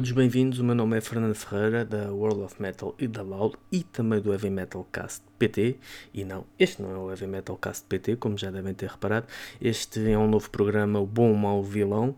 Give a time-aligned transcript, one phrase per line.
[0.00, 0.58] todos, bem-vindos.
[0.58, 4.18] O meu nome é Fernando Ferreira, da World of Metal e da LOL e também
[4.18, 5.76] do Heavy Metal Cast PT.
[6.14, 9.26] E não, este não é o Heavy Metal Cast PT, como já devem ter reparado.
[9.60, 12.16] Este é um novo programa, o Bom, Mau, Vilão.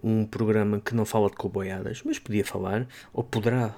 [0.00, 3.74] Um programa que não fala de coboiadas, mas podia falar, ou poderá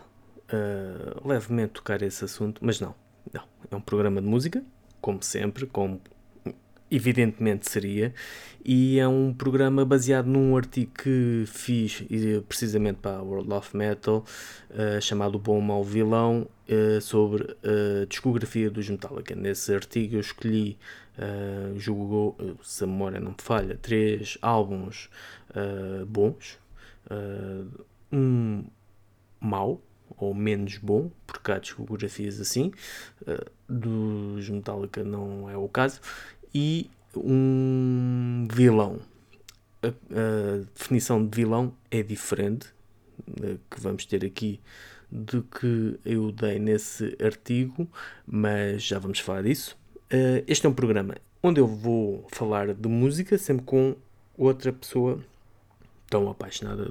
[0.53, 2.95] uh, levemente tocar esse assunto, mas não.
[3.33, 4.63] Não, é um programa de música,
[5.01, 6.03] como sempre, como
[6.91, 8.15] evidentemente seria,
[8.65, 12.05] e é um programa baseado num artigo que fiz
[12.49, 14.25] precisamente para a World of Metal,
[14.71, 19.35] uh, chamado Bom Mau Vilão, uh, sobre a discografia dos Metallica.
[19.35, 20.77] Nesse artigo eu escolhi,
[21.19, 25.09] uh, julgou, se a memória não me falha, três álbuns
[26.07, 26.59] bons,
[28.13, 28.65] um
[29.41, 29.81] mau,
[30.17, 32.71] ou menos bom, porque há discografias assim,
[33.67, 36.01] dos Metallica não é o caso,
[36.55, 38.99] e um vilão.
[39.83, 42.69] A, a, definição de vilão é diferente
[43.71, 44.61] que vamos ter aqui
[45.11, 47.89] do que eu dei nesse artigo,
[48.27, 49.77] mas já vamos falar disso.
[50.13, 53.95] Uh, este é um programa onde eu vou falar de música sempre com
[54.37, 55.21] outra pessoa
[56.09, 56.91] tão apaixonada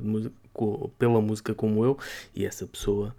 [0.98, 1.98] pela música como eu,
[2.36, 3.16] e essa pessoa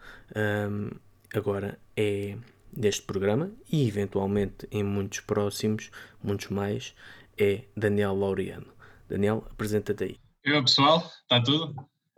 [0.70, 0.90] um,
[1.34, 2.36] agora é
[2.72, 5.90] deste programa e eventualmente em muitos próximos,
[6.22, 6.94] muitos mais,
[7.38, 8.72] é Daniel Laureano.
[9.08, 10.16] Daniel, apresenta-te aí.
[10.46, 11.74] Olá pessoal, está tudo?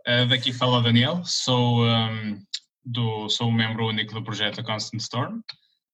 [0.07, 2.43] Uh, daqui fala o Daniel, sou, um,
[2.83, 5.41] do, sou um membro único do projeto Constant Storm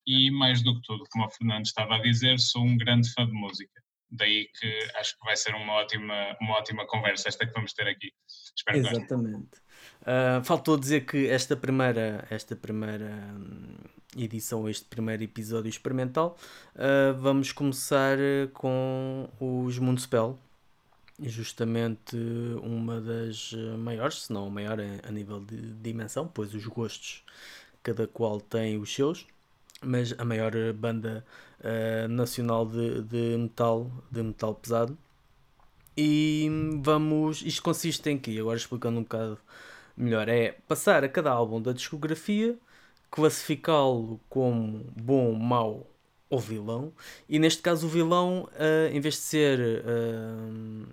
[0.06, 3.26] e mais do que tudo, como o Fernando estava a dizer, sou um grande fã
[3.26, 3.82] de música.
[4.10, 7.88] Daí que acho que vai ser uma ótima, uma ótima conversa esta que vamos ter
[7.88, 8.12] aqui.
[8.56, 9.58] Espero Exatamente.
[10.02, 13.12] Uh, faltou dizer que esta primeira, esta primeira
[14.16, 16.38] edição, este primeiro episódio experimental,
[16.76, 18.18] uh, vamos começar
[18.54, 20.38] com os Municipal,
[21.20, 22.16] justamente
[22.62, 27.24] uma das maiores, se não a maior a nível de dimensão, pois os gostos
[27.82, 29.26] cada qual tem os seus,
[29.82, 31.26] mas a maior banda
[31.62, 34.98] uh, nacional de, de metal, de metal pesado.
[35.96, 36.50] E
[36.82, 37.42] vamos.
[37.42, 39.40] Isto consiste em que, agora explicando um bocado
[39.96, 42.58] melhor, é passar a cada álbum da discografia,
[43.12, 45.86] classificá-lo como bom, mau
[46.30, 46.94] ou vilão.
[47.28, 50.88] E neste caso, o vilão, uh, em vez de ser uh,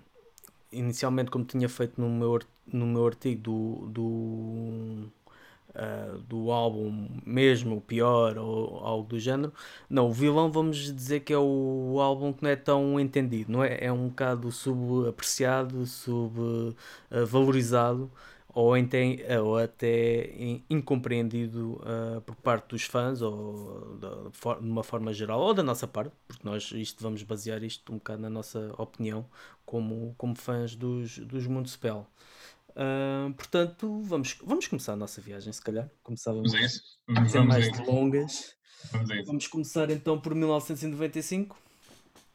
[0.71, 5.11] inicialmente como tinha feito no meu, no meu artigo do, do
[5.75, 9.53] uh, do álbum mesmo, o pior ou algo do género.
[9.89, 13.63] Não, o vilão vamos dizer que é o álbum que não é tão entendido, não
[13.63, 13.77] é?
[13.81, 18.09] É um bocado subapreciado, subvalorizado
[18.55, 20.29] ou, até, ou até
[20.69, 25.85] incompreendido uh, por parte dos fãs ou de, de uma forma geral ou da nossa
[25.85, 29.25] parte, porque nós isto vamos basear isto um bocado na nossa opinião
[29.65, 31.69] como, como fãs dos, dos Mundo
[32.77, 35.89] Uh, portanto, vamos, vamos começar a nossa viagem, se calhar.
[36.03, 36.81] Começávamos vamos a isso.
[37.07, 38.55] Vamos, mais longas.
[38.91, 41.57] Vamos, vamos começar então por 1995,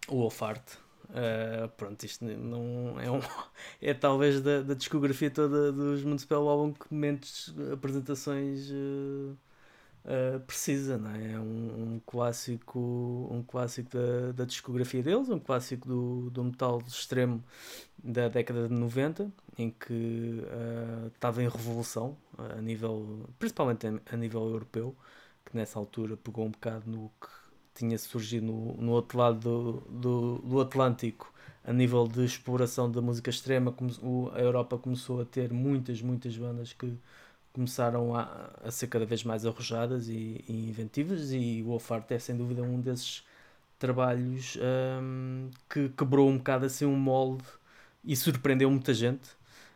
[0.09, 0.63] o Wolfart.
[1.11, 3.21] Uh, pronto, isto não é um,
[3.83, 9.37] é talvez da, da discografia toda dos Municipal álbum que menos apresentações uh,
[10.05, 11.33] uh, precisa, não é?
[11.33, 12.79] É um, um, clássico,
[13.29, 17.43] um clássico da, da discografia deles, um clássico do, do metal extremo
[18.03, 20.43] da década de 90, em que
[21.13, 24.97] estava em revolução a nível, principalmente a nível europeu,
[25.45, 27.40] que nessa altura pegou um bocado no que
[27.81, 31.33] tinha surgido no, no outro lado do, do, do Atlântico
[31.65, 36.37] a nível de exploração da música extrema, como, a Europa começou a ter muitas, muitas
[36.37, 36.97] bandas que
[37.53, 42.19] começaram a, a ser cada vez mais arrojadas e, e inventivas e o Wolfart é
[42.19, 43.25] sem dúvida um desses
[43.79, 44.57] trabalhos
[45.03, 47.45] um, que quebrou um bocado assim um molde
[48.05, 49.31] e surpreendeu muita gente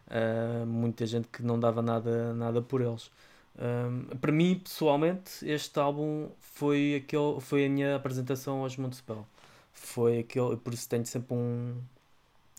[0.08, 3.10] uh, muita gente que não dava nada, nada por eles
[3.58, 9.26] um, para mim pessoalmente este álbum foi, aquele, foi a minha apresentação aos Municipal
[9.72, 11.80] foi aquele, por isso tenho sempre um,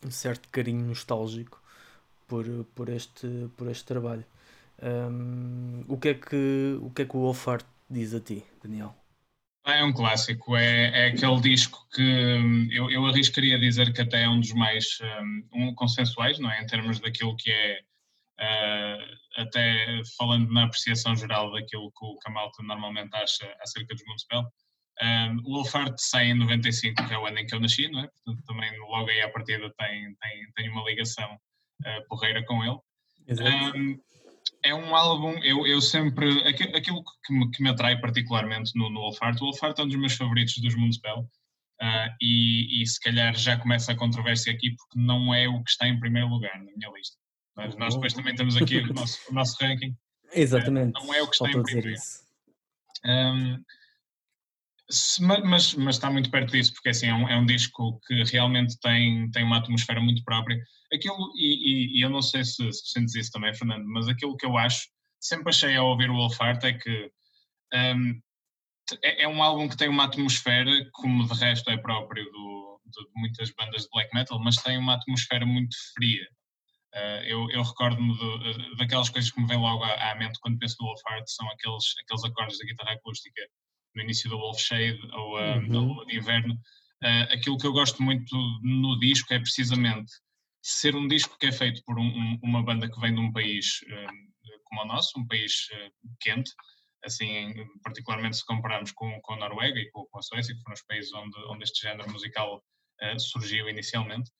[0.05, 1.61] um certo carinho nostálgico
[2.27, 2.45] por,
[2.75, 4.25] por, este, por este trabalho
[4.81, 8.95] um, o, que é que, o que é que o Wolfart diz a ti, Daniel?
[9.65, 14.23] É um clássico, é, é aquele disco que hum, eu, eu arriscaria dizer que até
[14.23, 14.99] é um dos mais
[15.53, 16.61] um, consensuais, não é?
[16.61, 17.79] Em termos daquilo que é,
[19.37, 24.45] até falando na apreciação geral daquilo que o Kamalta normalmente acha acerca dos Municipal.
[25.01, 27.99] Um, o Wolfart sai em 95, que é o ano em que eu nasci, não
[27.99, 28.07] é?
[28.07, 32.79] Portanto, também logo aí à partida tem, tem, tem uma ligação uh, porreira com ele.
[33.75, 33.99] Um,
[34.63, 36.47] é um álbum, eu, eu sempre.
[36.47, 39.97] Aquilo que me, que me atrai particularmente no, no Wolfart, o Wolfart é um dos
[39.97, 41.27] meus favoritos dos Moonspell.
[41.81, 45.71] Uh, e, e se calhar já começa a controvérsia aqui porque não é o que
[45.71, 47.17] está em primeiro lugar na minha lista.
[47.55, 49.95] Nós, nós depois também temos aqui o nosso, o nosso ranking.
[50.33, 50.93] Exatamente.
[50.93, 52.01] não é o que está em primeiro.
[53.05, 53.63] Um,
[55.21, 58.77] mas, mas, está muito perto disso, porque assim, é um, é um disco que realmente
[58.79, 60.61] tem, tem uma atmosfera muito própria.
[60.93, 64.37] Aquilo, e, e, e eu não sei se, se sentes isso também, Fernando, mas aquilo
[64.37, 64.87] que eu acho,
[65.19, 67.11] sempre achei ao ouvir o Wolfart é que
[67.73, 68.21] um,
[69.01, 73.07] é, é, um álbum que tem uma atmosfera, como de resto é próprio do, de
[73.15, 76.27] muitas bandas de black metal, mas tem uma atmosfera muito fria.
[76.95, 78.17] Uh, eu, eu recordo-me
[78.77, 81.93] daquelas coisas que me vêm logo à, à, mente quando penso no Wolfart, são aqueles,
[82.01, 83.41] aqueles acordes da guitarra acústica
[83.93, 85.67] no início do Wolf Shade ou uh, uhum.
[85.67, 86.53] da Lua de Inverno.
[87.03, 88.33] Uh, aquilo que eu gosto muito
[88.63, 90.09] no disco é precisamente
[90.61, 93.31] ser um disco que é feito por um, um, uma banda que vem de um
[93.31, 93.81] país
[94.63, 95.67] como o nosso, um país
[96.21, 96.51] quente,
[97.03, 97.53] assim,
[97.83, 100.81] particularmente se compararmos com, com a Noruega e com, com, a Suécia, que foram os
[100.81, 102.63] países onde, onde este género musical
[103.19, 104.31] surgiu inicialmente,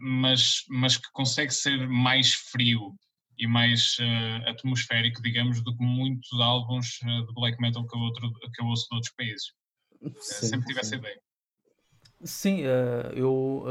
[0.00, 2.94] mas, mas que consegue ser mais frio
[3.38, 8.32] e mais uh, atmosférico, digamos, do que muitos álbuns de black metal que eu, outro,
[8.32, 9.52] que eu ouço de outros países.
[10.20, 10.86] Sim, sempre tive sim.
[10.86, 11.20] essa ideia.
[12.24, 12.60] Sim,
[13.14, 13.64] eu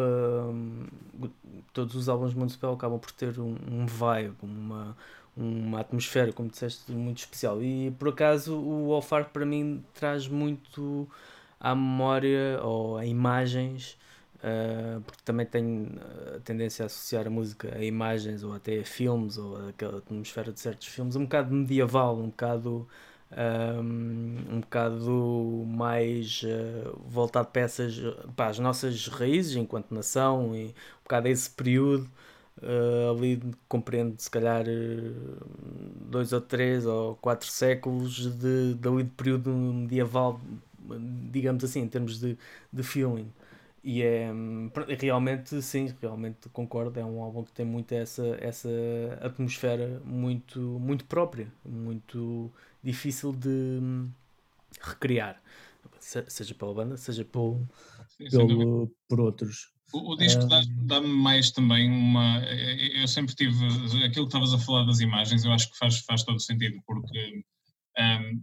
[1.73, 4.95] todos os álbuns de Municipal acabam por ter um, um vibe, uma,
[5.35, 7.61] uma atmosfera, como disseste, muito especial.
[7.61, 11.07] E por acaso o Alfar para mim traz muito
[11.59, 13.97] à memória ou a imagens,
[14.45, 15.89] uh, porque também tenho
[16.35, 20.51] a tendência a associar a música a imagens ou até a filmes ou aquela atmosfera
[20.51, 22.87] de certos filmes, um bocado medieval, um bocado.
[23.35, 27.95] Um, um bocado mais uh, voltado para, essas,
[28.35, 32.07] para as nossas raízes enquanto nação e um bocado a esse período
[32.61, 34.63] Uh, ali compreende se calhar
[36.09, 40.39] dois ou três ou quatro séculos de, de, de período medieval,
[41.31, 42.37] digamos assim, em termos de,
[42.71, 43.29] de feeling.
[43.87, 44.31] E é
[44.99, 48.67] realmente, sim, realmente concordo, é um álbum que tem muito essa, essa
[49.21, 52.51] atmosfera muito, muito própria, muito
[52.83, 53.79] difícil de
[54.81, 55.39] recriar,
[55.99, 57.61] seja pela banda, seja por,
[58.17, 59.71] sim, pelo, por outros.
[59.93, 60.87] O, o disco um...
[60.87, 62.43] dá-me mais também uma.
[62.43, 63.55] Eu sempre tive.
[64.03, 67.43] Aquilo que estavas a falar das imagens, eu acho que faz, faz todo sentido, porque
[67.99, 68.41] um,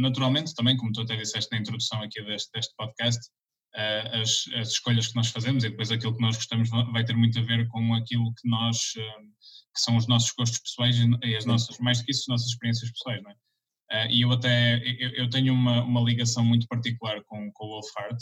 [0.00, 3.30] naturalmente, também, como tu até disseste na introdução aqui deste, deste podcast,
[4.12, 7.38] as, as, escolhas que nós fazemos e depois aquilo que nós gostamos vai ter muito
[7.38, 8.92] a ver com aquilo que nós.
[8.92, 12.48] que são os nossos gostos pessoais e as nossas, mais do que isso, as nossas
[12.48, 13.34] experiências pessoais, não é?
[13.90, 17.68] Uh, e eu até eu, eu tenho uma, uma ligação muito particular com, com o
[17.68, 18.18] Wolf Hart,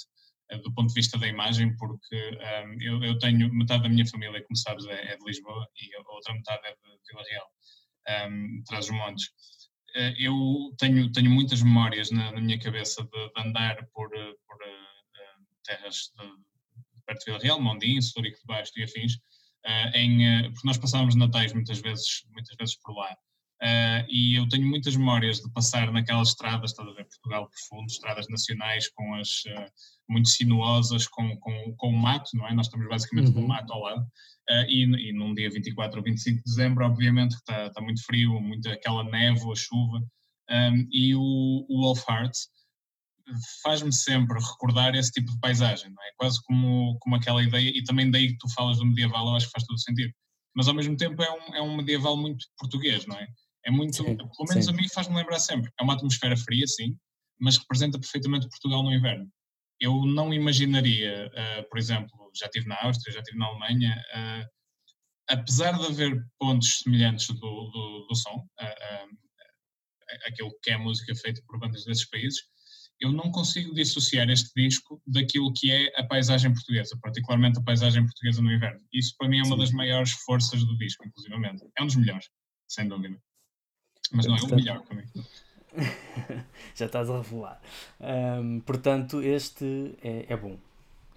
[0.51, 4.07] eh, do ponto de vista da imagem, porque um, eu, eu, tenho metade da minha
[4.07, 8.31] família, como sabes, é, é de Lisboa e a outra metade é de Vila Real,
[8.31, 9.31] um, traz os montes.
[10.19, 14.59] Eu tenho, tenho muitas memórias na, na minha cabeça de, de, andar por, eh, por
[15.67, 20.67] terras de, perto de Vila Real, Mondim, Celurico de Baixo e afins, uh, em, porque
[20.67, 23.17] nós passávamos natais muitas vezes, muitas vezes por lá.
[23.63, 27.87] Uh, e eu tenho muitas memórias de passar naquelas estradas, estás a ver, Portugal profundo,
[27.87, 29.73] estradas nacionais com as uh,
[30.09, 32.53] muito sinuosas, com, com, com o mato, não é?
[32.53, 33.35] Nós estamos basicamente uhum.
[33.35, 34.03] com o mato ao lado.
[34.51, 38.05] Uh, e, e num dia 24 ou 25 de dezembro, obviamente, que está, está muito
[38.05, 40.05] frio, muita aquela névoa, chuva.
[40.49, 42.49] Um, e o, o Wolf Hearts
[43.63, 46.11] faz-me sempre recordar esse tipo de paisagem, não é?
[46.17, 49.47] Quase como, como aquela ideia, e também daí que tu falas do medieval, eu acho
[49.47, 50.13] que faz todo sentido.
[50.55, 53.27] Mas ao mesmo tempo é um, é um medieval muito português, não é?
[53.65, 54.71] É muito, sim, pelo menos sim.
[54.71, 55.71] a mim faz-me lembrar sempre.
[55.79, 56.97] É uma atmosfera fria, sim,
[57.39, 59.29] mas representa perfeitamente Portugal no inverno.
[59.81, 64.49] Eu não imaginaria, uh, por exemplo, já estive na Áustria, já estive na Alemanha, uh,
[65.29, 69.17] apesar de haver pontos semelhantes do, do, do som, uh,
[70.27, 72.41] aquilo que é a música feita por bandas desses países,
[73.01, 78.03] eu não consigo dissociar este disco daquilo que é a paisagem portuguesa, particularmente a paisagem
[78.05, 78.81] portuguesa no inverno.
[78.93, 81.65] Isso para mim é uma das maiores forças do disco, inclusivamente.
[81.79, 82.27] É um dos melhores,
[82.69, 83.21] sem dúvida.
[84.13, 85.05] Mas não é o melhor para mim.
[86.75, 87.61] Já estás a revelar.
[88.65, 90.59] Portanto, este é, é bom.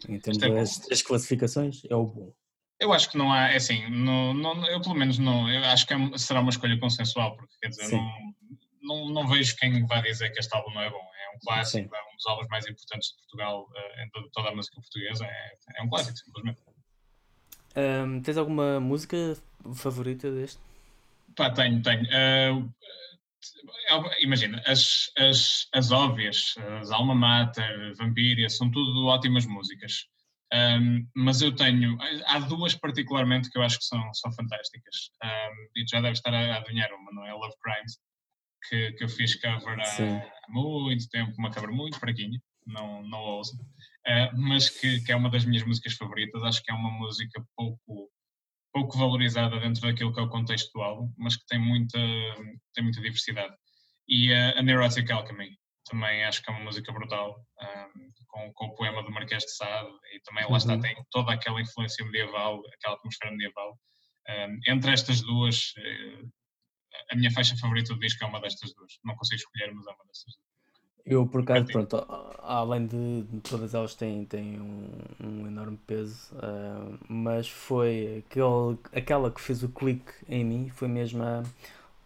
[0.07, 2.33] Em termos é das, das classificações, é o bom.
[2.79, 5.85] Eu acho que não há, é assim, não, não, eu pelo menos não, eu acho
[5.85, 8.33] que é, será uma escolha consensual, porque quer dizer, não,
[8.81, 10.97] não, não, vejo quem vai dizer que este álbum não é bom.
[10.97, 11.95] É um clássico, Sim.
[11.95, 15.57] é um dos álbuns mais importantes de Portugal, uh, em toda, a música portuguesa, é,
[15.77, 16.61] é um clássico, simplesmente.
[17.75, 19.37] Um, tens alguma música
[19.75, 20.59] favorita deste?
[21.35, 22.03] Pá, tenho, tenho.
[22.03, 22.73] Uh,
[24.21, 30.07] imagina, as, as, as óbvias, as Alma Mater, Vampiria, são tudo ótimas músicas.
[30.51, 31.95] Um, mas eu tenho,
[32.25, 35.11] há duas particularmente que eu acho que são, são fantásticas.
[35.23, 37.33] Um, e já deve estar a adivinhar uma, não é?
[37.33, 37.99] Love Crimes,
[38.67, 43.19] que, que eu fiz cover há, há muito tempo, uma cover muito fraquinha, não, não
[43.19, 46.43] ouço, uh, mas que, que é uma das minhas músicas favoritas.
[46.43, 48.09] Acho que é uma música pouco
[48.71, 51.97] pouco valorizada dentro daquilo que é o contexto do álbum, mas que tem muita,
[52.73, 53.53] tem muita diversidade.
[54.07, 58.65] E a, a Neurotic Alchemy, também acho que é uma música brutal, um, com, com,
[58.67, 60.81] o poema do Marquês de Sade, e também lá está, uhum.
[60.81, 63.77] tem toda aquela influência medieval, aquela atmosfera medieval.
[64.29, 66.21] Um, entre estas duas, eh,
[67.11, 68.99] a minha faixa favorita do disco é uma destas duas.
[69.03, 70.49] Não consigo escolher, mas é uma destas duas.
[71.05, 72.05] Eu, por acaso, pronto,
[72.43, 74.87] além de, todas elas têm, têm um,
[75.19, 80.87] um enorme peso, uh, mas foi aquele, aquela que fez o clique em mim, foi
[80.87, 81.41] mesmo a,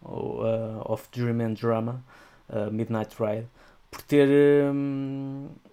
[0.05, 2.03] a Of Dream and Drama,
[2.47, 3.47] a Midnight Ride,
[3.91, 4.29] por ter.
[4.71, 5.72] Um, a,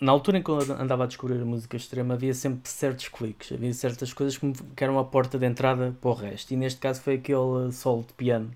[0.00, 3.50] na altura em que eu andava a descobrir a música extrema, havia sempre certos cliques,
[3.52, 7.00] havia certas coisas que, eram a porta de entrada para o resto, e neste caso
[7.00, 8.50] foi aquele solo de piano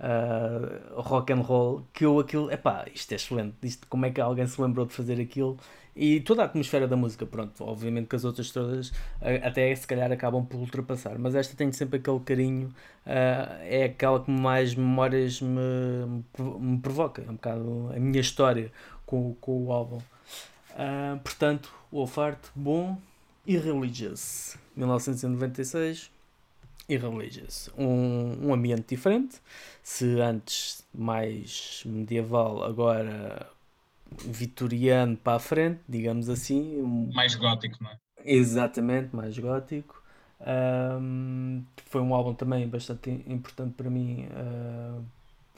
[0.00, 4.20] uh, rock and roll, que eu aquilo, epá, isto é excelente, isto, como é que
[4.20, 5.58] alguém se lembrou de fazer aquilo?
[5.94, 8.92] E toda a atmosfera da música, pronto, obviamente que as outras todas
[9.42, 12.68] até se calhar acabam por ultrapassar, mas esta tem sempre aquele carinho,
[13.04, 16.22] uh, é aquela que mais memórias me,
[16.60, 18.72] me provoca, é um bocado a minha história
[19.08, 19.96] com, com o álbum.
[19.96, 22.98] Uh, portanto, Wolfart, bom
[23.46, 26.10] e Religious, 1996
[26.86, 27.70] e Religious.
[27.76, 29.40] Um, um ambiente diferente,
[29.82, 33.48] se antes mais medieval, agora
[34.10, 37.10] vitoriano para a frente, digamos assim.
[37.14, 37.98] Mais gótico, não é?
[38.24, 40.02] Exatamente, mais gótico.
[41.00, 45.02] Um, foi um álbum também bastante importante para mim, uh,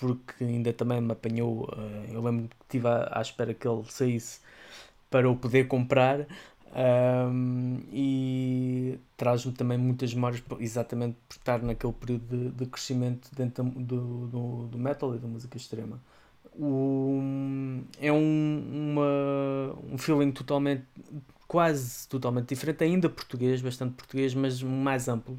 [0.00, 1.64] porque ainda também me apanhou.
[1.64, 4.40] Uh, eu lembro que estive à, à espera que ele saísse
[5.10, 6.26] para o poder comprar.
[6.72, 13.64] Um, e traz-me também muitas memórias, exatamente por estar naquele período de, de crescimento dentro
[13.64, 16.00] do, do, do, metal e da música extrema.
[16.56, 17.20] O,
[18.00, 20.84] é um, uma, um feeling totalmente,
[21.48, 25.36] quase totalmente diferente, ainda português, bastante português, mas mais amplo,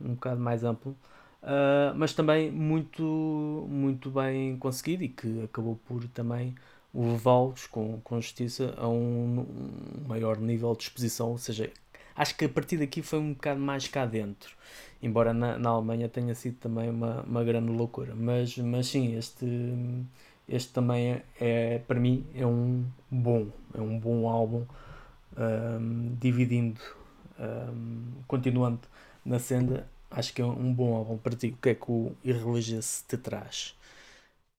[0.00, 0.96] um bocado mais amplo.
[1.44, 6.54] Uh, mas também muito, muito bem conseguido e que acabou por também
[6.94, 11.70] levá-los com, com justiça a um, um, maior nível de exposição, ou seja,
[12.16, 14.56] acho que a partir daqui foi um bocado mais cá dentro,
[15.02, 19.44] embora na, na Alemanha tenha sido também uma, uma grande loucura, mas, mas sim, este,
[20.48, 24.64] este também é, é para mim é um bom, é um bom álbum,
[25.36, 26.80] um, dividindo,
[27.38, 28.80] um, continuando
[29.26, 31.48] na senda, acho que é um bom álbum para ti.
[31.48, 33.74] O que é que o Irreligious te traz?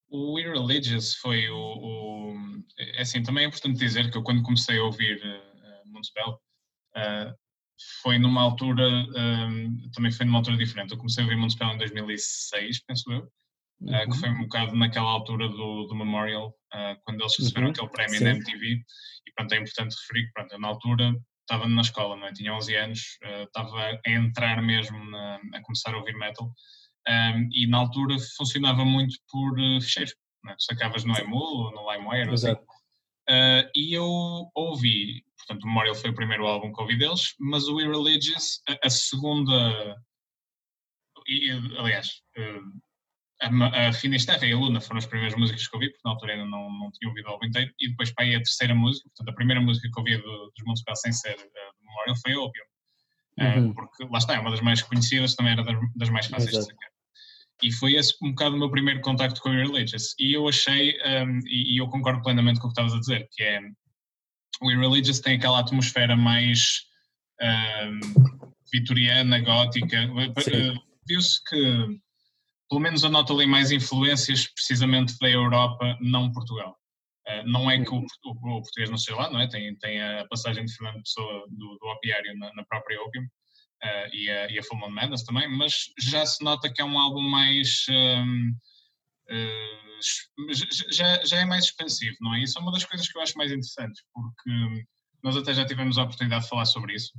[0.10, 2.36] O Irreligious foi o, o,
[2.78, 6.42] É assim, também é importante dizer que eu, quando comecei a ouvir uh, Municipal,
[6.96, 7.34] uh,
[8.02, 8.88] foi numa altura.
[8.88, 10.92] Uh, também foi numa altura diferente.
[10.92, 13.32] Eu comecei a ouvir Municipal em 2006, penso eu,
[13.82, 14.10] uhum.
[14.10, 16.54] que foi um bocado naquela altura do, do Memorial,
[17.04, 17.72] quando eles receberam uhum.
[17.72, 18.24] aquele prémio Sim.
[18.26, 18.66] na MTV.
[19.28, 22.34] E pronto, é importante referir que pronto, na altura estava na escola, não é?
[22.34, 23.00] tinha 11 anos,
[23.46, 26.52] estava a entrar mesmo na, a começar a ouvir metal.
[27.08, 30.16] Um, e na altura funcionava muito por uh, ficheiros.
[30.44, 30.56] Né?
[30.60, 32.34] Sacavas no Emul ou no LimeWire.
[32.34, 32.52] Assim.
[32.52, 34.08] Uh, e eu
[34.56, 38.88] ouvi, portanto, o Memorial foi o primeiro álbum que ouvi deles, mas o Irreligious, a,
[38.88, 39.96] a segunda.
[41.28, 42.82] E, aliás, uh,
[43.42, 46.34] a, a Finisterra e a Luna foram as primeiras músicas que ouvi, porque na altura
[46.34, 49.10] ainda não, não tinha ouvido o álbum inteiro, e depois para aí a terceira música,
[49.10, 52.64] portanto, a primeira música que ouvi do, dos Municipal sem ser uh, Memorial foi Opium.
[53.38, 53.74] Uhum.
[53.74, 56.68] porque lá está, é uma das mais conhecidas, também era das, das mais fáceis Exato.
[56.68, 56.90] de sacar.
[57.64, 60.14] E foi esse um bocado o meu primeiro contacto com o Irreligious.
[60.20, 63.28] E eu achei, um, e, e, eu concordo plenamente com o que estavas a dizer,
[63.32, 63.62] que é
[64.62, 66.84] o Irreligious tem aquela atmosfera mais
[67.42, 68.00] um,
[68.72, 70.06] vitoriana, gótica.
[70.06, 72.00] Uh, viu-se que,
[72.70, 76.78] pelo menos, eu noto ali mais influências precisamente da Europa, não Portugal.
[77.28, 79.48] Uh, não é que o, o, o, português não seja lá, não é?
[79.48, 84.10] Tem, tem a passagem de Fernando Pessoa do, do Opiário na, na própria Opium, uh,
[84.14, 87.00] e, a, e a Full Moon Madness também, mas já se nota que é um
[87.00, 87.86] álbum mais.
[87.90, 88.50] Um,
[89.30, 89.86] uh,
[90.92, 92.44] já, já é mais expansivo, não é?
[92.44, 94.86] Isso é uma das coisas que eu acho mais interessantes, porque
[95.24, 97.12] nós até já tivemos a oportunidade de falar sobre isso,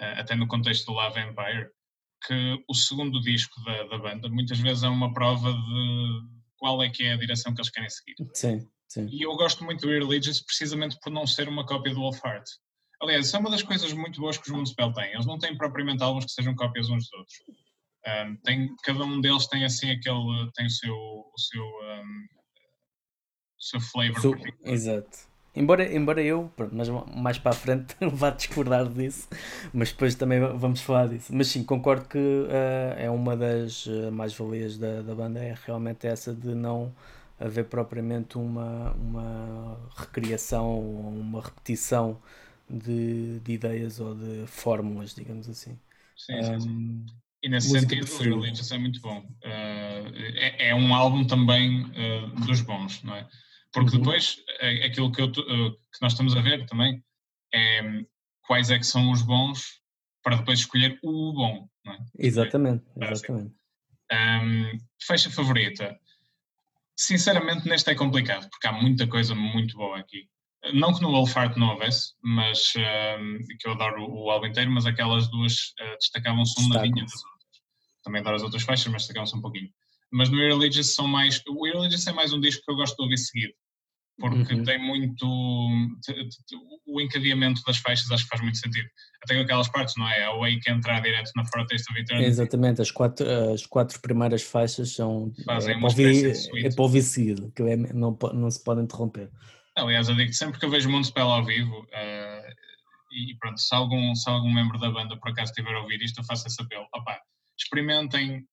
[0.00, 1.70] uh, até no contexto do Love Empire,
[2.26, 6.22] que o segundo disco da, da banda muitas vezes é uma prova de
[6.56, 8.14] qual é que é a direção que eles querem seguir.
[8.32, 9.08] Sim, sim.
[9.10, 12.48] E eu gosto muito do Irreligious precisamente por não ser uma cópia do Wolf Heart.
[13.02, 15.12] Aliás, isso é uma das coisas muito boas que os Municipal têm.
[15.12, 17.36] Eles não têm propriamente álbuns que sejam cópias uns dos outros.
[18.06, 22.26] Um, tem, cada um deles tem assim aquele, tem o seu, o seu, um,
[23.58, 24.20] o seu flavor.
[24.20, 25.33] So, exato.
[25.56, 29.28] Embora, embora eu, mas mais para a frente vá discordar disso,
[29.72, 31.32] mas depois também vamos falar disso.
[31.34, 36.06] Mas sim, concordo que uh, é uma das uh, mais-valias da, da banda, é realmente
[36.06, 36.92] essa de não
[37.38, 42.20] haver propriamente uma, uma recriação, uma repetição
[42.68, 45.78] de, de ideias ou de fórmulas, digamos assim.
[46.16, 47.06] Sim, sim, sim.
[47.42, 49.18] E nesse sentido, o Religious é muito bom.
[49.18, 53.28] Uh, é, é, um álbum também uh, dos bons, não é?
[53.74, 54.02] Porque uhum.
[54.02, 54.36] depois,
[54.86, 57.04] aquilo que, eu, uh, que, nós estamos a ver também
[57.52, 58.04] é
[58.46, 59.82] quais é que são os bons
[60.22, 61.98] para depois escolher o bom, é?
[62.18, 63.54] Exatamente, exatamente.
[64.12, 65.98] Um, fecha favorita.
[66.96, 70.28] Sinceramente, neste é complicado, porque há muita coisa muito boa aqui.
[70.72, 74.86] Não que no Wolfart não houvesse, mas que eu adoro o, o álbum inteiro, mas
[74.86, 77.60] aquelas duas uh, destacavam-se uma linha das outras.
[78.02, 79.68] Também adoro as outras faixas, mas destacavam-se um pouquinho.
[80.10, 81.42] Mas no Irreligious são mais.
[81.46, 83.52] O Irreligious é mais um disco que eu gosto de ouvir seguido,
[84.18, 84.64] porque uhum.
[84.64, 85.26] tem muito.
[86.86, 88.88] O encadeamento das faixas acho que faz muito sentido.
[89.22, 90.24] Até aquelas partes, não é?
[90.24, 92.28] A Wake entrar direto na For Taste of Eternity.
[92.28, 95.32] Exatamente, as quatro, as quatro primeiras faixas são.
[95.44, 96.32] Fazem é, para ouvir,
[96.64, 99.30] é para ouvir seguido, que é, não, não se pode interromper.
[99.76, 102.54] Aliás, eu digo sempre que eu vejo Mundo ao vivo, uh,
[103.10, 106.20] e pronto, se algum, se algum membro da banda por acaso estiver a ouvir isto,
[106.20, 106.86] eu faço esse apelo.
[106.94, 107.20] Opa,
[107.58, 108.46] experimentem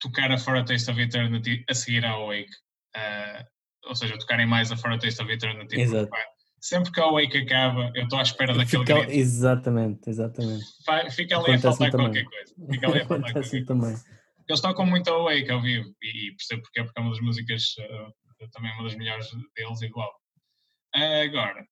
[0.00, 2.50] tocar a For Taste of Eternity a seguir à Awake.
[2.96, 3.53] Uh,
[3.86, 5.80] ou seja, tocarem mais a For a Taste of Eternity.
[5.80, 6.08] Exato.
[6.08, 6.24] Porque,
[6.60, 9.12] sempre que a Awake acaba, eu estou à espera daquele fica, grito.
[9.12, 10.64] Exatamente, exatamente.
[11.10, 12.54] Fica ali Acontece a faltar qualquer coisa.
[12.70, 13.90] Fica ali a faltar qualquer também.
[13.90, 14.04] coisa.
[14.48, 17.10] Eles tocam muito a Awake ao vivo e, e percebo porque é, porque é uma
[17.10, 20.18] das músicas, uh, também uma das melhores deles e do álbum.
[20.94, 21.66] Agora,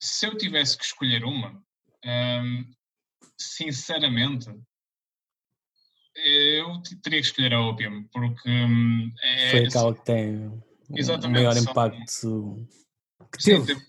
[0.00, 1.62] se eu tivesse que escolher uma,
[2.04, 2.64] um,
[3.38, 4.50] sinceramente,
[6.16, 11.56] eu teria que escolher a Opium, porque hum, é, foi aquela que tem o maior
[11.56, 12.66] impacto
[13.32, 13.80] que sim, teve,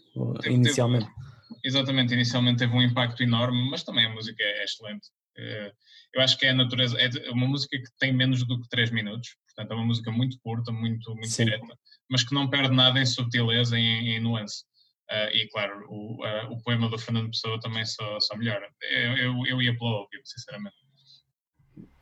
[0.41, 1.05] teve, inicialmente.
[1.05, 5.09] Teve, exatamente, inicialmente teve um impacto enorme, mas também a música é excelente.
[5.37, 5.71] Eh,
[6.13, 8.91] eu acho que é a natureza, é uma música que tem menos do que 3
[8.91, 11.77] minutos, portanto é uma música muito curta, muito, muito direta,
[12.09, 14.63] mas que não perde nada em subtileza e em, em nuance.
[15.11, 18.67] Uh, e claro, o, uh, o poema do Fernando Pessoa também só, só melhora.
[18.89, 20.75] Eu, eu, eu ia pelo óbvio, sinceramente.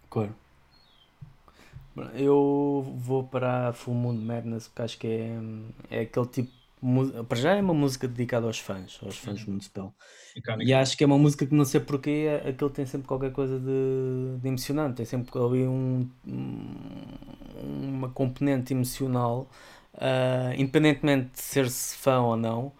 [0.10, 0.43] Claro.
[2.16, 5.40] Eu vou para Full Moon Madness porque acho que é,
[5.90, 6.64] é aquele tipo
[7.28, 9.46] para já é uma música dedicada aos fãs, aos fãs uhum.
[9.46, 9.94] do Municipal.
[10.60, 13.58] E acho que é uma música que não sei porquê, aquele tem sempre qualquer coisa
[13.58, 16.10] de, de emocionante, tem sempre ali um,
[17.56, 19.50] uma componente emocional,
[19.94, 22.74] uh, independentemente de ser-se fã ou não,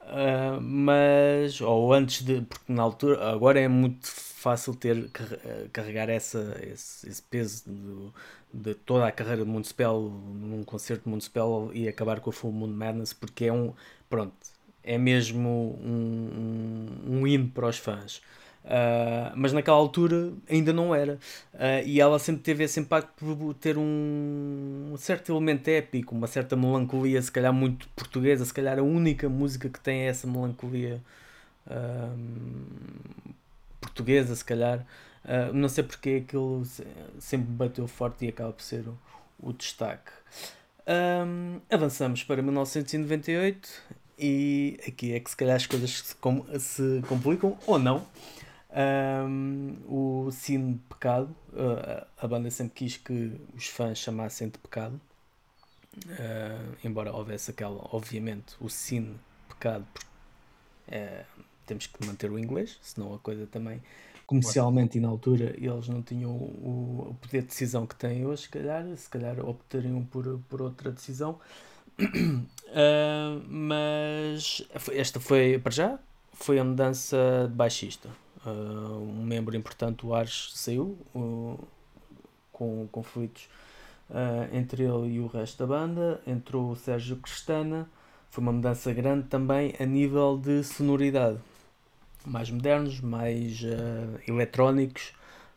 [0.00, 5.10] uh, mas, ou antes de, porque na altura, agora é muito fácil ter,
[5.72, 8.14] carregar essa, esse, esse peso do,
[8.52, 12.52] de toda a carreira de Municipal num concerto de Municipal e acabar com a Full
[12.52, 13.72] Moon Madness porque é um
[14.10, 14.34] pronto
[14.84, 18.20] é mesmo um, um, um hino para os fãs.
[18.64, 21.14] Uh, mas naquela altura ainda não era.
[21.54, 26.28] Uh, e ela sempre teve esse impacto por ter um, um, certo elemento épico uma
[26.28, 31.02] certa melancolia se calhar muito portuguesa se calhar a única música que tem essa melancolia
[31.66, 32.18] uh,
[33.80, 34.86] portuguesa se calhar
[35.24, 36.64] Uh, não sei porque aquilo
[37.18, 38.98] sempre bateu forte e acaba por ser o,
[39.40, 40.10] o destaque.
[40.86, 43.68] Um, avançamos para 1998
[44.18, 48.06] e aqui é que se calhar as coisas se, com, se complicam ou não.
[48.74, 54.98] Um, o Cine Pecado, uh, a banda sempre quis que os fãs chamassem de Pecado,
[56.06, 60.08] uh, embora houvesse aquela, obviamente, o Cine Pecado, porque
[60.88, 63.82] uh, temos que manter o inglês, senão a coisa também
[64.26, 68.42] comercialmente e na altura eles não tinham o, o, poder de decisão que têm hoje,
[68.42, 71.38] se calhar, se calhar optariam por, por outra decisão.
[72.00, 75.98] Uh, mas esta foi, para já,
[76.32, 78.08] foi a mudança de baixista.
[78.44, 81.58] Uh, um membro importante, o Ars, saiu uh,
[82.52, 83.48] com conflitos
[84.52, 86.20] entre ele e o resto da banda.
[86.26, 87.88] Entrou o Sérgio Cristana.
[88.28, 91.38] Foi uma mudança grande também a nível de sonoridade
[92.26, 95.12] mais modernos, mais uh, eletrónicos,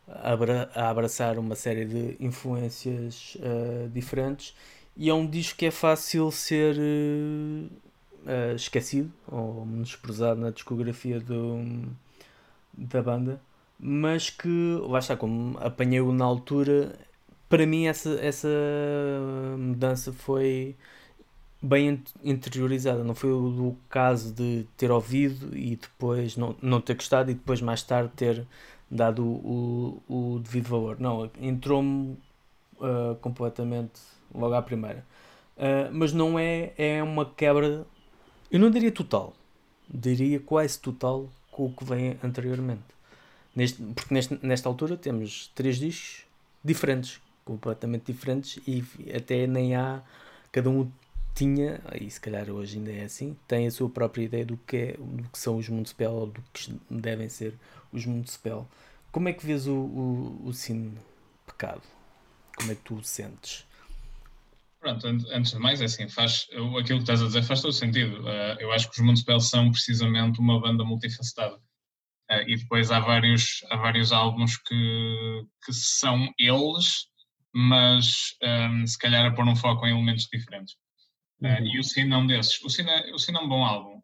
[0.08, 4.54] a abraçar uma série de influências uh, diferentes.
[4.96, 11.88] E é um disco que é fácil ser uh, esquecido ou menosprezado na discografia do,
[12.72, 13.40] da banda,
[13.78, 16.98] mas que, lá está, como apanhei-o na altura,
[17.48, 18.48] para mim essa, essa
[19.58, 20.74] mudança foi
[21.62, 23.02] bem interiorizada.
[23.02, 27.60] Não foi o caso de ter ouvido e depois não, não ter gostado e depois
[27.60, 28.46] mais tarde ter
[28.90, 31.00] dado o, o, o devido valor.
[31.00, 32.16] Não, entrou-me
[32.78, 34.00] uh, completamente
[34.34, 35.04] logo à primeira.
[35.56, 37.86] Uh, mas não é, é uma quebra,
[38.50, 39.34] eu não diria total,
[39.88, 42.82] diria quase total com o que vem anteriormente.
[43.54, 46.26] Neste, porque neste, nesta altura temos três discos
[46.62, 48.84] diferentes, completamente diferentes, e
[49.16, 50.02] até nem há.
[50.52, 50.90] Cada um
[51.36, 54.76] tinha, e se calhar hoje ainda é assim, tem a sua própria ideia do que,
[54.76, 57.54] é, do que são os Municipal ou do que devem ser
[57.92, 58.66] os Municipal.
[59.12, 60.98] como é que vês o, o, o Sino
[61.46, 61.82] Pecado?
[62.56, 63.66] Como é que tu o sentes?
[64.80, 68.22] Pronto, antes de mais, é assim, faz, aquilo que estás a dizer faz todo sentido.
[68.22, 71.56] Uh, eu acho que os Municipal são precisamente uma banda multifacetada.
[72.30, 77.08] Uh, e depois há vários, há vários álbuns que, que são eles,
[77.54, 80.76] mas um, se calhar a pôr um foco em elementos diferentes.
[81.42, 81.66] Uh, uhum.
[81.66, 82.62] E o Sino é um desses.
[82.62, 84.00] O Sino é, o Sino é um bom álbum.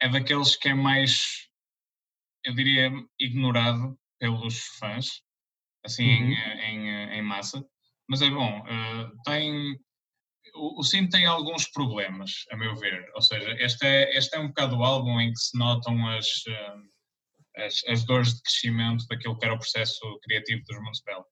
[0.00, 1.48] é daqueles que é mais,
[2.44, 5.22] eu diria, ignorado pelos fãs,
[5.84, 6.32] assim, uhum.
[6.32, 7.64] em, em, em massa
[8.08, 8.60] mas é bom.
[8.60, 9.78] Uh, tem,
[10.54, 13.10] o, o Sim tem alguns problemas, a meu ver.
[13.14, 16.26] Ou seja, este é, este é um bocado o álbum em que se notam as,
[16.26, 21.26] uh, as, as, dores de crescimento daquilo que era o processo criativo dos Municipal.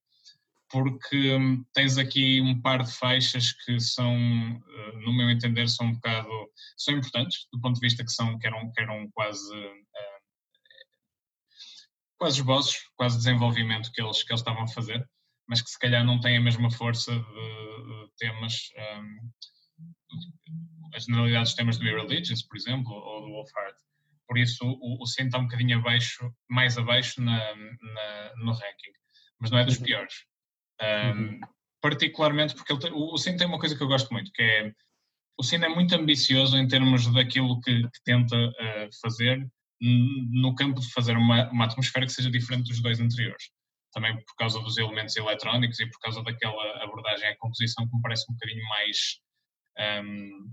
[0.70, 5.86] Porque um, tens aqui um par de faixas que são, uh, no meu entender, são
[5.86, 6.28] um bocado
[6.76, 9.84] são importantes, do ponto de vista que são que eram, que eram quase
[12.16, 15.06] quase esboços, quase desenvolvimento que eles, que eles estavam a fazer
[15.46, 19.30] mas que se calhar não têm a mesma força de, temas, um,
[20.94, 23.76] as generalidades dos temas do Irreligious, por exemplo, ou do Wolfheart.
[24.26, 28.92] Por isso o, o está um bocadinho abaixo, mais abaixo na, na, no ranking,
[29.38, 29.84] mas não é dos uhum.
[29.84, 30.14] piores.
[30.84, 31.40] Um, uhum.
[31.80, 34.72] Particularmente porque tem, o, o tem uma coisa que eu gosto muito, que é
[35.38, 39.46] o Sin é muito ambicioso em termos daquilo que, que tenta uh, fazer
[39.80, 43.50] no campo de fazer uma, uma atmosfera que seja diferente dos dois anteriores
[43.94, 48.02] também por causa dos elementos eletrónicos e por causa daquela abordagem à composição que me
[48.02, 49.20] parece um bocadinho mais.
[49.78, 50.52] Um,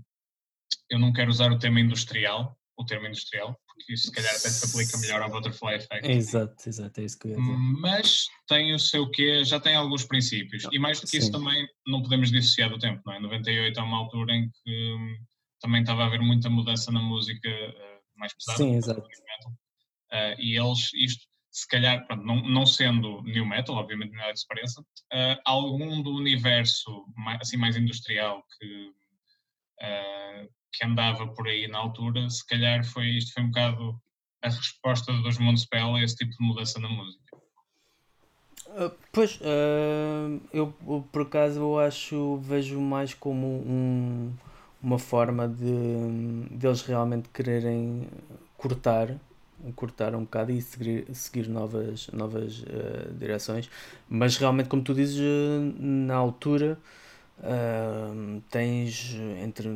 [0.88, 4.48] eu não quero usar o termo industrial, o termo industrial, porque isso se calhar até
[4.48, 6.10] se aplica melhor ao Butterfly Effect.
[6.10, 7.56] Exato, exato, é isso que eu ia dizer.
[7.80, 10.66] Mas tem o seu quê, já tem alguns princípios.
[10.70, 11.18] E mais do que Sim.
[11.18, 13.20] isso também não podemos dissociar do tempo, não é?
[13.20, 15.16] 98 é uma altura em que hum,
[15.60, 18.58] também estava a haver muita mudança na música uh, mais pesada.
[18.58, 19.00] Sim, exato.
[19.00, 24.40] Uh, e eles, isto se calhar, pronto, não, não, sendo new metal, obviamente nada que
[24.40, 28.88] se pareça, uh, algum do universo mais, assim mais industrial que,
[29.82, 34.00] uh, que andava por aí na altura, se calhar foi isto foi um bocado
[34.42, 37.22] a resposta dos Municipal a esse tipo de mudança na música.
[38.66, 39.38] Uh, pois,
[40.52, 44.32] eu, eu, por acaso eu acho, vejo mais como um,
[44.82, 48.08] uma forma de, de eles realmente quererem
[48.56, 49.16] cortar
[49.76, 53.70] cortar um bocado e seguir, seguir novas, novas uh, direções.
[54.08, 56.78] Mas realmente, como tu dizes, uh, na altura
[57.38, 59.68] uh, tens entre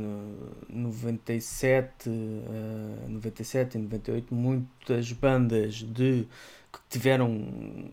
[0.69, 6.27] 97, uh, 97 e 98 muitas bandas de
[6.73, 7.91] que tiveram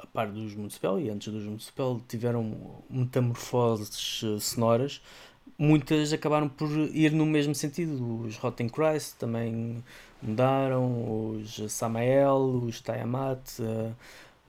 [0.00, 5.02] a par dos Municipal e antes dos Municipal tiveram metamorfoses sonoras
[5.58, 8.24] muitas acabaram por ir no mesmo sentido.
[8.26, 9.82] Os Rotten Christ também
[10.22, 13.58] mudaram, os Samael, os Tiamat.
[13.60, 13.94] Uh,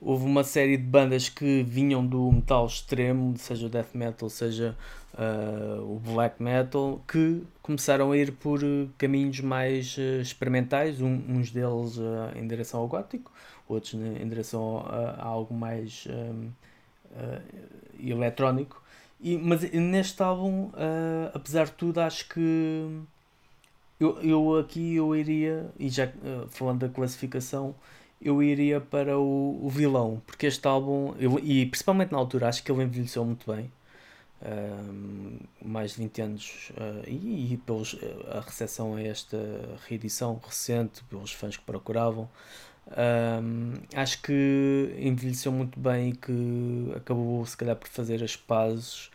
[0.00, 4.76] houve uma série de bandas que vinham do metal extremo, seja o death metal, seja
[5.14, 8.60] uh, o black metal, que começaram a ir por
[8.96, 13.32] caminhos mais uh, experimentais, um, uns deles uh, em direção ao gótico,
[13.68, 16.48] outros em direção a, a algo mais um,
[18.00, 18.82] eletrónico.
[19.20, 20.70] E, mas neste álbum,
[21.34, 22.88] apesar de tudo, acho que
[23.98, 26.08] eu, eu aqui eu iria, e já
[26.50, 27.74] falando da classificação,
[28.20, 32.70] eu iria para o, o vilão, porque este álbum, e principalmente na altura, acho que
[32.72, 33.70] ele envelheceu muito bem.
[35.64, 37.96] Mais de 20 anos uh, e, e pelos,
[38.30, 39.36] a recepção a esta
[39.88, 42.28] reedição recente pelos fãs que procuravam
[43.94, 49.10] acho que envelheceu muito bem e que acabou se calhar por fazer as pazes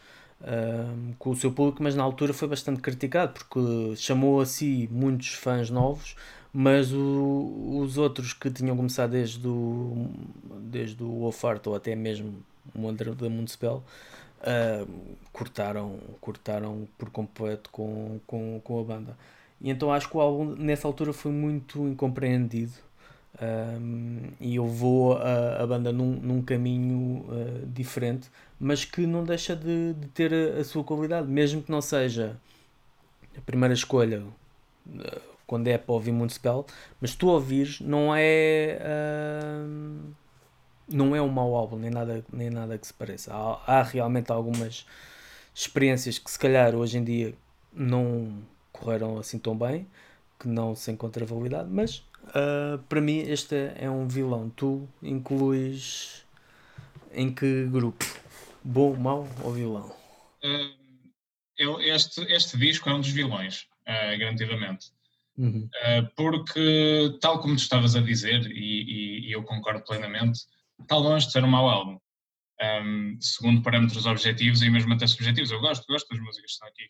[1.17, 5.29] com o seu público, mas na altura foi bastante criticado porque chamou a si muitos
[5.29, 6.17] fãs novos,
[6.53, 10.09] mas o, os outros que tinham começado desde o,
[10.61, 12.35] desde o Wolfart ou até mesmo
[12.75, 13.83] o Wonder da Municipal
[14.41, 19.17] uh, cortaram, cortaram por completo com, com, com a banda.
[19.59, 22.73] E então acho que o álbum nessa altura foi muito incompreendido.
[23.41, 28.29] Um, e eu vou a, a banda num, num caminho uh, diferente
[28.63, 32.37] mas que não deixa de, de ter a, a, sua qualidade, mesmo que não seja
[33.37, 36.65] a primeira escolha uh, quando é para ouvir Municipal,
[37.01, 40.13] mas tu ouvires não é uh,
[40.87, 43.33] não é um mau álbum, nem nada, nem nada que se pareça.
[43.33, 44.85] Há, há, realmente algumas
[45.53, 47.33] experiências que se calhar hoje em dia
[47.71, 49.87] não correram assim tão bem,
[50.39, 54.49] que não se encontra validade, mas uh, para mim este é um vilão.
[54.49, 56.25] Tu incluís
[57.11, 58.05] em que grupo?
[58.63, 59.95] Bom, mau ou vilão?
[60.43, 64.91] Uh, este, este disco é um dos vilões, uh, garantidamente.
[65.37, 65.67] Uhum.
[65.67, 70.39] Uh, porque, tal como tu estavas a dizer, e, e, e, eu concordo plenamente,
[70.79, 71.97] está longe de ser um mau álbum.
[72.61, 75.51] Um, segundo parâmetros objetivos e mesmo até subjetivos.
[75.51, 76.83] Eu gosto, gosto das músicas que estão aqui.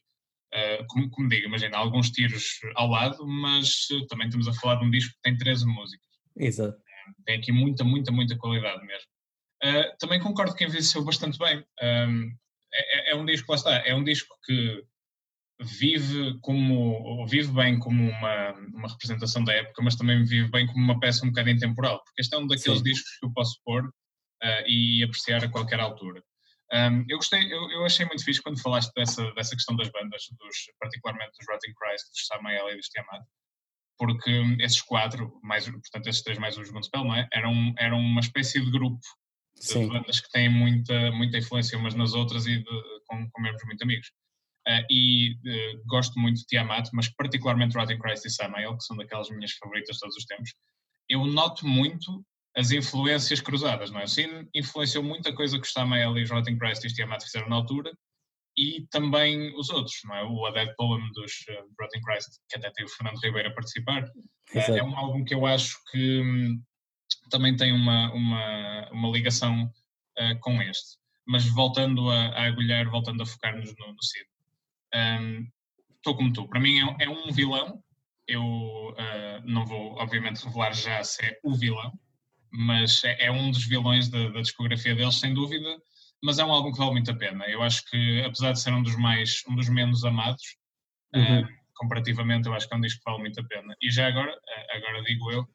[0.54, 4.76] Uh, como, como digo, imagina, alguns tiros ao lado, mas uh, também estamos a falar
[4.76, 6.08] de um disco que tem 13 músicas.
[6.38, 6.78] Exato.
[7.26, 9.08] Tem aqui muita, muita, muita qualidade mesmo.
[9.64, 11.66] Uh, também concordo que envelheceu bastante bem.
[11.82, 12.36] Um,
[12.74, 14.84] é, é, é, um disco, lá está, é um disco que
[15.62, 20.84] vive como vive bem como uma, uma representação da época, mas também vive bem como
[20.84, 22.84] uma peça um bocado intemporal, porque este é um daqueles Sim.
[22.84, 26.24] discos que eu posso pôr uh, e apreciar a qualquer altura.
[26.74, 30.24] Um, eu gostei, eu, eu, achei muito fixe quando falaste dessa, dessa questão das bandas,
[30.40, 33.24] dos, particularmente dos Rotting Christ, dos Samael e dos Tiamat,
[33.98, 37.28] porque esses quatro, mais, portanto esses três mais os Municipal, não é?
[37.32, 39.00] Eram, eram uma espécie de grupo
[39.56, 39.88] de Sim.
[39.88, 43.84] bandas que têm muita, muita influência umas nas outras e de, com, com membros muito
[43.84, 44.12] amigos.
[44.68, 48.96] Uh, e uh, gosto muito de Tiamat, mas particularmente Rotting Christ e Samael, que são
[48.96, 50.54] daquelas minhas favoritas de todos os tempos.
[51.10, 54.04] Eu noto muito as influências cruzadas, não é?
[54.04, 57.50] O Sin influenciou muita coisa que o Samael e o Rotting Christ e Tiamat fizeram
[57.50, 57.92] na altura,
[58.58, 60.24] e também os outros, não é?
[60.24, 63.54] O A Dead Poem dos uh, Rotting Christ, que até tem o Fernando Ribeiro a
[63.54, 66.62] participar, uh, é um álbum que eu acho que um,
[67.30, 70.98] também tem uma, uma, uma ligação uh, com este.
[71.26, 74.26] Mas voltando a, a agulhar, voltando a focar-nos no, no Sid,
[74.94, 77.84] estou um, como tu, para mim é, é um vilão,
[78.28, 81.92] eu uh, não vou obviamente revelar já se é o vilão,
[82.52, 85.78] mas é, é um dos vilões da, da discografia deles, sem dúvida,
[86.24, 87.46] mas é um álbum que vale muito a pena.
[87.46, 90.44] Eu acho que, apesar de ser um dos mais, um dos menos amados,
[91.14, 91.42] uhum.
[91.42, 93.76] uh, comparativamente, eu acho que é um disco que vale muito a pena.
[93.82, 95.48] E já agora, uh, agora digo eu,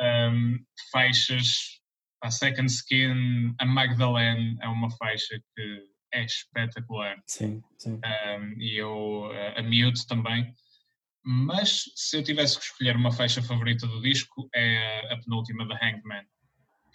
[0.00, 0.58] um,
[0.90, 1.80] faixas,
[2.22, 5.82] a Second Skin, a Magdalene é uma faixa que
[6.16, 7.16] é espetacular.
[7.26, 8.00] Sim, sim.
[8.04, 10.54] Um, e eu, uh, a Mute também.
[11.24, 15.74] Mas se eu tivesse que escolher uma faixa favorita do disco, é a penúltima da
[15.74, 16.24] Hangman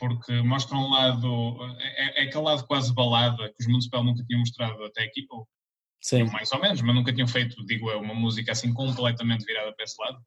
[0.02, 4.40] porque mostra um lado, é, é, aquele lado quase balada que os Municipal nunca tinham
[4.40, 5.48] mostrado até aqui, ou
[6.02, 6.24] Sim.
[6.24, 9.86] mais ou menos, mas nunca tinham feito, digo eu, uma música assim completamente virada para
[9.86, 10.18] esse lado.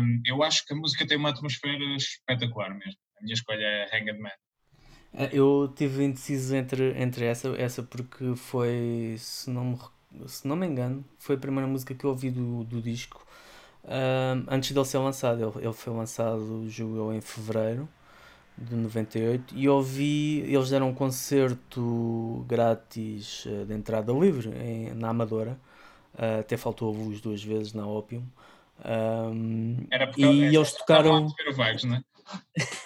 [0.00, 2.98] Um, eu acho que a música tem uma atmosfera espetacular mesmo.
[3.20, 4.30] A minha escolha é Hanged Man.
[5.12, 9.78] É, eu tive indeciso entre, entre essa, essa porque foi, se não, me,
[10.28, 13.26] se não me engano, foi a primeira música que eu ouvi do, do disco
[13.84, 15.42] um, antes dele ser lançado.
[15.42, 17.88] Ele, ele foi lançado, julgo em fevereiro
[18.56, 25.10] de 98 e ouvi, eles deram um concerto grátis uh, de entrada livre em, na
[25.10, 25.58] Amadora,
[26.14, 28.24] uh, até faltou a luz duas vezes na Opium.
[28.84, 31.26] Um, Era porque e eles tocaram.
[31.26, 32.17] A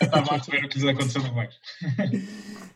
[0.01, 1.33] Estava a ver o que lhes aconteceu no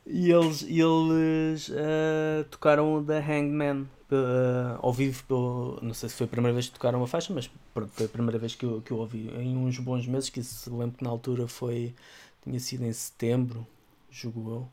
[0.06, 6.26] e eles, eles uh, tocaram The Hangman uh, ao vivo, pelo, não sei se foi
[6.26, 7.50] a primeira vez que tocaram uma faixa, mas
[7.92, 10.70] foi a primeira vez que eu, que eu ouvi em uns bons meses, que se
[10.70, 11.94] lembro que na altura foi
[12.42, 13.66] tinha sido em setembro,
[14.10, 14.68] julgo eu,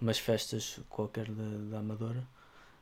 [0.00, 2.22] umas festas qualquer da, da Amadora.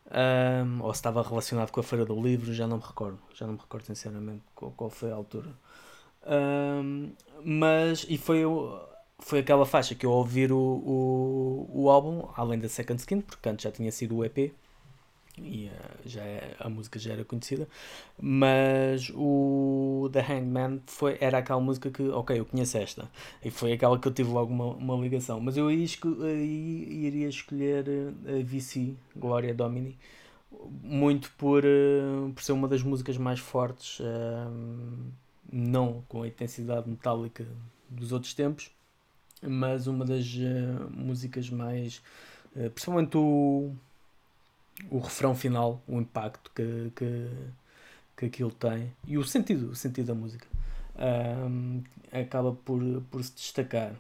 [0.09, 3.47] Um, ou se estava relacionado com a Feira do Livro, já não me recordo, já
[3.47, 5.51] não me recordo sinceramente qual, qual foi a altura.
[6.27, 7.11] Um,
[7.45, 8.43] mas, e foi,
[9.19, 13.49] foi aquela faixa que eu ouvir o, o, o álbum, além da Second Skin, porque
[13.49, 14.53] antes já tinha sido o EP,
[15.39, 17.69] e uh, já é, a música já era conhecida,
[18.21, 23.09] mas o The Hangman foi, era aquela música que, ok, eu conheço esta,
[23.45, 25.87] e foi aquela que eu tive logo uma, uma ligação, mas eu aí,
[26.23, 27.85] aí iria escolher
[28.27, 29.97] a VC, Gloria Domini,
[30.83, 34.01] muito por, uh, por ser uma das músicas mais fortes,
[35.53, 37.47] não com a intensidade metálica
[37.89, 38.71] dos outros tempos,
[39.43, 40.27] mas uma das
[40.91, 42.03] músicas mais,
[42.75, 43.75] principalmente o
[44.91, 47.31] o refrão final, o impacto que, que,
[48.17, 50.47] que aquilo tem e o sentido, o sentido da música
[50.99, 51.83] um,
[52.13, 52.81] acaba por,
[53.11, 53.93] por se destacar.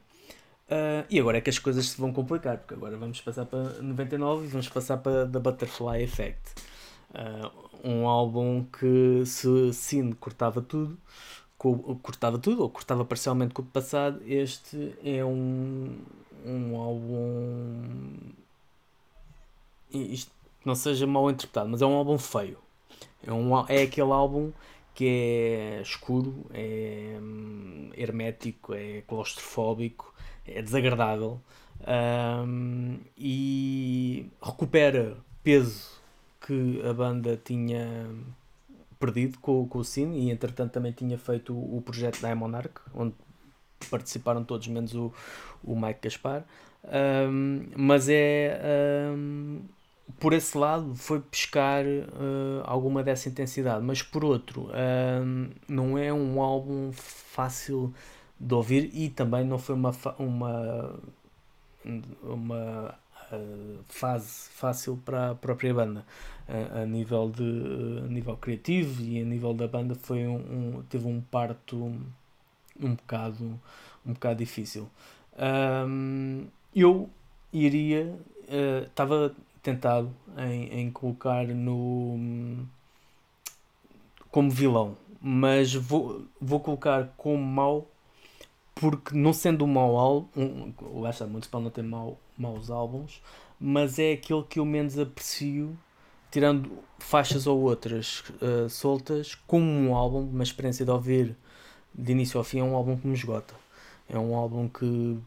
[0.68, 3.80] Uh, e agora é que as coisas se vão complicar, porque agora vamos passar para
[3.80, 6.40] 99 e vamos passar para The Butterfly Effect.
[7.16, 10.98] Uh, um álbum que se sim cortava tudo,
[11.57, 15.96] cortava tudo ou cortava parcialmente com o passado, este é um,
[16.44, 18.33] um álbum.
[19.90, 20.33] Isto
[20.64, 22.59] não seja mal interpretado, mas é um álbum feio.
[23.24, 24.52] É, um, é aquele álbum
[24.94, 30.12] que é escuro, é hum, hermético, é claustrofóbico,
[30.46, 31.40] é desagradável
[31.87, 35.95] um, e recupera peso
[36.46, 38.06] que a banda tinha
[38.98, 42.80] perdido com, com o Cine e entretanto também tinha feito o, o projeto da Monarch,
[42.94, 43.14] onde
[43.90, 45.12] participaram todos menos o,
[45.62, 46.44] o Mike Gaspar.
[46.85, 48.61] Um, mas é
[49.12, 49.61] um,
[50.20, 56.12] por esse lado foi pescar uh, alguma dessa intensidade, mas por outro, uh, não é
[56.12, 57.92] um álbum fácil
[58.38, 61.00] de ouvir e também não foi uma, uma,
[62.22, 62.94] uma
[63.88, 66.04] fase fácil para a própria banda.
[66.48, 67.42] a nível, de,
[68.04, 70.36] a nível criativo e a nível da banda foi um,
[70.78, 71.76] um teve um parto
[72.80, 73.60] um bocado,
[74.04, 74.88] um bocado difícil.
[76.74, 77.10] eu
[77.52, 78.14] iria,
[78.86, 82.66] estava tentado em, em colocar no
[84.30, 87.88] como vilão, mas vou, vou colocar como mau
[88.74, 93.22] porque não sendo um mau álbum, um, lá está, Municipal não tem mau, maus álbuns,
[93.59, 95.77] mas é aquele que eu menos aprecio,
[96.31, 101.37] tirando faixas ou outras uh, soltas, como um álbum, uma experiência de ouvir
[101.94, 103.55] de início ao fim, é um álbum que me esgota.
[104.09, 105.18] É um álbum que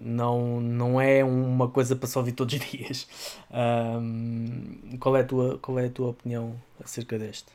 [0.00, 3.08] não, não é uma coisa para só ouvir todos os dias.
[3.50, 7.52] Um, qual, é a tua, qual é a tua opinião acerca deste?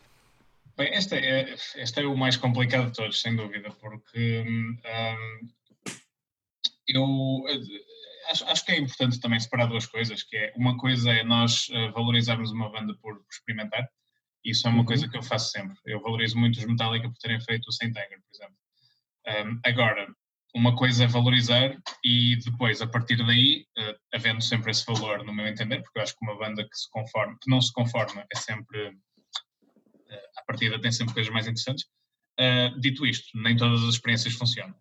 [0.78, 4.78] Bem, este é, este é o mais complicado de todos, sem dúvida, porque um,
[6.88, 7.04] eu
[8.30, 11.68] acho, acho, que é importante também separar duas coisas, que é uma coisa é nós
[11.70, 13.88] uh, valorizarmos uma banda por, por experimentar,
[14.44, 14.86] isso é uma uhum.
[14.86, 15.78] coisa que eu faço sempre.
[15.86, 18.56] Eu valorizo muito os Metallica por terem feito o Saint Anger, por exemplo.
[19.28, 20.08] Um, agora,
[20.56, 25.34] uma coisa é valorizar e depois, a partir daí, uh, havendo sempre esse valor, no
[25.34, 28.26] meu entender, porque eu acho que uma banda que se conforma, que não se conforma,
[28.34, 31.86] é sempre, uh, à partida tem sempre coisas mais interessantes.
[32.40, 34.76] Uh, dito isto, nem todas as experiências funcionam.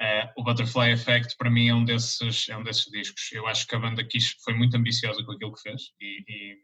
[0.00, 3.32] Uh, o Butterfly Effect, para mim, é um, desses, é um desses discos.
[3.32, 6.56] Eu acho que a banda quis, foi muito ambiciosa com aquilo que fez e, e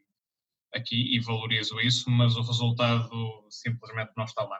[0.72, 3.10] aqui e valorizo isso, mas o resultado
[3.50, 4.58] simplesmente não está lá.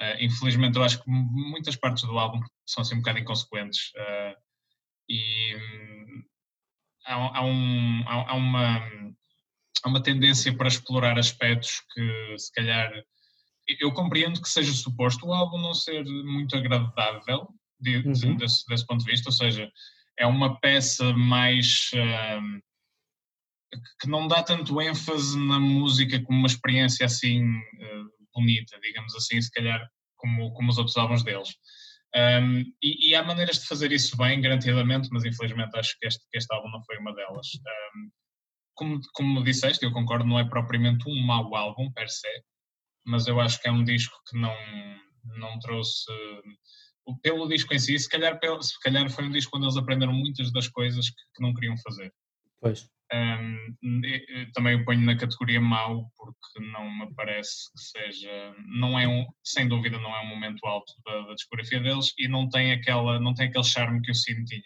[0.00, 4.34] Uh, infelizmente, eu acho que muitas partes do álbum são assim um bocado inconsequentes uh,
[5.06, 6.24] e um,
[7.04, 8.78] há, há, um, há, há, uma,
[9.82, 12.90] há uma tendência para explorar aspectos que, se calhar,
[13.78, 17.46] eu compreendo que seja suposto o álbum não ser muito agradável
[17.80, 18.36] de, uhum.
[18.36, 19.70] desse, desse, ponto de vista, ou seja,
[20.18, 21.90] é uma peça mais.
[21.94, 22.60] Uh,
[24.00, 29.40] que não dá tanto ênfase na música como uma experiência assim uh, bonita, digamos assim,
[29.40, 31.50] se calhar como, como os outros álbuns deles.
[32.14, 36.24] Um, e, e, há maneiras de fazer isso bem, garantidamente, mas infelizmente acho que este,
[36.28, 37.46] que este álbum não foi uma delas.
[37.94, 38.10] Um,
[38.74, 42.28] como, como disseste, eu concordo, não é propriamente um mau álbum per se,
[43.06, 44.56] mas eu acho que é um disco que não,
[45.36, 46.10] não trouxe.
[47.22, 50.52] Pelo disco em si, se calhar, se calhar foi um disco onde eles aprenderam muitas
[50.52, 52.12] das coisas que, que não queriam fazer.
[52.60, 52.88] Pois.
[53.12, 53.74] Um,
[54.54, 59.26] também o ponho na categoria mau porque não me parece que seja não é um
[59.42, 63.18] sem dúvida não é um momento alto da, da discografia deles e não tem aquela
[63.18, 64.62] não tem aquele charme que o Cine tinha.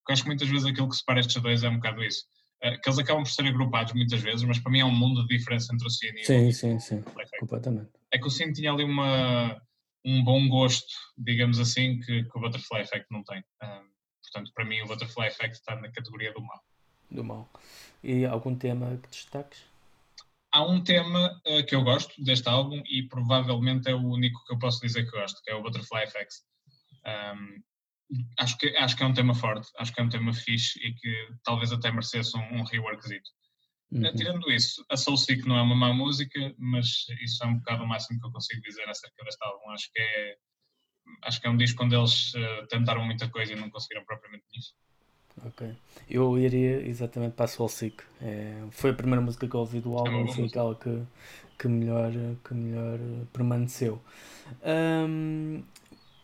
[0.00, 2.24] Porque acho que muitas vezes aquilo que separa estes dois é um bocado isso.
[2.64, 5.24] Uh, que eles acabam por ser agrupados muitas vezes mas para mim é um mundo
[5.26, 7.04] de diferença entre o Cine e sim, o sim, sim,
[7.38, 7.90] completamente.
[8.12, 9.60] É que o Cine tinha ali uma
[10.04, 13.88] um bom gosto digamos assim que, que o Butterfly Effect não tem um,
[14.22, 16.62] portanto para mim o Butterfly Effect está na categoria do mal
[17.14, 17.48] do mal.
[18.02, 19.62] E algum tema que destaques?
[20.52, 24.52] Há um tema uh, que eu gosto deste álbum e provavelmente é o único que
[24.52, 26.42] eu posso dizer que gosto, que é o Butterfly Effects.
[27.06, 27.62] Um,
[28.38, 30.94] acho, que, acho que é um tema forte, acho que é um tema fixe e
[30.94, 33.30] que talvez até merecesse um, um reworkzito.
[33.92, 34.08] Eh, uhum.
[34.08, 37.56] Uh, tirando isso, a Soul Sick não é uma má música, mas isso é um
[37.56, 39.70] bocado o máximo que eu consigo dizer acerca deste álbum.
[39.70, 40.36] Acho que é,
[41.22, 44.44] acho que é um disco onde eles uh, tentaram muita coisa e não conseguiram propriamente
[44.54, 44.74] nisso.
[45.44, 45.74] Ok.
[46.08, 48.02] Eu iria exatamente para a Soul Sick.
[48.22, 51.02] É, foi a primeira música que eu ouvi do álbum e foi aquela que,
[51.58, 52.12] que, melhor,
[52.44, 52.98] que melhor
[53.32, 54.00] permaneceu.
[54.62, 55.62] Um,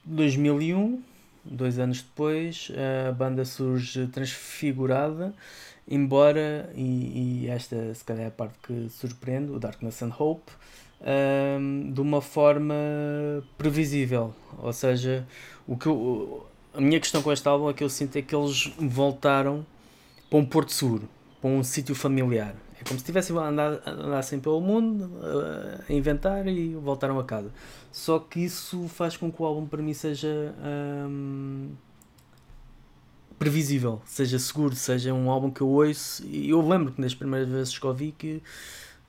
[0.04, 1.02] 2001,
[1.44, 2.70] dois anos depois,
[3.08, 5.34] a banda surge transfigurada,
[5.90, 10.52] embora, e, e esta se calhar é a parte que surpreende, o Darkness and Hope,
[11.00, 12.74] um, de uma forma
[13.58, 14.34] previsível.
[14.58, 15.26] Ou seja,
[15.66, 18.34] o que eu, a minha questão com este álbum é que eu sinto é que
[18.34, 19.66] eles voltaram
[20.28, 21.08] para um porto seguro,
[21.40, 22.54] para um sítio familiar.
[22.80, 25.10] É como se tivessem andado, andassem pelo mundo
[25.86, 27.50] a inventar e voltaram a casa.
[27.92, 31.72] Só que isso faz com que o álbum para mim seja hum,
[33.40, 36.22] previsível, seja seguro, seja um álbum que eu ouço.
[36.26, 38.42] E eu lembro que nas primeiras vezes que ouvi que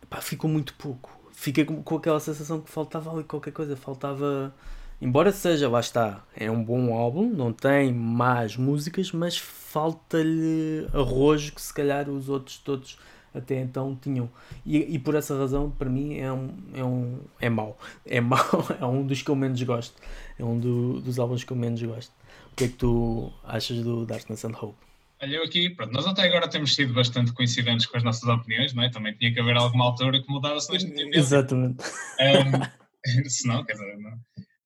[0.10, 1.12] pá, ficou muito pouco.
[1.34, 4.54] Fiquei com, com aquela sensação que faltava ali qualquer coisa, faltava
[5.02, 11.54] Embora seja, lá está, é um bom álbum, não tem más músicas, mas falta-lhe arrojo
[11.54, 13.00] que se calhar os outros todos
[13.34, 14.30] até então tinham.
[14.64, 17.80] E, e por essa razão, para mim, é um, é um é mau.
[18.06, 18.40] É mau,
[18.80, 19.96] é um dos que eu menos gosto.
[20.38, 22.14] É um do, dos álbuns que eu menos gosto.
[22.52, 24.78] O que é que tu achas do Darkness and Hope?
[25.22, 28.74] Olha, eu aqui, pronto, nós até agora temos sido bastante coincidentes com as nossas opiniões,
[28.74, 28.90] não é?
[28.90, 31.16] Também tinha que haver alguma altura que mudava-se neste momento.
[31.16, 31.84] Exatamente.
[32.20, 32.90] Um,
[33.30, 34.20] se não, quer dizer, não.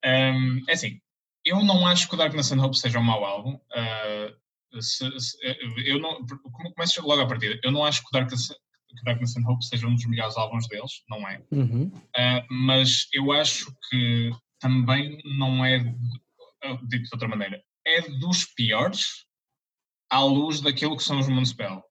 [0.04, 0.98] Um, é assim,
[1.44, 3.54] eu não acho que o Darkness and Hope seja um mau álbum.
[3.54, 5.36] Uh, se, se,
[5.84, 6.24] eu não,
[6.74, 7.60] começo logo a partir.
[7.62, 10.66] Eu não acho que o Darkness, que Darkness and Hope seja um dos melhores álbuns
[10.68, 11.40] deles, não é.
[11.50, 11.84] Uhum.
[11.86, 15.78] Uh, mas eu acho que também não é,
[16.88, 19.24] dito de outra maneira, é dos piores
[20.10, 21.82] à luz daquilo que são os Moonspell.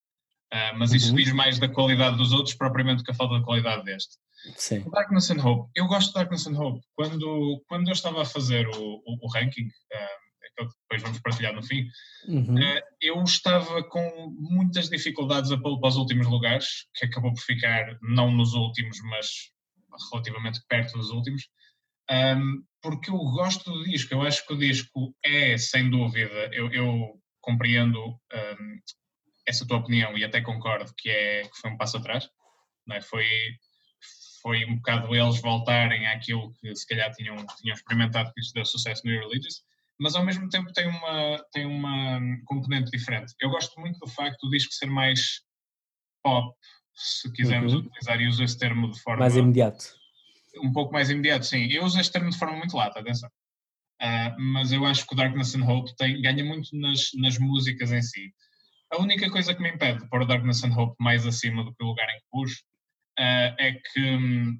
[0.54, 1.16] Uh, mas isso uhum.
[1.16, 4.16] diz mais da qualidade dos outros, propriamente do que a falta de qualidade deste.
[4.56, 4.88] Sim.
[4.91, 5.70] Darkness and Hope.
[5.76, 6.82] Eu gosto de Darkness and Hope.
[6.96, 11.20] Quando, quando eu estava a fazer o, o, o ranking, uh, aquele que depois vamos
[11.20, 11.88] partilhar no fim,
[12.28, 12.56] uhum.
[12.56, 17.41] uh, eu estava com muitas dificuldades a pô-lo para os últimos lugares, que acabou por
[17.41, 19.28] ficar não nos últimos, mas
[20.12, 21.43] relativamente perto dos últimos.
[22.10, 26.71] Um, porque eu gosto do disco, eu acho que o disco é, sem dúvida, eu,
[26.71, 28.79] eu compreendo um,
[29.47, 32.29] essa tua opinião e até concordo que, é, que foi um passo atrás,
[32.86, 33.01] não é?
[33.01, 33.25] foi,
[34.39, 38.63] foi um bocado eles voltarem àquilo que se calhar tinham, tinham experimentado que lhes deu
[38.63, 39.63] sucesso no Religious,
[39.99, 43.33] mas ao mesmo tempo tem uma, tem uma componente diferente.
[43.41, 45.41] Eu gosto muito do facto do disco ser mais
[46.21, 46.55] pop,
[46.93, 47.79] se quisermos uhum.
[47.79, 49.21] utilizar, e uso esse termo de forma.
[49.21, 50.05] Mais imediato.
[50.58, 51.68] Um pouco mais imediato, sim.
[51.72, 53.30] Eu uso este termo de forma muito lata, atenção.
[54.01, 57.91] Uh, mas eu acho que o Darkness and Hope tem, ganha muito nas, nas músicas
[57.91, 58.34] em si.
[58.91, 61.74] A única coisa que me impede de pôr o Darkness and Hope mais acima do
[61.74, 62.51] que o lugar em que pus
[63.20, 64.60] uh, é que um,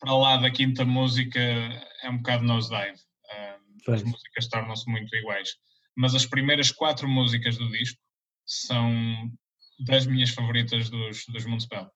[0.00, 2.98] para lá da quinta música é um bocado nosedive.
[2.98, 5.50] Uh, as músicas tornam-se muito iguais.
[5.96, 7.98] Mas as primeiras quatro músicas do disco
[8.46, 9.30] são
[9.80, 11.90] das minhas favoritas dos, dos Moonspell.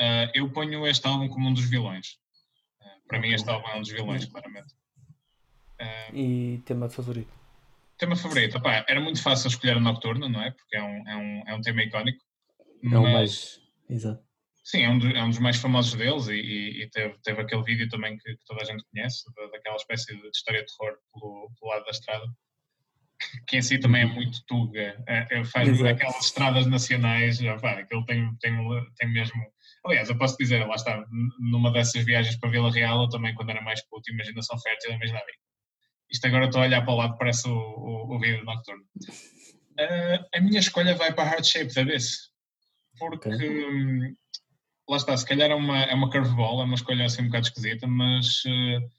[0.00, 2.16] Uh, eu ponho este álbum como um dos vilões.
[2.80, 4.72] Uh, para mim, este álbum é um dos vilões, claramente.
[5.78, 7.30] Uh, e tema favorito?
[7.98, 10.52] Tema favorito, opá, era muito fácil escolher o Nocturno, não é?
[10.52, 12.18] Porque é um, é um, é um tema icónico.
[12.82, 13.60] É o mais.
[13.90, 14.24] Exato.
[14.64, 17.62] Sim, é um, é um dos mais famosos deles e, e, e teve, teve aquele
[17.62, 21.50] vídeo também que, que, toda a gente conhece, daquela espécie de história de terror pelo,
[21.58, 22.24] pelo lado da estrada,
[23.48, 24.14] que em si também é uhum.
[24.14, 25.02] muito tuga.
[25.06, 28.56] É, é, faz aquelas estradas nacionais, opá, aquilo tem, tem,
[28.96, 29.42] tem mesmo.
[29.84, 31.04] Aliás, eu posso dizer, lá está,
[31.38, 35.24] numa dessas viagens para Vila Real, eu também, quando era mais puto, imaginação fértil, imaginava
[36.10, 38.82] isto agora estou a olhar para o lado, parece o, o, o vídeo nocturno.
[39.78, 42.30] Uh, a minha escolha vai para Heart Shape Abyss.
[42.98, 43.66] Porque, okay.
[43.66, 44.14] um,
[44.88, 47.46] lá está, se calhar é uma, é uma curveball, é uma escolha assim um bocado
[47.46, 48.90] esquisita, mas uh,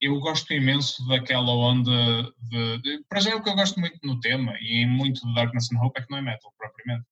[0.00, 3.98] eu gosto imenso daquela onda de, de, Para já é o que eu gosto muito
[4.04, 7.04] no tema e muito de Darkness and Hope é que não é metal propriamente.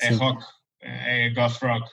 [0.00, 0.18] É Sim.
[0.18, 0.44] rock,
[0.80, 1.90] é goth rock.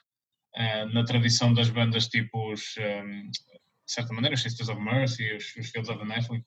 [0.58, 5.36] Uh, na tradição das bandas tipo os, um, de certa maneira, os Sisters of Mercy,
[5.36, 6.44] os, os Fields of the Nephilim,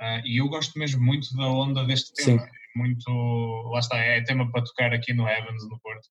[0.00, 2.42] Uh, e eu gosto mesmo muito da onda deste tema.
[2.42, 2.50] Sim.
[2.74, 3.10] Muito,
[3.70, 6.06] lá está, é tema para tocar aqui no Evans, no Porto.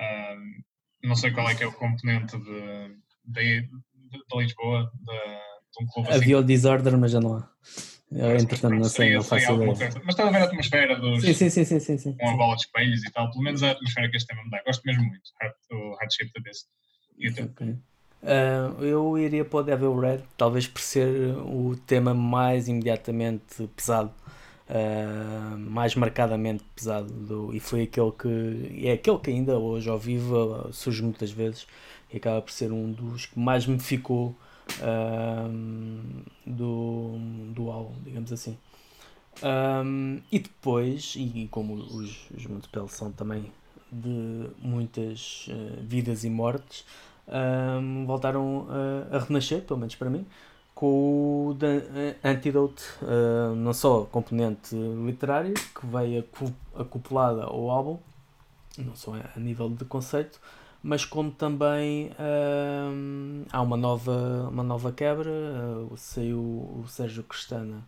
[0.00, 5.12] Uh, não sei qual é que é o componente de, de, de, de Lisboa, de,
[5.12, 6.18] de, um clube assim.
[6.18, 7.48] Havia o Disorder, mas já não há.
[8.12, 9.68] Eu, entretanto, não sei, não faço ideia.
[9.68, 11.22] Mas estava a ver a atmosfera dos.
[11.22, 12.12] Sim, sim, sim, sim, sim.
[12.14, 13.30] Com a bola de espelhos e tal.
[13.30, 14.60] Pelo menos a atmosfera que este tema me dá.
[14.64, 15.22] Gosto mesmo muito.
[15.72, 16.50] O Hard Shape da.
[17.18, 17.76] E okay.
[18.22, 21.08] Uh, eu iria para o Devil Red, talvez por ser
[21.38, 24.12] o tema mais imediatamente pesado,
[24.68, 29.98] uh, mais marcadamente pesado, do, e foi aquele que é aquele que ainda hoje ao
[29.98, 31.66] vivo surge muitas vezes
[32.12, 34.36] e acaba por ser um dos que mais me ficou
[34.78, 37.16] uh, do,
[37.52, 38.56] do álbum, digamos assim.
[39.42, 43.50] Um, e depois, e, como os, os Montepel são também
[43.90, 45.48] de muitas
[45.82, 46.84] vidas e mortes,
[47.30, 48.66] um, voltaram
[49.10, 50.26] a, a, renascer, pelo menos para mim,
[50.74, 56.24] com o The Antidote, uh, não só componente literário, que veio
[56.74, 57.98] acoplada ao álbum,
[58.78, 60.40] não só a nível de conceito,
[60.82, 67.86] mas como também uh, há uma nova, uma nova quebra, uh, saiu o Sérgio Cristana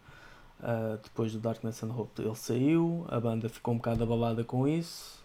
[0.60, 4.68] uh, depois do Darkness and Hope, ele saiu, a banda ficou um bocado abalada com
[4.68, 5.22] isso,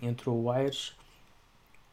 [0.00, 0.94] entrou o Wires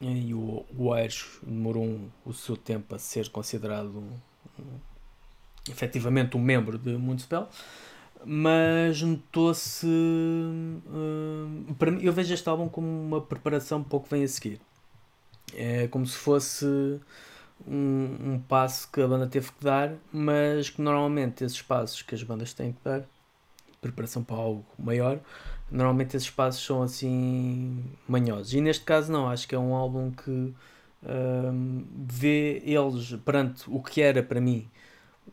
[0.01, 4.19] e o, o Aires demorou um, o seu tempo a ser considerado um,
[4.59, 4.79] um,
[5.69, 7.49] efetivamente um membro de Municipal
[8.25, 14.09] mas notou-se uh, para mim, eu vejo este álbum como uma preparação para o que
[14.09, 14.59] vem a seguir
[15.53, 16.65] é como se fosse
[17.67, 22.15] um, um passo que a banda teve que dar mas que normalmente esses passos que
[22.15, 23.03] as bandas têm que dar
[23.81, 25.19] preparação para algo maior
[25.71, 28.53] normalmente esses passos são assim manhosos.
[28.53, 30.53] E neste caso não, acho que é um álbum que
[31.03, 34.69] um, vê eles perante o que era para mim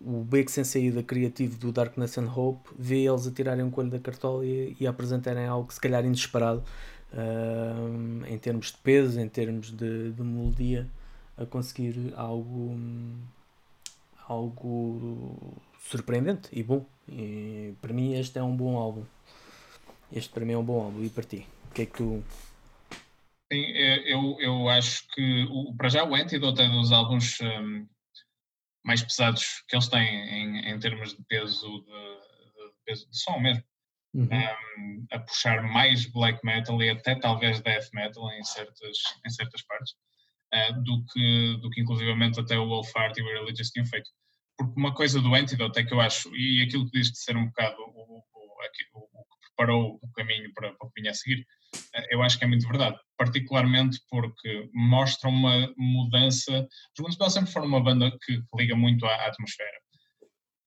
[0.00, 3.90] o Big Sensei da criativo do Darkness and Hope vê eles a tirarem um coelho
[3.90, 6.62] da cartola e, e a apresentarem algo se calhar inesperado
[8.26, 10.86] em termos de peso, em termos de, de melodia,
[11.36, 12.76] a conseguir algo,
[14.26, 16.84] algo surpreendente e bom.
[17.08, 19.04] E para mim este é um bom álbum.
[20.12, 21.02] Este para mim é um bom álbum.
[21.02, 21.46] E para ti?
[21.70, 22.22] O que é que tu.
[23.50, 27.86] Sim, é, eu, eu acho que o, para já o Antidote é dos álbuns um,
[28.84, 33.38] mais pesados que eles têm em, em termos de peso de, de, peso de som
[33.38, 33.62] mesmo.
[34.14, 34.26] Uhum.
[34.32, 39.62] Um, a puxar mais black metal e até talvez death metal em certas, em certas
[39.62, 39.92] partes,
[40.54, 44.08] uh, do, que, do que inclusivamente até o Wolf Art e o Religious tinham feito.
[44.56, 47.36] Porque uma coisa do Antidote é que eu acho, e aquilo que diz de ser
[47.36, 49.24] um bocado o, o, o,
[49.58, 52.44] o preparou o caminho para, para o que vinha a seguir, uh, eu acho que
[52.44, 52.96] é muito verdade.
[53.16, 56.66] Particularmente porque mostra uma mudança.
[56.96, 59.78] Os Municipal sempre foram uma banda que, liga muito à, atmosfera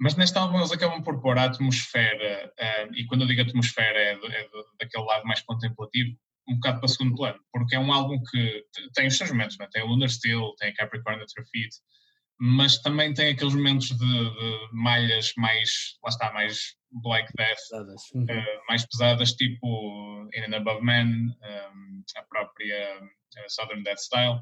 [0.03, 3.99] mas neste álbum eles acabam por pôr a atmosfera, uh, e quando eu digo atmosfera
[3.99, 6.17] é, do, é do, daquele lado mais contemplativo,
[6.49, 8.65] um bocado para segundo plano, porque é um álbum que
[8.95, 9.67] tem os seus momentos, né?
[9.71, 11.69] tem o Lunar Steel, tem a Capricorn at Your Feet,
[12.43, 18.01] mas também tem aqueles momentos de, de malhas mais, lá está, mais Black Death, pesadas.
[18.15, 18.23] Uhum.
[18.23, 24.41] Uh, mais pesadas, tipo In and Above Man, um, a própria uh, Southern Death Style.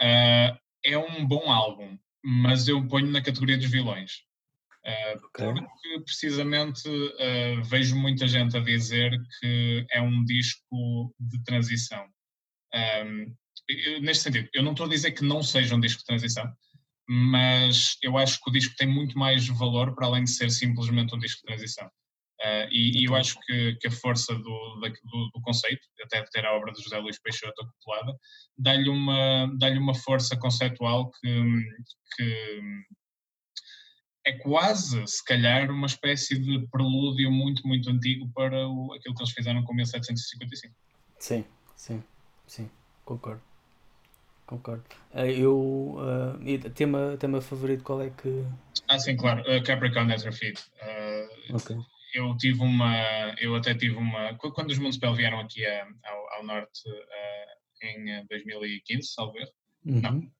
[0.00, 4.12] Uh, é um bom álbum, mas eu ponho na categoria dos vilões.
[4.86, 5.52] Uh, okay.
[5.52, 6.88] Porque precisamente
[7.64, 12.02] vejo muita gente a dizer que é um disco de transição.
[12.74, 13.36] Um,
[13.68, 16.50] eu, neste sentido, eu não estou a dizer que não seja um disco de transição,
[17.08, 21.14] mas eu acho que o disco tem muito mais valor para além de ser simplesmente
[21.14, 21.86] um disco de transição.
[22.40, 26.30] Uh, e, e, eu acho que, que a força do, do, do, conceito, até de
[26.30, 28.14] ter a obra de José Luís Peixoto acoplada,
[28.58, 31.64] dá-lhe uma, dá uma força conceptual que,
[32.14, 32.84] que
[34.26, 39.22] é quase, se calhar, uma espécie de prelúdio muito, muito antigo para o, aquilo que
[39.22, 40.74] eles fizeram com 1755.
[41.18, 41.44] Sim,
[41.74, 42.04] sim,
[42.46, 42.70] sim,
[43.02, 43.42] concordo.
[44.46, 44.84] Concordo.
[45.12, 48.44] Eh, eu, uh, tema, tema favorito, qual é que.
[48.86, 50.58] Ah, sim, claro, uh, Capricorn Nether Feed.
[50.80, 51.76] Uh, ok.
[52.14, 52.94] Eu tive uma.
[53.38, 54.34] Eu até tive uma.
[54.34, 59.50] Quando os Municipal vieram aqui a, ao, ao, norte uh, em 2015, talvez.
[59.84, 60.00] Uhum.
[60.00, 60.30] Não.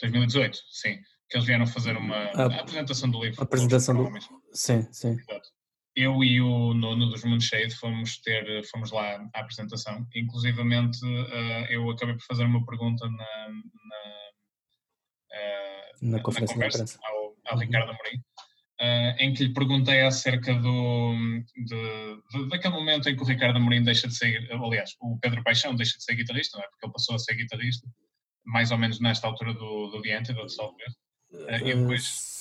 [0.00, 3.40] 2018, sim que eles vieram fazer uma a, apresentação do livro.
[3.40, 4.18] A apresentação do
[4.52, 5.12] Sim, sim.
[5.12, 5.48] Exato.
[5.96, 10.06] Eu e o Nono dos Moonshade fomos ter, fomos lá à apresentação.
[10.14, 14.02] Inclusivamente, uh, eu acabei por fazer uma pergunta na, na,
[15.32, 17.60] uh, na conferência, na conversa ao, ao uhum.
[17.60, 21.14] Ricardo Amorim, uh, em que lhe perguntei acerca do,
[21.56, 25.42] de, de, daquele momento em que o Ricardo Amorim deixa de ser, aliás, o Pedro
[25.42, 26.68] Paixão deixa de ser guitarrista, não é?
[26.68, 27.88] porque ele passou a ser guitarrista,
[28.44, 30.76] mais ou menos nesta altura do, do The Antidote, salvo
[31.28, 32.35] Uh, depois...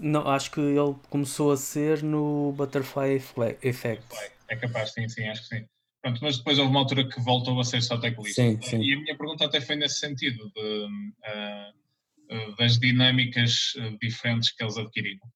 [0.00, 3.16] Não, acho que ele começou a ser no Butterfly
[3.62, 4.04] Effect.
[4.48, 5.66] É capaz, sim, sim, acho que sim.
[6.02, 8.42] Pronto, mas depois houve uma altura que voltou a ser só teclista.
[8.42, 8.80] Sim, sim.
[8.82, 14.78] E a minha pergunta até foi nesse sentido, de, uh, das dinâmicas diferentes que eles
[14.78, 15.26] adquiriram.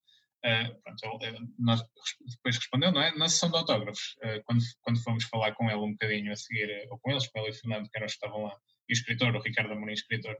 [0.44, 1.82] Uh, pronto, ele, nós,
[2.28, 3.16] depois respondeu, não é?
[3.16, 6.86] Na sessão de autógrafos, uh, quando, quando fomos falar com ele um bocadinho a seguir,
[6.90, 8.56] ou com eles, com ele e Fernando, que eram os que estavam lá,
[8.88, 10.36] e o escritor, o Ricardo Amorim, escritor,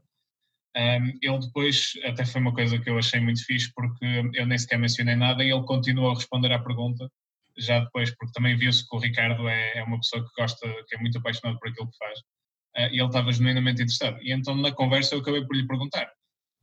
[0.76, 4.04] um, ele depois, até foi uma coisa que eu achei muito fixe, porque
[4.34, 7.08] eu nem sequer mencionei nada e ele continuou a responder à pergunta,
[7.56, 10.96] já depois, porque também viu-se que o Ricardo é, é, uma pessoa que gosta, que
[10.96, 14.20] é muito apaixonado por aquilo que faz, uh, e ele estava genuinamente interessado.
[14.20, 16.10] E então na conversa eu acabei por lhe perguntar,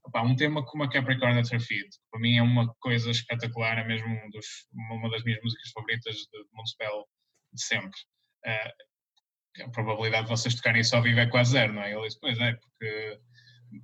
[0.03, 3.77] opa, um tema como a Capricorn at Her Feet, para mim é uma coisa espetacular,
[3.77, 7.07] é mesmo um dos, uma das minhas músicas favoritas de, de Montespel
[7.53, 7.99] de sempre.
[8.45, 8.91] Uh,
[9.63, 11.93] a probabilidade de vocês tocarem isso ao vivo é quase zero, não é?
[11.93, 13.19] Ele disse, pois é, porque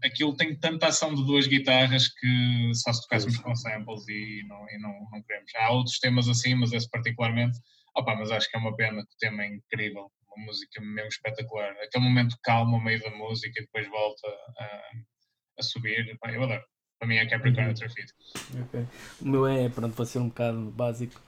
[0.03, 4.69] aquilo tem tanta ação de duas guitarras que só se tocássemos com samples e não,
[4.69, 5.51] e não, não queremos.
[5.55, 7.57] Há outros temas assim, mas esse particularmente,
[7.95, 11.09] opa, mas acho que é uma pena que o tema é incrível, uma música mesmo
[11.09, 11.71] espetacular.
[11.81, 14.27] Aquele momento calmo ao meio da música e depois volta
[14.59, 14.91] a,
[15.59, 16.63] a subir, opa, eu adoro.
[16.99, 17.89] Para mim é Capricorn uhum.
[17.89, 18.11] Feet.
[18.67, 18.85] Okay.
[19.21, 21.26] O meu é, pronto, vou ser um bocado básico.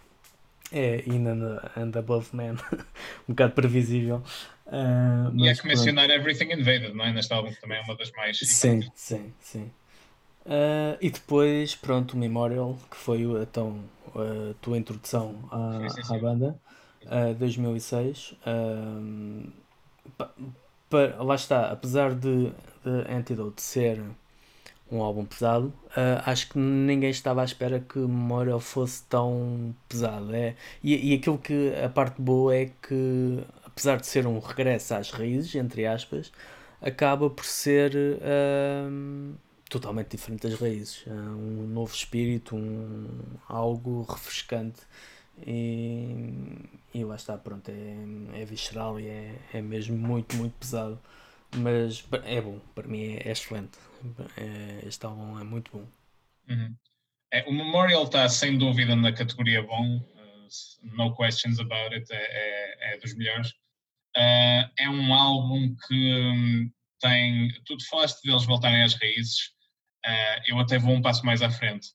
[0.72, 2.56] É In and, and Above Man,
[3.28, 4.24] um bocado previsível.
[4.68, 7.12] Uh, e é que mencionar Everything Invaded, não é?
[7.12, 8.38] Neste álbum também é uma das mais.
[8.38, 9.72] Sim, sim, sim.
[10.46, 13.84] Uh, e depois, pronto, o Memorial, que foi então
[14.16, 16.16] a tua introdução à, sim, sim, sim.
[16.16, 16.60] à banda,
[17.06, 18.36] uh, 2006.
[18.46, 19.52] Uh,
[20.18, 20.32] pa,
[20.90, 22.52] pa, lá está, apesar de,
[22.84, 24.00] de Antidote ser
[24.92, 30.36] um álbum pesado, uh, acho que ninguém estava à espera que Memorial fosse tão pesado.
[30.36, 33.44] É, e, e aquilo que a parte boa é que
[33.80, 36.32] apesar de ser um regresso às raízes, entre aspas,
[36.82, 39.36] acaba por ser uh,
[39.70, 41.04] totalmente diferente das raízes.
[41.08, 43.08] É um novo espírito, um,
[43.48, 44.82] algo refrescante.
[45.46, 51.00] E, e lá está, pronto, é, é visceral e é, é mesmo muito, muito pesado.
[51.56, 53.78] Mas é bom, para mim é, é excelente.
[54.38, 55.88] É, este álbum é muito bom.
[56.48, 56.76] Uhum.
[57.32, 60.48] É, o Memorial está sem dúvida na categoria bom, uh,
[60.96, 63.50] no questions about it, é, é, é dos melhores.
[64.18, 67.50] Uh, é um álbum que um, tem.
[67.66, 69.48] Tu falaste deles voltarem às raízes,
[70.06, 71.90] uh, eu até vou um passo mais à frente.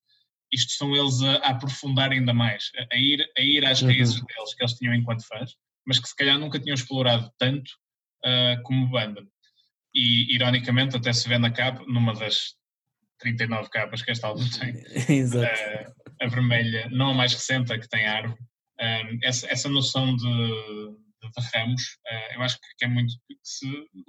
[0.53, 4.21] Isto são eles a, a aprofundar ainda mais, a, a, ir, a ir às raízes
[4.21, 7.73] deles que eles tinham enquanto fãs, mas que se calhar nunca tinham explorado tanto
[8.63, 9.23] como banda.
[9.95, 12.57] E, ironicamente, até se vê na capa, numa das
[13.19, 14.75] 39 capas que este álbum tem.
[15.17, 15.47] Exato.
[15.47, 18.41] Uh, a vermelha, não a mais recente, a que tem árvore.
[18.81, 23.15] Uh, essa, essa noção de, de, de ramos, uh, eu acho que é muito.
[23.29, 23.67] que se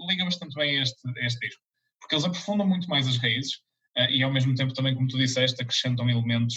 [0.10, 1.62] liga bastante bem a este, a este disco.
[2.00, 3.64] Porque eles aprofundam muito mais as raízes
[4.10, 6.56] e, ao mesmo tempo, também, como tu disseste, acrescentam elementos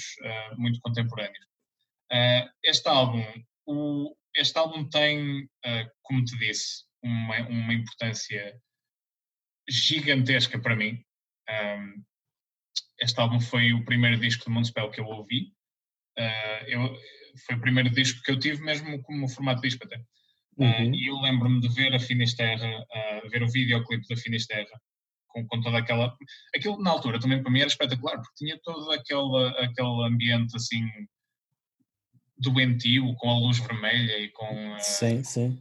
[0.59, 1.47] muito contemporâneos.
[2.62, 3.24] este álbum,
[3.64, 5.49] o, este álbum tem,
[6.03, 8.61] como te disse, uma, uma importância
[9.69, 11.03] gigantesca para mim.
[11.49, 12.03] Um,
[13.01, 15.53] este álbum foi o primeiro disco de Municipal que eu ouvi.
[16.19, 16.97] Uh, eu,
[17.47, 19.97] foi o primeiro disco que eu tive mesmo como formato disco até.
[20.61, 20.91] Ah, uhum.
[20.91, 24.81] Uh, e eu lembro-me de ver a Finisterra, uh, ver o videoclipe da Finisterra,
[25.29, 26.16] com, com toda aquela...
[26.55, 30.85] Aquilo, na altura, também para mim era espetacular, porque tinha todo aquele, aquele ambiente, assim,
[32.37, 34.75] doentio, com a luz vermelha e com...
[34.75, 35.59] Uh, sim, sim.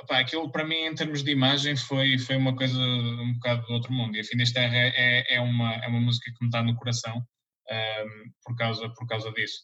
[0.00, 3.72] Opa, aquilo para mim, em termos de imagem, foi, foi uma coisa um bocado do
[3.72, 4.16] outro mundo.
[4.16, 7.16] E a Finisterra é, é, é, uma, é uma música que me está no coração
[7.16, 9.62] um, por, causa, por causa disso.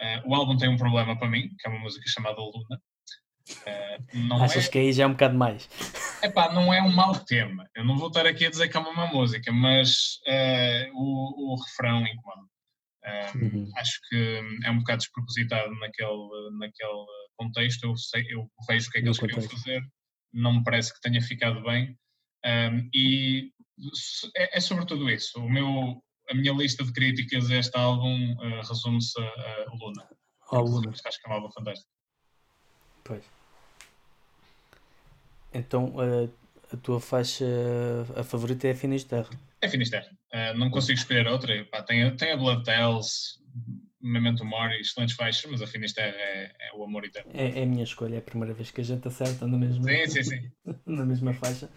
[0.00, 2.80] Uh, o álbum tem um problema para mim, que é uma música chamada Luna.
[3.48, 4.70] Uh, Achas é...
[4.70, 5.68] que aí já é um bocado mais?
[6.22, 7.68] Epá, não é um mau tema.
[7.74, 11.54] Eu não vou estar aqui a dizer que é uma má música, mas uh, o,
[11.54, 12.42] o refrão incomoda.
[13.36, 13.70] Uhum.
[13.76, 18.98] Acho que é um bocado despropositado naquele, naquele contexto, eu, sei, eu vejo o que
[18.98, 19.82] é que eles queriam fazer,
[20.32, 21.96] não me parece que tenha ficado bem.
[22.44, 23.52] Um, e
[24.36, 25.38] é, é sobretudo isso.
[25.38, 30.08] O meu, a minha lista de críticas a este álbum uh, resume-se a, a Luna.
[30.50, 30.92] Oh, Luna.
[31.04, 31.90] Acho que é um álbum fantástico.
[33.04, 33.24] Pois.
[35.52, 36.32] Então, uh,
[36.72, 37.44] a tua faixa
[38.16, 39.30] a favorita é a Finisterre?
[39.60, 40.15] É Finisterre.
[40.32, 41.64] Uh, não consigo escolher outra.
[41.70, 43.40] Pá, tem, tem a Blood Tales,
[44.00, 47.30] Memento Mori, excelentes faixas, mas a Finisterre é, é o amor eterno.
[47.34, 49.84] É, é, a minha escolha, é a primeira vez que a gente acerta na mesma,
[49.84, 50.50] sim, sim, sim.
[50.86, 51.68] na mesma faixa.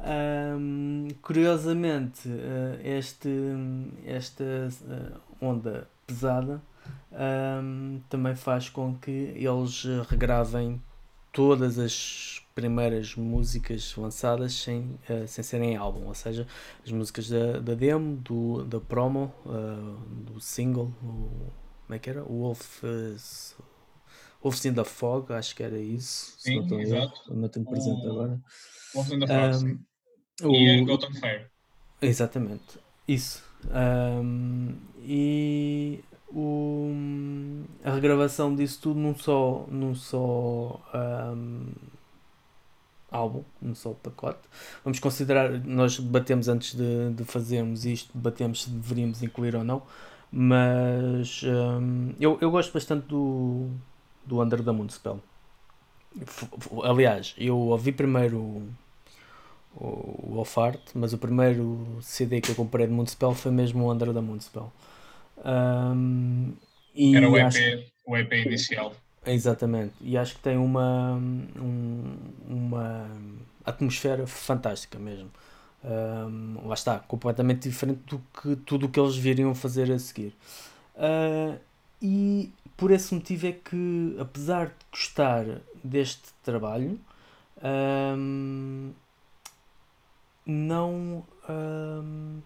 [0.00, 3.28] Um, curiosamente, uh, este,
[4.06, 6.62] esta uh, onda pesada
[7.12, 10.80] um, também faz com que eles regravem
[11.32, 16.46] todas as primeiras músicas lançadas sem, uh, sem serem álbum, ou seja,
[16.84, 21.52] as músicas da, da demo, do, da promo, uh, do single, o,
[21.86, 22.24] como é que era?
[22.24, 23.16] O Wolf, uh,
[24.42, 26.34] Wolf's in the Fog, acho que era isso.
[26.38, 27.34] Sim, não exato.
[27.34, 28.10] Não tenho presente o...
[28.10, 28.40] agora.
[28.94, 29.78] Wolf in the Fog, um, sim.
[30.42, 30.54] O...
[30.54, 31.46] E a Gotham Fire.
[32.02, 33.42] Exatamente, isso.
[33.66, 36.92] Um, e o,
[37.84, 40.80] a regravação disso tudo num só, num só
[41.34, 41.66] um,
[43.10, 44.40] álbum, num só pacote.
[44.84, 49.82] Vamos considerar, nós batemos antes de, de fazermos isto, batemos se deveríamos incluir ou não,
[50.30, 53.68] mas um, eu, eu gosto bastante do,
[54.26, 55.20] do Under the Moon Spell.
[56.84, 62.86] Aliás, eu ouvi primeiro o, o Off Art, mas o primeiro CD que eu comprei
[62.86, 64.72] de Moonspell foi mesmo o Under the Moonspell.
[65.44, 66.54] Um,
[67.14, 67.84] Era o EP, acho...
[68.06, 68.94] o EP inicial.
[69.26, 72.16] Exatamente, e acho que tem uma, um,
[72.48, 73.10] uma
[73.64, 75.30] atmosfera fantástica mesmo.
[75.84, 80.34] Um, lá está, completamente diferente do que tudo o que eles viriam fazer a seguir.
[80.96, 81.58] Uh,
[82.00, 85.44] e por esse motivo é que, apesar de gostar
[85.82, 86.98] deste trabalho,
[88.16, 88.92] um,
[90.46, 92.40] não, um,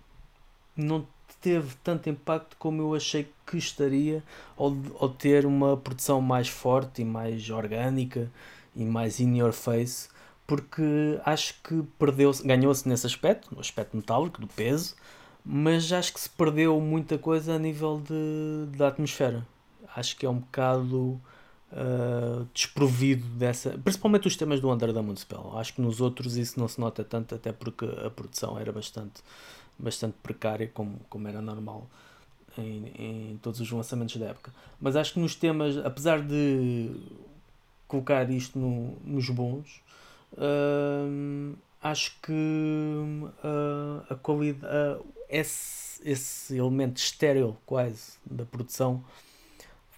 [0.76, 1.06] não
[1.42, 4.22] teve tanto impacto como eu achei que estaria
[4.56, 8.30] ao, ao ter uma produção mais forte e mais orgânica
[8.74, 10.08] e mais in your face,
[10.46, 14.94] porque acho que perdeu-se, ganhou-se nesse aspecto, no aspecto metálico, do peso,
[15.44, 19.46] mas acho que se perdeu muita coisa a nível de, da atmosfera.
[19.94, 21.20] Acho que é um bocado
[21.72, 23.76] uh, desprovido dessa.
[23.82, 25.58] Principalmente os temas do Under the Moonspell.
[25.58, 29.22] Acho que nos outros isso não se nota tanto, até porque a produção era bastante
[29.78, 31.88] bastante precária, como, como era normal
[32.58, 34.52] em, em todos os lançamentos da época.
[34.80, 36.90] Mas acho que nos temas, apesar de
[37.86, 39.82] colocar isto no, nos bons,
[40.32, 49.04] uh, acho que uh, a qualidade, esse, esse, elemento estéreo quase da produção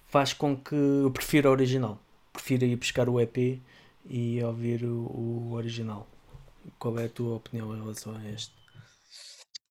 [0.08, 1.98] faz com que eu prefira o original.
[2.32, 3.60] Prefiro ir buscar o EP
[4.06, 6.06] e ouvir o, o original.
[6.78, 8.63] Qual é a tua opinião em relação a este?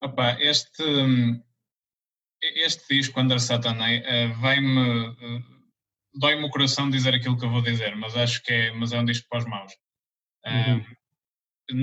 [0.03, 0.83] Opa, este,
[2.41, 5.07] este disco, Under Satanai, uh, vai-me.
[5.07, 5.43] Uh,
[6.15, 8.99] dói-me o coração dizer aquilo que eu vou dizer, mas acho que é, mas é
[8.99, 9.71] um disco para os maus.
[10.45, 10.85] Uh, uhum.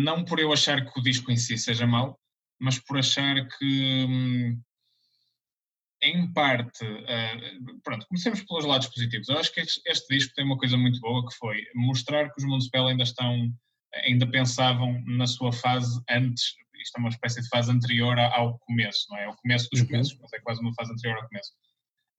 [0.03, 2.21] Não por eu achar que o disco em si seja mau,
[2.61, 4.07] mas por achar que.
[4.07, 4.62] Um,
[6.03, 9.31] em parte, uh, pronto, comecemos pelos lados positivos.
[9.31, 12.39] Eu acho que este, este, disco tem uma coisa muito boa que foi mostrar que
[12.39, 13.51] os Municipal ainda estão,
[14.05, 19.07] ainda pensavam na sua fase antes, isto é uma espécie de fase anterior ao começo,
[19.11, 19.24] não é?
[19.24, 19.87] Ao começo dos uhum.
[19.87, 21.53] começos, mas é quase uma fase anterior ao começo.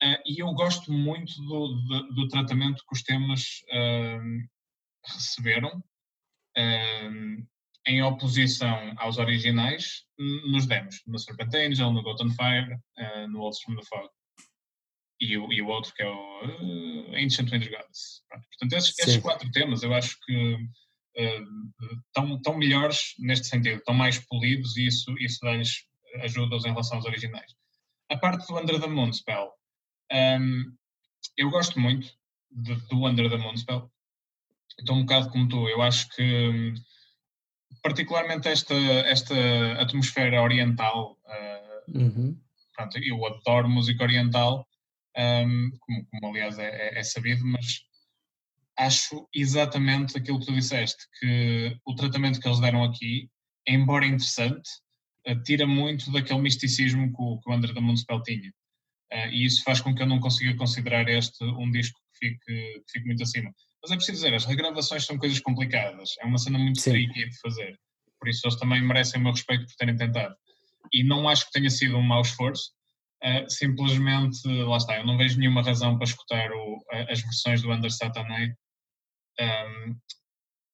[0.03, 3.41] Uh, e eu gosto muito do, do, do, tratamento que os temas
[3.71, 5.83] uh, receberam
[7.87, 10.03] em oposição aos originais
[10.51, 14.09] nos demos, no Serpent Angel, no Goat Fire, uh, no Walls from the Fog.
[15.19, 18.23] E o, e o outro que é o uh, Ancient Winter Gods.
[18.27, 18.47] Pronto.
[18.49, 20.57] Portanto, esses, esses, quatro temas eu acho que
[21.15, 25.85] estão uh, melhores neste sentido, estão mais polidos e isso, isso dá-lhes
[26.21, 27.53] ajuda-os em relação aos originais.
[28.09, 29.51] A parte do Under the Moon Spell,
[30.11, 30.75] um,
[31.37, 32.09] eu gosto muito
[32.51, 33.89] de, do Under the Moon Spell.
[34.79, 36.73] Estou um bocado como tu, eu acho que
[37.81, 39.35] particularmente esta, esta
[39.79, 41.17] atmosfera oriental.
[41.25, 42.39] Uh, uhum.
[42.75, 44.67] pronto, eu adoro música oriental,
[45.17, 47.83] um, como, como, aliás é, é, é, sabido, mas
[48.81, 53.29] acho exatamente aquilo que tu disseste, que o tratamento que eles deram aqui,
[53.67, 54.69] embora interessante,
[55.27, 58.49] uh, tira muito daquele misticismo que o, que o André da Municipal tinha.
[59.13, 62.45] Uh, e isso faz com que eu não consiga considerar este um disco que fique,
[62.45, 63.53] que fique muito acima.
[63.83, 67.39] Mas é preciso dizer, as regravações são coisas complicadas, é uma cena muito tricky de
[67.39, 67.79] fazer.
[68.19, 70.35] Por isso eles também merecem o meu respeito por terem tentado.
[70.91, 72.71] E não acho que tenha sido um mau esforço,
[73.23, 77.71] uh, simplesmente, lá está, eu não vejo nenhuma razão para escutar o, as versões do
[77.71, 78.55] Under Satanay
[79.39, 79.95] um,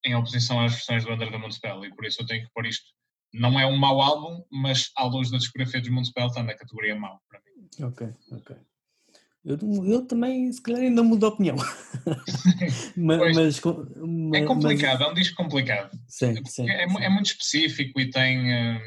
[0.06, 2.66] em oposição às versões do Under da Municipal, e por isso eu tenho que pôr
[2.66, 2.86] isto.
[3.34, 6.96] Não é um mau álbum, mas à luz da discografia dos Municipal está na categoria
[6.96, 7.86] mau para mim.
[7.86, 8.56] Ok, ok.
[9.48, 11.56] Eu, eu também, se calhar, ainda mudo de opinião.
[12.98, 13.58] mas, mas,
[14.34, 15.08] é complicado, mas...
[15.08, 15.90] é um disco complicado.
[16.06, 17.04] Sim, sim, é, sim.
[17.04, 18.52] é, muito específico e tem.
[18.54, 18.82] Eh,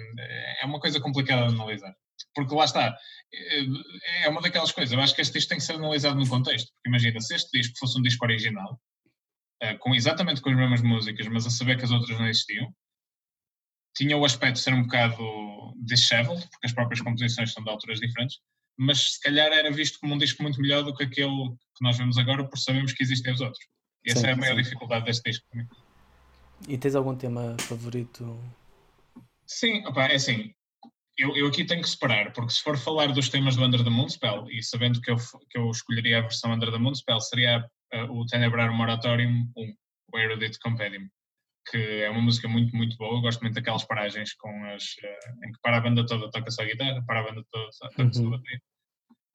[0.63, 1.95] é uma coisa complicada de analisar.
[2.35, 2.95] Porque lá está,
[3.33, 4.93] eh, é uma daquelas coisas.
[4.93, 6.71] Eu acho que este disco tem que ser analisado no contexto.
[6.75, 8.79] Porque imagina, se este disco fosse um disco original,
[9.61, 12.73] eh, com exatamente com as mesmas músicas, mas a saber que as outras não existiam,
[13.97, 18.01] tinha o aspecto de ser um bocado disheveled, porque as próprias composições são de alturas
[18.01, 18.39] diferentes
[18.83, 21.99] mas se calhar era visto como um disco muito melhor do que aquele que nós
[21.99, 23.63] vemos agora, por sabemos que existem os outros.
[24.03, 24.63] E essa sim, é a maior sim.
[24.63, 25.69] dificuldade deste disco para mim.
[26.67, 28.41] E tens algum tema favorito?
[29.47, 30.55] Sim, opa, é assim,
[31.19, 33.91] eu, eu, aqui tenho que separar, porque se for falar dos temas do Under the
[33.91, 35.17] Moonspell, e sabendo que eu,
[35.51, 37.63] que eu escolheria a versão Under the Moonspell, seria
[37.95, 39.75] uh, o Tenebrar Moratorium 1,
[40.13, 41.09] o Erudite Compendium,
[41.71, 43.17] que é uma música muito, muito boa.
[43.17, 46.51] Eu gosto muito daquelas paragens com as, uh, em que para a banda toda toca
[46.51, 48.31] só a guitarra, para a banda toda toca só a uhum.
[48.31, 48.61] bateria.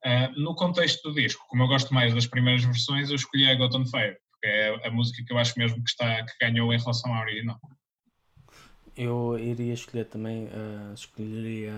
[0.06, 3.56] Uh, no contexto do disco, como eu gosto mais das primeiras versões, eu escolhi a
[3.56, 6.72] Got on Fire, porque é a música que eu acho mesmo que, está, que ganhou
[6.74, 7.60] em relação à original.
[8.96, 11.74] Eu iria escolher também, uh, escolheria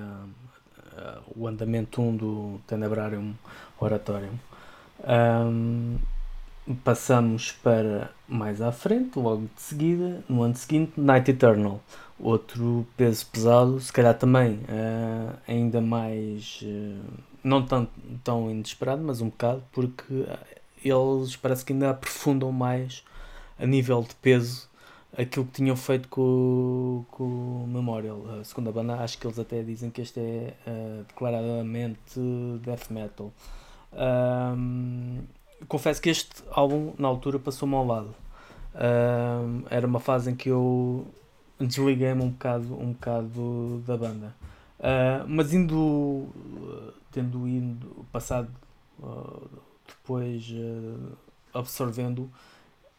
[1.35, 3.35] o andamento 1 do Tenebrarium
[3.79, 4.37] Oratorium.
[5.05, 5.99] Um,
[6.83, 11.81] passamos para mais à frente, logo de seguida, no ano seguinte, Night Eternal.
[12.19, 14.59] Outro peso pesado, se calhar também
[15.47, 16.63] ainda mais
[17.43, 17.87] não tão,
[18.23, 20.25] tão inesperado, mas um bocado, porque
[20.83, 23.03] eles parece que ainda aprofundam mais
[23.59, 24.67] a nível de peso
[25.17, 28.21] aquilo que tinham feito com, com o Memorial.
[28.39, 32.19] A segunda banda, acho que eles até dizem que este é uh, declaradamente
[32.61, 33.33] death metal.
[33.93, 35.23] Um,
[35.67, 38.15] confesso que este álbum, na altura, passou-me ao lado.
[39.69, 41.07] Era uma fase em que eu
[41.59, 44.35] desliguei-me um bocado, um bocado da banda.
[44.79, 46.27] Uh, mas indo
[47.11, 48.47] tendo ido passado
[48.99, 49.49] uh,
[49.87, 51.17] depois uh,
[51.51, 52.29] absorvendo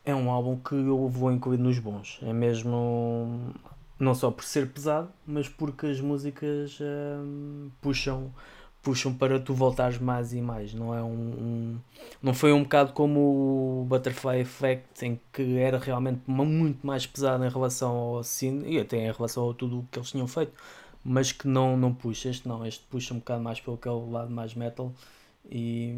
[0.05, 3.55] é um álbum que eu vou incluir nos bons é mesmo
[3.97, 6.81] não só por ser pesado mas porque as músicas
[7.81, 8.33] puxam
[8.83, 11.79] puxam para tu voltares mais e mais não é um, um,
[12.23, 17.45] não foi um bocado como o Butterfly Effect em que era realmente muito mais pesado
[17.45, 20.53] em relação ao cine e até em relação a tudo o que eles tinham feito
[21.05, 22.29] mas que não, não puxa.
[22.29, 24.93] Este não, este puxa um bocado mais pelo aquele lado mais metal
[25.51, 25.95] e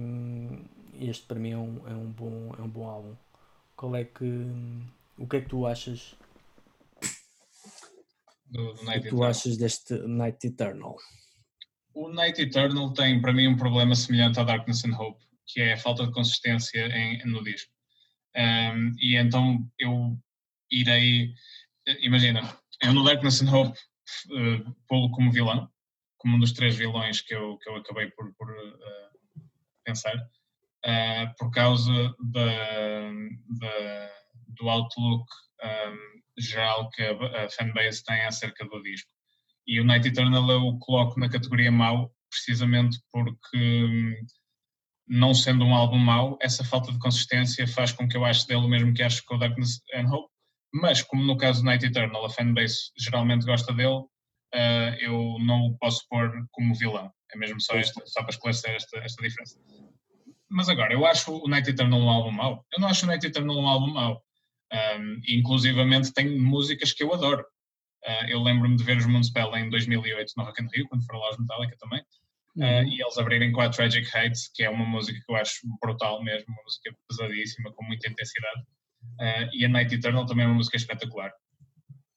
[1.01, 3.17] este para mim é um, é um, bom, é um bom álbum.
[3.77, 4.47] Qual é que.
[5.19, 6.15] O que é que tu achas?
[8.47, 10.97] Do, do o que tu achas deste Night Eternal?
[11.95, 15.73] O Night Eternal tem para mim um problema semelhante ao Darkness and Hope, que é
[15.73, 17.73] a falta de consistência em, no disco.
[18.37, 20.17] Um, e então eu
[20.71, 21.35] irei.
[22.01, 22.41] Imagina,
[22.83, 23.79] eu no Darkness and Hope
[24.31, 25.69] uh, pô-lo como vilão,
[26.19, 28.79] como um dos três vilões que eu, que eu acabei por, por uh,
[29.85, 33.11] pensar, uh, por causa da,
[33.59, 34.11] da,
[34.49, 35.27] do outlook
[35.63, 39.11] um, geral que a, a fanbase tem acerca do disco.
[39.67, 44.15] E o Night Eternal eu coloco na categoria mau, precisamente porque, hum,
[45.07, 48.61] não sendo um álbum mau, essa falta de consistência faz com que eu ache dele
[48.61, 50.31] o mesmo que acho com o Darkness and Hope.
[50.73, 54.05] Mas, como no caso do Night Eternal, a fanbase geralmente gosta dele,
[54.55, 57.11] uh, eu não o posso pôr como vilão.
[57.33, 59.59] É mesmo só, esta, só para esclarecer esta, esta diferença.
[60.49, 62.65] Mas agora, eu acho o Night Eternal um álbum mau?
[62.73, 64.23] Eu não acho o Night Eternal um álbum mau.
[64.73, 67.45] Um, inclusivamente tem músicas que eu adoro.
[68.07, 71.21] Uh, eu lembro-me de ver os Moonspell em 2008 no Rock in Rio, quando foram
[71.21, 74.87] lá os Metallica também, uh, e eles abrirem com a Tragic Hate, que é uma
[74.87, 79.69] música que eu acho brutal mesmo, uma música pesadíssima, com muita intensidade, uh, e a
[79.69, 81.31] Night Eternal também é uma música espetacular.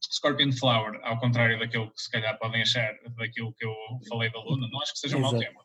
[0.09, 3.75] Scorpion Flower, ao contrário daquilo que se calhar podem achar, daquilo que eu
[4.07, 5.63] falei da Luna, não acho que seja um mau tema.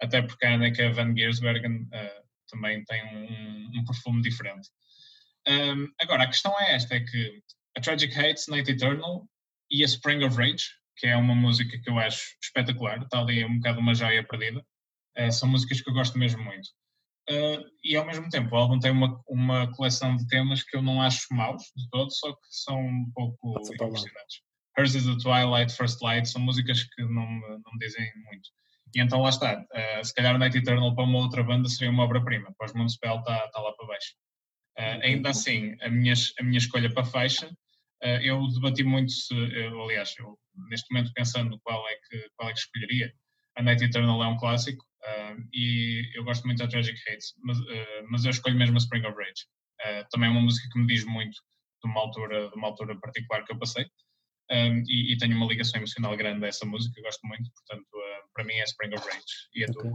[0.00, 1.88] Até porque a Annika Van Giersbergen
[2.50, 4.68] também tem um, um perfume diferente.
[5.48, 7.42] Um, agora, a questão é esta, é que
[7.76, 9.26] a Tragic Hates, Night Eternal
[9.70, 10.64] e a Spring of Rage,
[10.96, 14.64] que é uma música que eu acho espetacular, está ali um bocado uma joia perdida.
[15.18, 16.68] Uh, são músicas que eu gosto mesmo muito.
[17.30, 20.82] Uh, e ao mesmo tempo, o álbum tem uma, uma coleção de temas que eu
[20.82, 24.42] não acho maus de todo, só que são um pouco impressionantes.
[24.76, 28.50] Hers is the Twilight, First Light, são músicas que não, não me dizem muito.
[28.94, 29.60] E então lá está.
[29.60, 32.52] Uh, se calhar Night Eternal para uma outra banda seria uma obra-prima.
[32.58, 34.14] Para os Moonspell está tá lá para baixo.
[34.78, 37.63] Uh, ainda assim, a minha, a minha escolha para faixa Uh,
[38.22, 40.38] eu debati muito se, eu, aliás, eu
[40.68, 43.12] neste momento pensando qual é que, qual é que escolheria.
[43.56, 47.58] A Night Eternal é um clássico uh, e eu gosto muito da Tragic Hates, mas,
[47.58, 50.06] uh, mas eu escolho mesmo a Spring of Rage.
[50.10, 51.34] também é uma música que me diz muito
[51.82, 53.86] de uma altura, de uma altura particular que eu passei
[54.50, 57.88] um, e, e, tenho uma ligação emocional grande a essa música, gosto muito, portanto,
[58.34, 59.48] para mim é Spring of Rage.
[59.54, 59.90] E a okay.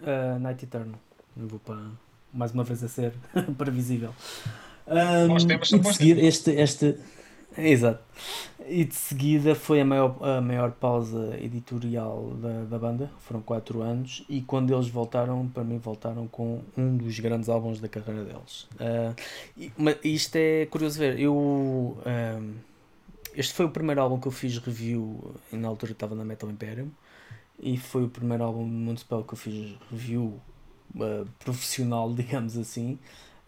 [0.00, 0.38] tua?
[0.38, 1.00] Night Eternal.
[1.34, 1.90] Vou para
[2.32, 3.14] mais uma vez a ser
[3.56, 4.14] previsível.
[4.86, 6.98] Um, e de seguida, este, este,
[7.56, 8.02] exato.
[8.66, 13.82] E de seguida foi a maior, a maior pausa editorial da, da banda, foram 4
[13.82, 18.24] anos, e quando eles voltaram, para mim, voltaram com um dos grandes álbuns da carreira
[18.24, 18.62] deles.
[18.74, 19.14] Uh,
[19.56, 21.98] e, mas isto é curioso ver, eu.
[23.34, 26.90] este foi o primeiro álbum que eu fiz review, na altura estava na Metal Imperium,
[27.58, 30.40] e foi o primeiro álbum Municipal que eu fiz review
[30.96, 32.98] uh, profissional, digamos assim.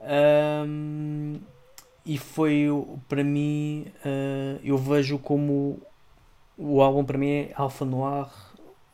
[0.06, 1.40] Um,
[2.04, 2.68] e foi
[3.08, 5.80] para mim, uh, eu vejo como
[6.56, 8.28] o álbum para mim é Alpha Noir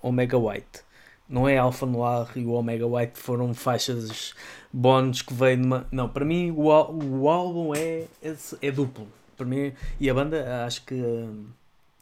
[0.00, 0.80] Omega White.
[1.28, 4.34] Não é Alpha Noir e o Omega White foram faixas
[4.72, 5.86] bónus que veio numa.
[5.92, 9.06] Não, para mim o, o álbum é, é, é duplo.
[9.36, 11.46] Para mim, e a banda acho que uh,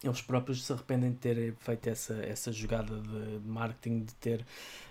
[0.03, 4.47] eles próprios se arrependem de ter feito essa, essa jogada de, de marketing, de ter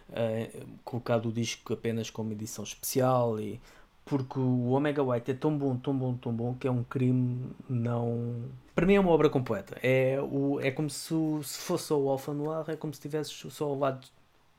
[0.10, 3.60] uh, colocado o disco apenas como edição especial e
[4.10, 7.52] porque o Omega White é tão bom, tão bom, tão bom que é um crime
[7.70, 8.44] não.
[8.74, 9.78] Para mim é uma obra completa.
[9.84, 13.32] É, o, é como se, se fosse só o Alpha Noir, é como se tivesse
[13.52, 14.08] só o lado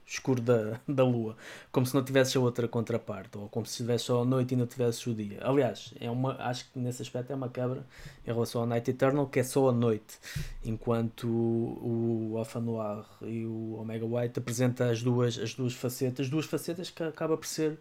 [0.06, 1.36] escuro da, da lua,
[1.72, 4.56] como se não tivesse a outra contraparte, ou como se tivesse só a noite e
[4.56, 5.38] não tivesse o dia.
[5.40, 7.84] Aliás, é uma, acho que nesse aspecto é uma quebra
[8.24, 10.18] em relação ao Night Eternal, que é só a noite,
[10.64, 16.28] enquanto o, o Alpha Noir e o Omega White apresenta as duas, as duas facetas,
[16.28, 17.78] duas facetas que acaba por ser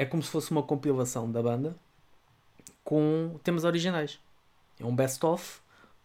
[0.00, 1.76] é como se fosse uma compilação da banda
[2.82, 4.18] com temas originais.
[4.80, 5.60] É um best-of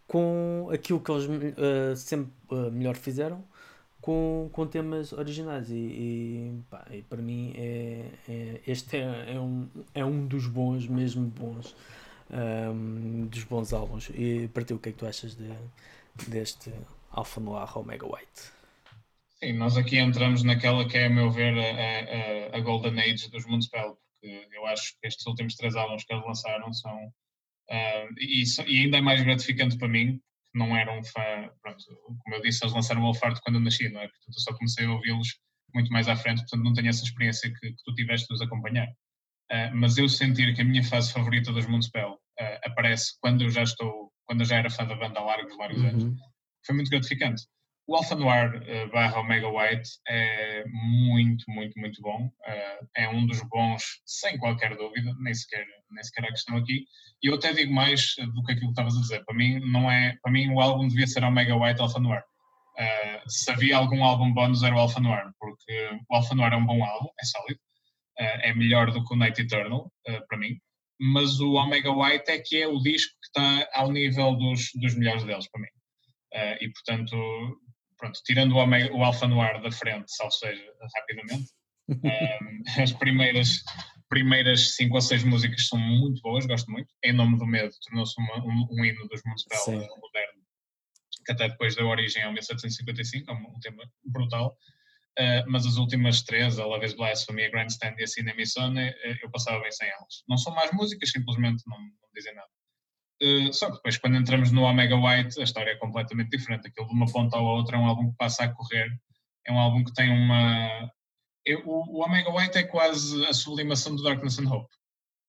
[0.06, 3.42] com aquilo que eles uh, sempre uh, melhor fizeram
[4.02, 5.70] com, com temas originais.
[5.70, 10.46] E, e, pá, e para mim é, é este é, é, um, é um dos
[10.46, 11.74] bons, mesmo bons,
[12.30, 14.10] um, ehm, dos bons álbuns.
[14.14, 15.50] E para ti, o que é que tu achas de,
[16.28, 16.70] deste
[17.10, 18.55] Alpha Noir Omega White?
[19.38, 23.30] Sim, nós aqui entramos naquela que é, a meu ver, a, a, a Golden Age
[23.30, 26.96] dos Municipal, porque eu acho que estes últimos três álbuns que eles lançaram são.
[27.68, 30.18] Uh, e, e, ainda é mais gratificante para mim,
[30.50, 31.50] que não era um fã.
[31.60, 31.84] Pronto,
[32.24, 34.08] como eu disse, eles lançaram o Alfardo quando eu nasci, não é?
[34.08, 35.28] Portanto, eu só comecei a ouvi-los
[35.74, 38.40] muito mais à frente, portanto, não tenho essa experiência que, que tu tiveste de os
[38.40, 38.88] acompanhar.
[39.52, 43.50] Uh, mas eu sentir que a minha fase favorita dos Municipal uh, aparece quando eu
[43.50, 45.88] já estou, quando eu já era fã da banda há largos, largos uhum.
[45.88, 46.20] anos,
[46.64, 47.42] foi muito gratificante.
[47.88, 52.26] O Alpha Noir uh, barra Omega White é muito, muito, muito bom.
[52.26, 56.84] Uh, é um dos bons, sem qualquer dúvida, nem sequer, nem sequer a questão aqui.
[57.22, 59.24] E eu até digo mais do que aquilo que estavas a dizer.
[59.24, 62.24] Para mim, não é, para mim o álbum devia ser Omega White Alpha Noir.
[62.76, 66.56] Uh, se havia algum álbum bónus era o Alpha Noir, porque o Alpha Noir é
[66.56, 67.60] um bom álbum, é sólido,
[68.18, 69.92] uh, é melhor do que o Night Eternal,
[70.28, 70.58] para mim,
[71.00, 74.94] mas o Omega White é que é o disco que está ao nível dos, dos
[74.96, 75.68] melhores deles, para mim.
[76.60, 77.16] e portanto,
[77.96, 81.50] pronto, tirando o, Omega, o Alpha Noir da frente, salvo seja, rapidamente,
[82.82, 83.62] as primeiras
[84.08, 86.88] primeiras cinco ou seis músicas são muito boas, gosto muito.
[87.04, 89.44] Em Nome do Medo tornou-se um, um, hino dos mundos
[90.00, 90.42] moderno,
[91.24, 94.56] que até depois deu origem ao 1755, é um, um tema brutal.
[95.18, 98.90] Uh, mas as últimas três, a Love is Blasphemy, a Grandstand e a Cinema Sonne,
[98.90, 100.22] uh, eu passava bem sem elas.
[100.28, 102.48] Não são mais músicas, simplesmente não, não dizem nada.
[103.22, 106.68] Uh, só que depois, quando entramos no Omega White, a história é completamente diferente.
[106.68, 108.90] Aquilo de uma ponta à outra é um álbum que passa a correr,
[109.46, 110.90] é um álbum que tem uma,
[111.46, 114.68] eu, o, Omega White é quase a sublimação do Darkness and Hope.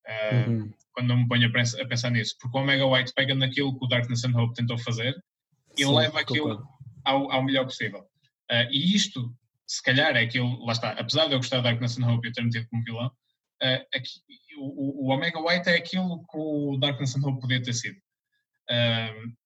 [0.07, 0.73] Uh, uhum.
[0.91, 3.87] Quando eu me ponho a pensar, nisso, porque o Omega White pega naquilo que o
[3.87, 5.15] Darkness and Hope tentou fazer
[5.77, 6.67] e Sim, leva aquilo
[7.05, 7.99] ao, ao, melhor possível.
[8.51, 9.31] Uh, e isto,
[9.67, 12.31] se calhar, é aquilo, lá está, apesar de eu gostar de Darkness and Hope e
[12.31, 13.11] ter metido como vilão,
[13.93, 14.09] aqui,
[14.57, 17.97] o, o, Omega White é aquilo que o Darkness and Hope podia ter sido.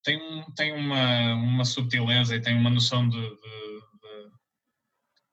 [0.04, 0.20] tem
[0.56, 3.72] tem uma, uma subtileza e tem uma noção de, de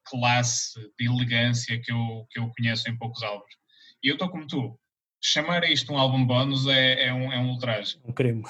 [0.04, 3.54] classe, de elegância que eu, que eu conheço em poucos álbuns.
[4.02, 4.78] E eu estou como tu.
[5.20, 7.98] Chamar isto um álbum bónus é, é, um, é um ultraje.
[8.04, 8.44] Um crime.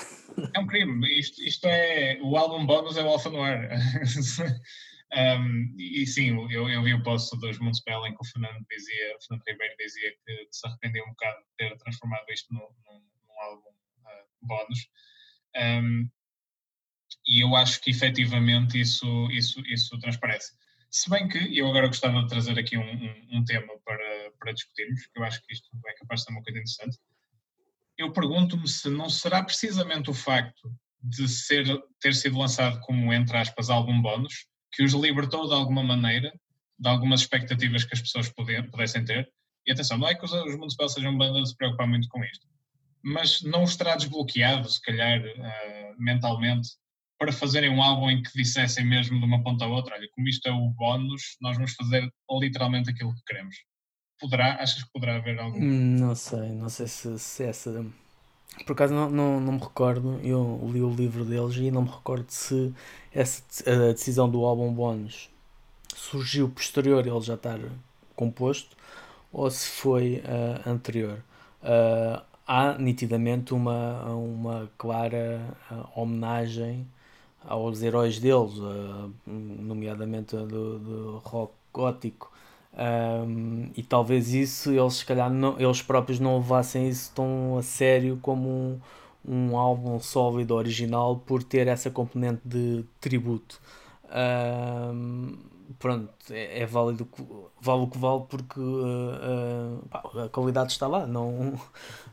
[0.55, 1.19] É um crime.
[1.19, 2.19] Isto, isto é.
[2.23, 3.71] O álbum bónus é o Alpha Noir.
[5.11, 9.17] um, e sim, eu, eu vi o post dos Municipal em que o Fernando dizia,
[9.17, 13.01] o Fernando Ribeiro dizia que se arrependeu um bocado de ter transformado isto num, num,
[13.01, 14.89] num álbum uh, bónus.
[15.57, 16.11] Um,
[17.27, 20.53] e eu acho que efetivamente isso, isso, isso transparece.
[20.91, 24.53] Se bem que eu agora gostava de trazer aqui um, um, um, tema para, para
[24.53, 26.99] discutirmos, que eu acho que isto é capaz de ser uma coisa interessante.
[27.97, 31.65] Eu pergunto-me se não será precisamente o facto de ser,
[32.01, 36.33] ter sido lançado como, entre aspas, algum bónus, que os libertou de alguma maneira,
[36.79, 38.33] de algumas expectativas que as pessoas
[38.71, 39.29] pudessem ter.
[39.67, 42.23] E atenção, não é que os, os municipais sejam bandas a se preocupar muito com
[42.25, 42.47] isto,
[43.03, 46.69] mas não os terá desbloqueado, se calhar, uh, mentalmente,
[47.19, 50.29] para fazerem um álbum em que dissessem mesmo de uma ponta a outra, olha, como
[50.29, 53.57] isto é o bónus, nós vamos fazer literalmente aquilo que queremos.
[54.21, 54.55] Poderá?
[54.55, 55.61] Achas que poderá haver algum?
[55.61, 57.85] Hum, não sei, não sei se, se essa.
[58.67, 61.91] Por acaso não, não, não me recordo, eu li o livro deles e não me
[61.91, 62.75] recordo se
[63.15, 65.31] essa a decisão do álbum bónus
[65.95, 67.59] surgiu posterior ele já estar
[68.17, 68.77] composto
[69.33, 71.23] ou se foi uh, anterior.
[71.63, 75.41] Uh, há nitidamente uma, uma clara
[75.71, 76.87] uh, homenagem
[77.47, 78.55] aos heróis deles,
[79.27, 82.33] nomeadamente do, do rock gótico.
[82.75, 87.63] Um, e talvez isso eles se calhar não, eles próprios não levassem isso tão a
[87.63, 88.81] sério como um,
[89.25, 93.61] um álbum sólido original por ter essa componente de tributo.
[94.95, 95.37] Um,
[95.79, 97.07] pronto, é, é, válido,
[97.61, 101.61] vale o que vale porque uh, uh, a qualidade está lá, não,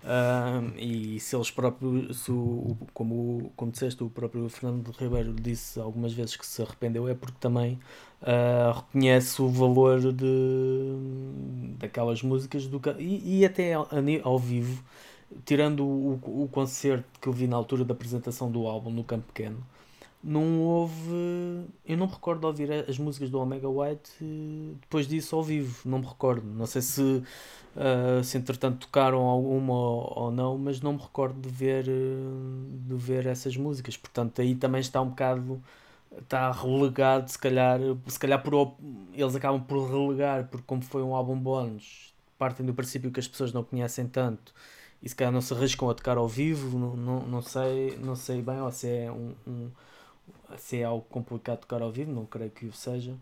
[0.78, 6.14] e se eles próprios, se o, como, como disseste, o próprio Fernando Ribeiro disse algumas
[6.14, 7.80] vezes que se arrependeu, é porque também
[8.73, 10.95] reconhece o valor de,
[11.78, 13.88] daquelas músicas do, e, e até ao,
[14.23, 14.84] ao vivo,
[15.45, 19.26] tirando o, o concerto que eu vi na altura da apresentação do álbum no Campo
[19.28, 19.63] Pequeno
[20.26, 21.67] não houve.
[21.86, 24.11] Eu não me recordo de ouvir as músicas do Omega White
[24.82, 26.47] depois disso ao vivo, não me recordo.
[26.47, 31.49] Não sei se, uh, se entretanto tocaram alguma ou, não, mas não me recordo de
[31.49, 33.95] ver, de ver essas músicas.
[33.95, 35.61] Portanto, aí também está um bocado.
[36.18, 38.78] Está relegado, se calhar, se calhar por,
[39.13, 43.28] eles acabam por relegar, porque como foi um álbum bónus, partem do princípio que as
[43.28, 44.53] pessoas não conhecem tanto
[45.01, 48.16] e se calhar não se arriscam a tocar ao vivo, não, não, não, sei, não
[48.16, 49.72] sei bem, ou se é um, um
[50.57, 53.16] se é algo complicado tocar ao vivo, não creio que o seja.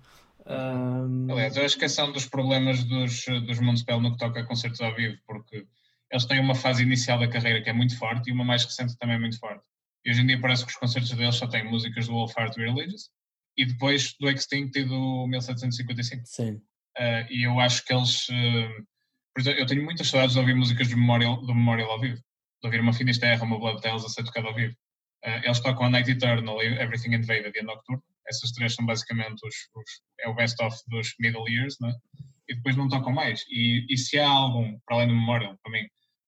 [0.46, 1.32] Um...
[1.32, 4.46] Aliás, eu acho que é um dos problemas dos, dos Municipal no que toca a
[4.46, 5.66] concertos ao vivo, porque
[6.12, 8.98] eles têm uma fase inicial da carreira que é muito forte e uma mais recente
[8.98, 9.66] também é muito forte.
[10.06, 12.58] E hoje em dia parece que os concertos deles só têm músicas do Wolf Heart
[12.58, 13.10] Religious
[13.58, 16.24] e depois do Extinct e do 1755.
[16.26, 16.54] Sim.
[16.97, 18.28] Uh, e eu acho que eles.
[18.30, 18.86] Uh,
[19.34, 22.18] por exemplo, eu tenho muitas saudades de ouvir músicas do Memorial, do Memorial ao vivo.
[22.18, 24.76] De ouvir uma Finisterra, uma Blood Tales a ser tocado ao vivo.
[25.26, 28.01] Uh, eles tocam a Night Eternal, Everything Invaded e a Nocturne.
[28.28, 31.93] Essas três são basicamente os, os é o best-of dos middle years, né?
[32.47, 33.45] e depois não tocam mais.
[33.49, 35.88] E, e se há algum, para além do Memorial, para mim,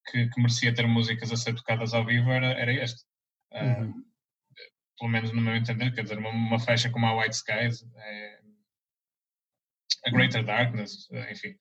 [0.09, 3.03] que, que, merecia ter músicas a ser tocadas ao vivo, era, era este.
[3.55, 4.05] Uh, uhum.
[4.97, 8.39] Pelo menos no meu entender, quer dizer, uma, uma faixa como a White Skies, é,
[10.05, 11.55] a Greater Darkness, enfim.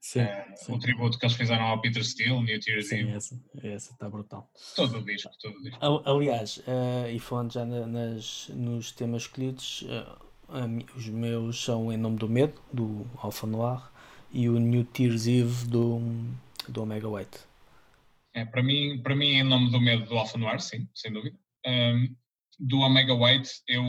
[0.00, 0.72] Sim, uh, sim.
[0.72, 4.48] O tributo que eles fizeram ao Peter Steele, New Tears Sim, essa, essa está brutal.
[4.76, 5.80] Todo o disco, todo o disco.
[6.08, 12.18] Aliás, uh, e falando já nas, nos temas escolhidos, uh, os meus são Em Nome
[12.18, 13.82] do Medo, do Alpha Noir,
[14.30, 16.00] e o New Tears Eve do,
[16.68, 17.40] do Omega White.
[18.36, 21.38] É, para mim, para mim, Em Nome do Medo do Alpha Noir, sim, sem dúvida.
[21.66, 22.14] Um,
[22.58, 23.82] do Omega White, eu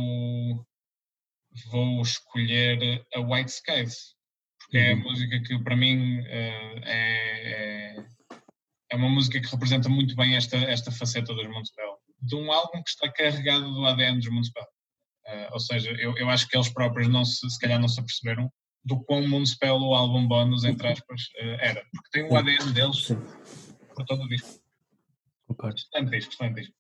[1.69, 4.15] vou escolher a White Skies,
[4.57, 4.83] porque uhum.
[4.83, 5.03] é a uhum.
[5.03, 8.05] música que para mim uh, é,
[8.89, 12.81] é, uma música que representa muito bem esta, esta faceta dos Montebello, de um álbum
[12.81, 14.67] que está carregado do ADN dos Montebello.
[15.27, 17.99] Uh, ou seja, eu, eu acho que eles próprios não se, se calhar não se
[17.99, 18.49] aperceberam
[18.85, 21.85] do quão Municipal o álbum bónus, entre aspas, uh, era.
[21.91, 23.21] Porque tem o ADN deles Sim.
[23.97, 24.61] Por todo o disco.
[25.47, 25.75] Concordo.
[25.75, 26.75] Excelente disco, excelente disco.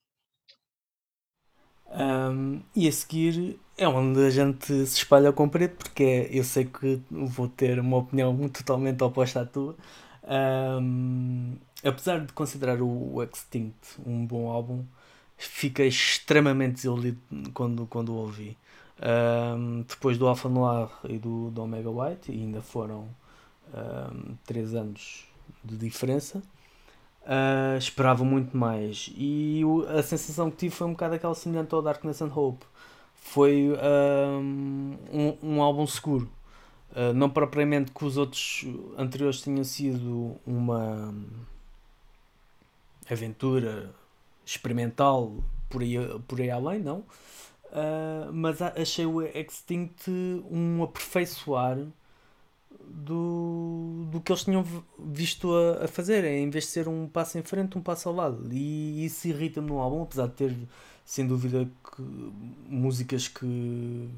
[1.89, 6.43] Um, e a seguir é onde a gente se espalha com preto, porque é, eu
[6.43, 9.75] sei que vou ter uma opinião totalmente oposta à tua.
[10.23, 14.85] Um, apesar de considerar o Extinct um bom álbum,
[15.37, 17.19] fiquei extremamente desiludido
[17.53, 18.55] quando, quando o ouvi.
[18.99, 23.07] Um, depois do Alpha Noir e do, do Omega White, e ainda foram
[23.73, 25.25] um, 3 anos
[25.63, 26.41] de diferença,
[27.27, 29.11] uh, esperava muito mais.
[29.15, 32.65] E o, a sensação que tive foi um bocado aquela semelhante ao Darkness and Hope.
[33.13, 33.73] Foi
[35.11, 36.29] um, um, álbum seguro.
[36.91, 38.65] Uh, não propriamente que os outros
[38.97, 41.13] anteriores tenham sido uma
[43.09, 43.93] aventura
[44.45, 45.35] experimental
[45.69, 45.95] por aí,
[46.27, 47.03] por aí além, não.
[48.33, 50.09] Mas achei o Extinct
[50.49, 51.77] um aperfeiçoar
[52.89, 54.65] do, do que eles tinham
[54.97, 58.09] visto a, a fazer, é, em vez de ser um passo em frente, um passo
[58.09, 58.47] ao lado.
[58.51, 60.55] E isso irrita-me no álbum, apesar de ter,
[61.05, 62.01] sem dúvida, que,
[62.69, 64.09] músicas que,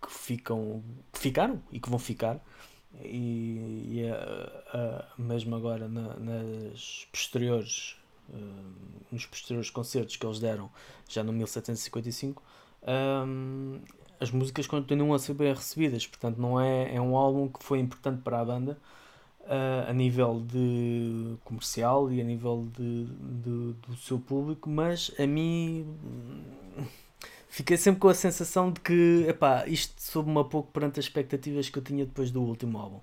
[0.00, 2.38] que ficam que ficaram e que vão ficar.
[3.02, 7.96] E, e a, a, mesmo agora na, nas posteriores
[8.28, 10.70] uh, nos posteriores concertos que eles deram
[11.08, 12.40] já no 1755
[12.86, 13.80] um,
[14.20, 17.78] as músicas continuam a ser bem recebidas portanto não é, é um álbum que foi
[17.78, 18.78] importante para a banda
[19.40, 25.26] uh, a nível de comercial e a nível de, de, do seu público mas a
[25.26, 25.86] mim
[27.48, 31.68] fiquei sempre com a sensação de que epá, isto soube-me a pouco perante as expectativas
[31.68, 33.00] que eu tinha depois do último álbum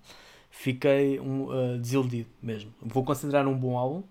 [0.50, 4.04] fiquei um, uh, desiludido mesmo vou considerar um bom álbum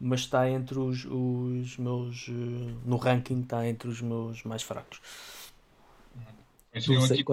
[0.00, 2.28] mas está entre os, os meus.
[2.28, 5.00] Eh, no ranking, está entre os meus mais fracos.
[6.72, 7.24] Eu aqui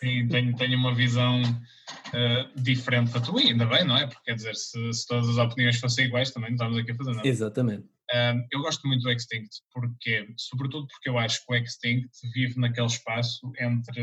[0.00, 4.06] tenho, tenho, tenho, uma visão uh, diferente da tua, ainda bem, não é?
[4.06, 6.94] Porque quer dizer, se, se, todas as opiniões fossem iguais, também não estávamos aqui a
[6.94, 7.28] fazer nada.
[7.28, 7.86] Exatamente.
[8.12, 12.60] Uh, eu gosto muito do Extinct, porque, sobretudo porque eu acho que o Extinct vive
[12.60, 14.02] naquele espaço entre.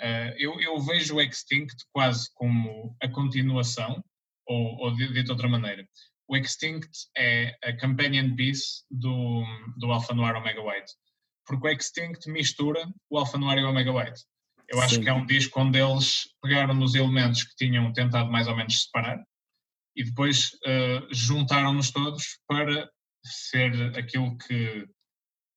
[0.00, 4.04] Uh, eu, eu, vejo o Extinct quase como a continuação,
[4.46, 5.86] ou, ou dito de outra maneira,
[6.28, 9.44] o Extinct é a companion piece do,
[9.76, 10.92] do Alpha Noir Omega White,
[11.46, 13.90] porque o Extinct mistura o Alpha Noir e o Omega.
[14.68, 15.02] Eu acho Sim.
[15.02, 18.82] que é um disco onde eles pegaram nos elementos que tinham tentado mais ou menos
[18.82, 19.22] separar
[19.94, 22.90] e depois uh, juntaram-nos todos para
[23.24, 24.82] ser aquilo que,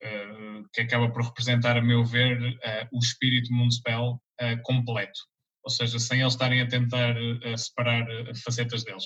[0.03, 4.21] uh, que acaba por representar, a meu ver, uh, o espírito Moonspell
[4.63, 5.17] completo.
[5.63, 7.15] Ou seja, sem eles estarem a tentar
[7.57, 8.05] separar
[8.43, 9.05] facetas deles.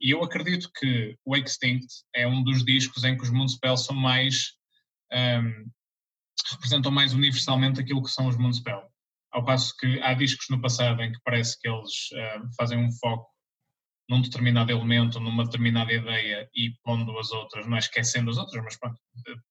[0.00, 3.94] E eu acredito que o Extinct é um dos discos em que os Moonspell são
[3.94, 4.54] mais.
[5.12, 5.70] Um,
[6.52, 8.82] representam mais universalmente aquilo que são os Moonspell.
[9.32, 12.92] Ao passo que há discos no passado em que parece que eles uh, fazem um
[12.92, 13.28] foco
[14.08, 18.62] num determinado elemento, numa determinada ideia e pondo as outras, não é esquecendo as outras,
[18.62, 19.00] mas pronto,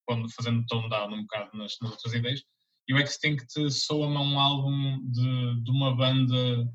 [0.06, 2.44] pondo, fazendo tone down um bocado nas, nas outras ideias.
[2.88, 6.70] E o Extinct soa-me a um álbum de, de uma banda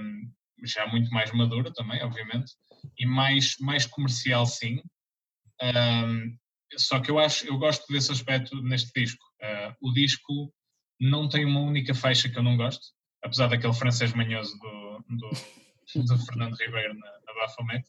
[0.00, 0.32] um,
[0.64, 2.52] já muito mais madura também, obviamente,
[2.98, 4.80] e mais, mais comercial, sim.
[5.62, 6.36] Um,
[6.76, 9.24] só que eu acho, eu gosto desse aspecto neste disco.
[9.40, 10.52] Uh, o disco
[11.00, 12.84] não tem uma única faixa que eu não gosto,
[13.22, 17.84] apesar daquele francês manhoso do, do, do Fernando Ribeiro na, na Baphomet.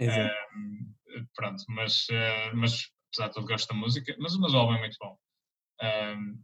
[0.00, 4.74] Uh, pronto, mas, uh, mas apesar de tudo gosto da música, mas, mas o álbum
[4.74, 5.18] é muito bom.
[5.82, 6.42] Um,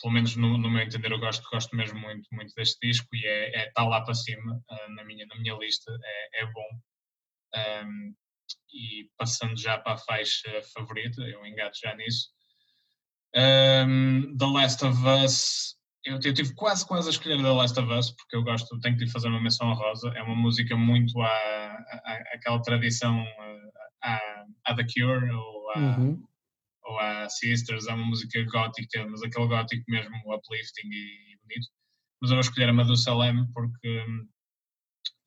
[0.00, 3.24] pelo menos no, no, meu entender, eu gosto, gosto mesmo muito, muito deste disco e
[3.24, 6.80] é, é tá lá para cima uh, na, minha, na minha lista, é, é bom.
[7.86, 8.14] Um,
[8.72, 12.28] e passando já para a faixa favorita, eu engato já nisso.
[13.36, 17.92] Um, The Last of Us, eu, eu tive quase quase a escolher The Last of
[17.92, 20.08] Us, porque eu gosto, tenho que lhe fazer uma menção rosa.
[20.10, 23.24] É uma música muito à, à, àquela tradição
[24.02, 26.24] à, à The Cure ou à, uhum
[26.84, 31.68] ou há Sisters, há uma música gótica, mas aquele gótico mesmo uplifting e, bonito.
[32.20, 34.04] Mas eu vou escolher a Madusalem porque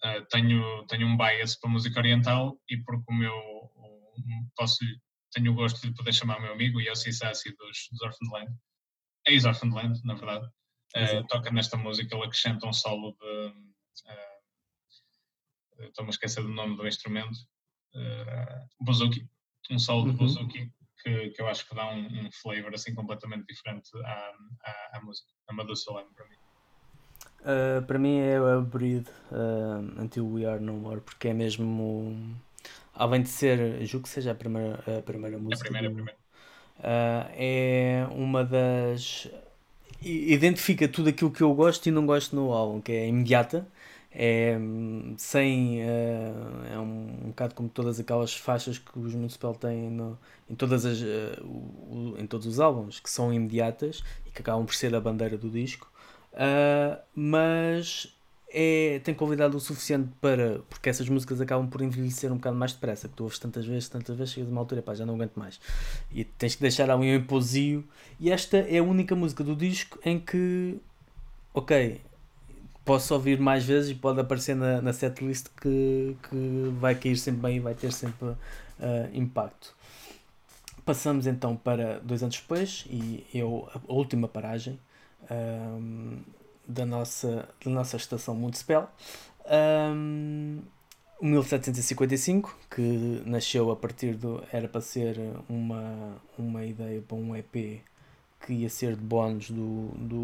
[0.03, 3.33] uh, tenho, tenho um bias para música oriental e porque o meu
[4.55, 4.83] posso
[5.31, 8.57] tenho o gosto de poder chamar meu amigo Yossi Sassi dos, dos Orphaned Land,
[9.27, 10.47] ex-Orphaned Land, na verdade.
[10.95, 13.47] uh, toca nesta música, ele acrescenta um solo de.
[13.47, 14.37] Uh,
[15.79, 17.37] Estou-me a esquecer do nome do instrumento.
[17.93, 19.17] Uh.
[19.69, 20.11] Um solo uhum.
[20.11, 20.71] de Bouzouki
[21.03, 24.33] que, que eu acho que dá um, um flavor assim completamente diferente à,
[24.63, 25.29] à, à música.
[25.47, 26.37] A Madusalem para mim.
[27.41, 32.35] Uh, para mim é a Breed uh, Until We Are No More, porque é mesmo.
[32.93, 35.69] Além de ser, julgo que seja a primeira, a primeira música.
[35.69, 36.17] A primeira, do, a primeira.
[36.79, 39.27] Uh, é uma das.
[40.01, 43.67] Identifica tudo aquilo que eu gosto e não gosto no álbum, que é imediata,
[44.11, 44.57] é
[45.17, 45.81] sem.
[45.81, 50.17] É um, um bocado como todas aquelas faixas que os Municipal têm no,
[50.49, 51.01] em, todas as,
[51.41, 55.37] o, em todos os álbuns, que são imediatas e que acabam por ser a bandeira
[55.37, 55.89] do disco.
[56.37, 58.15] Uh, mas
[58.49, 60.59] é, tem qualidade o suficiente para.
[60.69, 63.89] Porque essas músicas acabam por envelhecer um bocado mais depressa, que tu ouves tantas vezes,
[63.89, 65.59] tantas vezes, chegas a uma altura, pá, já não aguento mais.
[66.11, 67.83] E tens que deixar ali um imposio.
[68.19, 70.79] E esta é a única música do disco em que,
[71.53, 71.99] ok,
[72.85, 77.41] posso ouvir mais vezes e pode aparecer na, na setlist que, que vai cair sempre
[77.41, 78.37] bem e vai ter sempre uh,
[79.13, 79.75] impacto.
[80.85, 84.79] Passamos então para dois anos depois e eu, a última paragem
[85.31, 86.21] um,
[86.67, 88.93] da, nossa, da nossa estação Municipal.
[89.49, 90.61] Um,
[91.21, 94.43] 1755, que nasceu a partir do.
[94.51, 95.17] era para ser
[95.49, 97.81] uma, uma ideia para um EP
[98.45, 100.15] que ia ser de bónus do, do,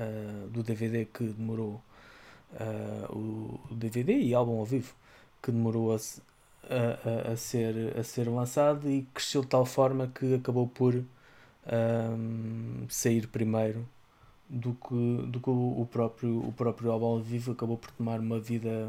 [0.00, 1.80] uh, do DVD que demorou.
[2.52, 4.94] Uh, o DVD e álbum ao vivo
[5.42, 10.34] que demorou a, a, a, ser, a ser lançado e cresceu de tal forma que
[10.34, 11.04] acabou por
[11.72, 13.86] um, sair primeiro
[14.48, 18.88] do que, do que o, próprio, o próprio álbum vivo acabou por tomar uma vida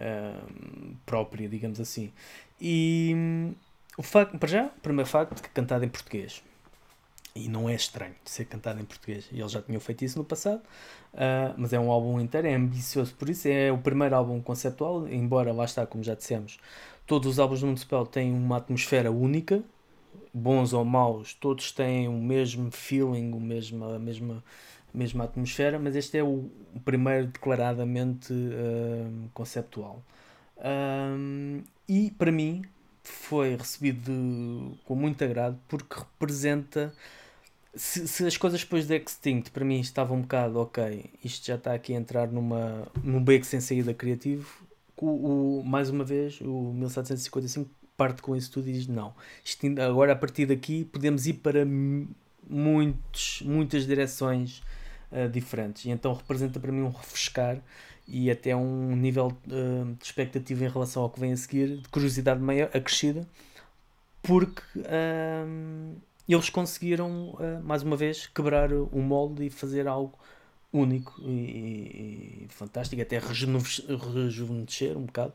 [0.00, 2.12] um, própria, digamos assim.
[2.60, 3.54] E um,
[3.96, 6.42] o facto, para já, o primeiro facto, que é cantado em português.
[7.34, 9.28] E não é estranho ser cantado em português.
[9.30, 10.60] E eles já tinham feito isso no passado,
[11.14, 13.46] uh, mas é um álbum inteiro, é ambicioso por isso.
[13.46, 16.58] É o primeiro álbum conceptual, embora lá está, como já dissemos,
[17.06, 19.62] todos os álbuns do Municipal têm uma atmosfera única,
[20.32, 24.44] bons ou maus, todos têm o mesmo feeling, o mesmo, a mesma,
[24.92, 30.02] mesma atmosfera, mas este é o, o primeiro declaradamente uh, conceptual.
[30.58, 32.62] Um, e para mim
[33.02, 36.92] foi recebido de, com muito agrado porque representa.
[37.74, 41.54] Se, se, as coisas depois de Extinct para mim estavam um bocado ok, isto já
[41.54, 44.64] está aqui a entrar numa, num beco sem saída criativo,
[44.96, 47.70] o, o, mais uma vez o 1755
[48.00, 49.12] parte com isso tudo e diz não.
[49.86, 51.66] Agora a partir daqui podemos ir para
[52.48, 54.62] muitos, muitas direções
[55.12, 55.84] uh, diferentes.
[55.84, 57.58] E então representa para mim um refrescar
[58.08, 61.88] e até um nível uh, de expectativa em relação ao que vem a seguir, de
[61.90, 63.28] curiosidade maior, acrescida,
[64.22, 65.94] porque uh,
[66.26, 70.16] eles conseguiram, mais uma vez, quebrar o molde e fazer algo
[70.72, 75.34] único e, e, fantástico, até rejuvenescer um bocado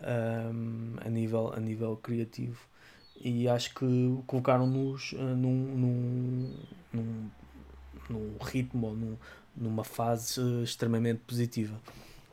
[0.00, 2.60] um, a, nível, a nível criativo.
[3.20, 3.86] E acho que
[4.26, 6.52] colocaram-nos uh, num,
[6.92, 7.30] num,
[8.10, 9.16] num, ritmo num,
[9.56, 11.80] numa fase uh, extremamente positiva.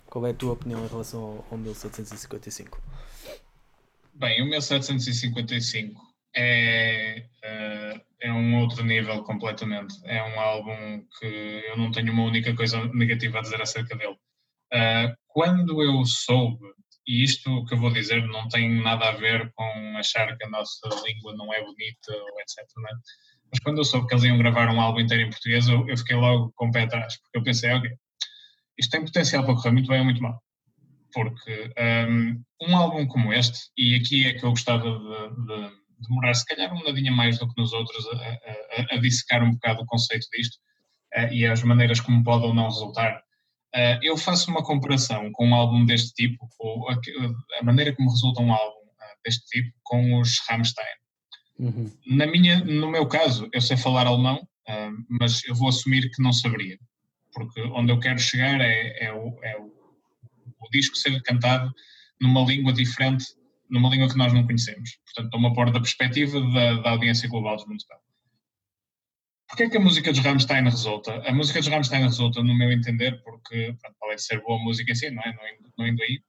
[0.05, 2.81] Qual é a tua opinião em relação ao, ao 1755?
[4.13, 9.95] Bem, o 1755 é, uh, é um outro nível completamente.
[10.05, 14.17] É um álbum que eu não tenho uma única coisa negativa a dizer acerca dele.
[14.73, 16.65] Uh, quando eu soube,
[17.05, 20.49] e isto que eu vou dizer não tem nada a ver com achar que a
[20.49, 22.65] nossa língua não é bonita ou etc.
[22.77, 22.91] Né?
[23.51, 25.97] Mas quando eu soube que eles iam gravar um álbum inteiro em português, eu, eu
[25.97, 27.91] fiquei logo com o pé atrás, porque eu pensei, ok,
[28.79, 30.41] isto tem potencial para correr muito bem ou muito mal
[31.13, 31.71] porque
[32.09, 36.45] um, um, álbum como este, e aqui é que eu gostava de, de demorar se
[36.45, 39.85] calhar um nadinha mais do que nos outros a, a, a dissecar um bocado o
[39.85, 40.57] conceito disto
[41.15, 43.21] uh, e as maneiras como pode ou não resultar.
[43.75, 46.99] Uh, eu faço uma comparação com um álbum deste tipo, ou a,
[47.59, 50.85] a maneira como resulta um álbum uh, deste tipo, com os Rammstein.
[51.59, 51.91] Uhum.
[52.07, 54.47] Na minha, no meu caso, eu sei falar alemão,
[55.07, 56.79] mas eu vou assumir que não saberia,
[57.31, 59.65] porque onde eu quero chegar é, é, o, é o,
[60.59, 61.71] o disco ser cantado
[62.19, 63.25] numa língua diferente
[63.73, 64.97] numa língua que nós não conhecemos.
[65.03, 67.99] Portanto, estou-me a pôr da perspectiva da, da audiência global dos Municipal.
[69.47, 71.11] Porquê é que a música dos Rammstein resulta?
[71.27, 74.91] A música dos Rammstein resulta, no meu entender, porque, pronto, além de ser boa música
[74.91, 75.33] em si, não é?
[75.33, 76.21] Não indo, não indo aí,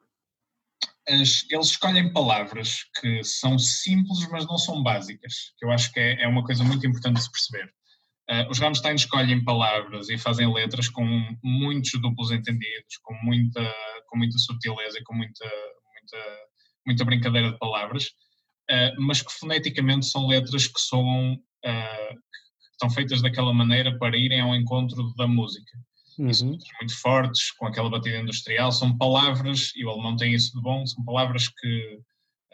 [1.07, 6.01] as, eles escolhem palavras que são simples, mas não são básicas, que eu acho que
[6.01, 7.67] é, é uma coisa muito importante de se perceber.
[8.31, 11.05] Uh, os Rammstein escolhem palavras e fazem letras com
[11.43, 13.75] muitos duplos entendidos, com muita,
[14.09, 16.45] com muita subtileza e com muita, muita
[16.87, 18.07] muita brincadeira de palavras,
[18.71, 24.17] uh, mas que foneticamente são letras que soam, uh, que estão feitas daquela maneira para
[24.17, 25.73] irem ao encontro da música.
[26.19, 26.33] Uhum.
[26.33, 30.63] São muito fortes, com aquela batida industrial, são palavras, e o alemão tem isso de
[30.63, 31.99] bom, são palavras que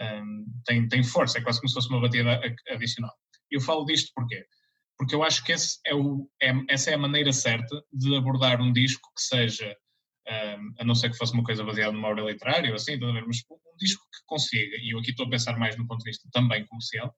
[0.01, 2.41] um, têm, têm força, é quase como se fosse uma batida
[2.71, 3.13] adicional.
[3.51, 4.45] Eu falo disto porquê?
[4.97, 8.61] Porque eu acho que esse é o, é, essa é a maneira certa de abordar
[8.61, 9.77] um disco que seja,
[10.29, 13.43] um, a não ser que fosse uma coisa baseada numa obra literária ou assim, mas
[13.81, 16.67] disco que consiga, e eu aqui estou a pensar mais no ponto de vista também
[16.67, 17.15] comercial,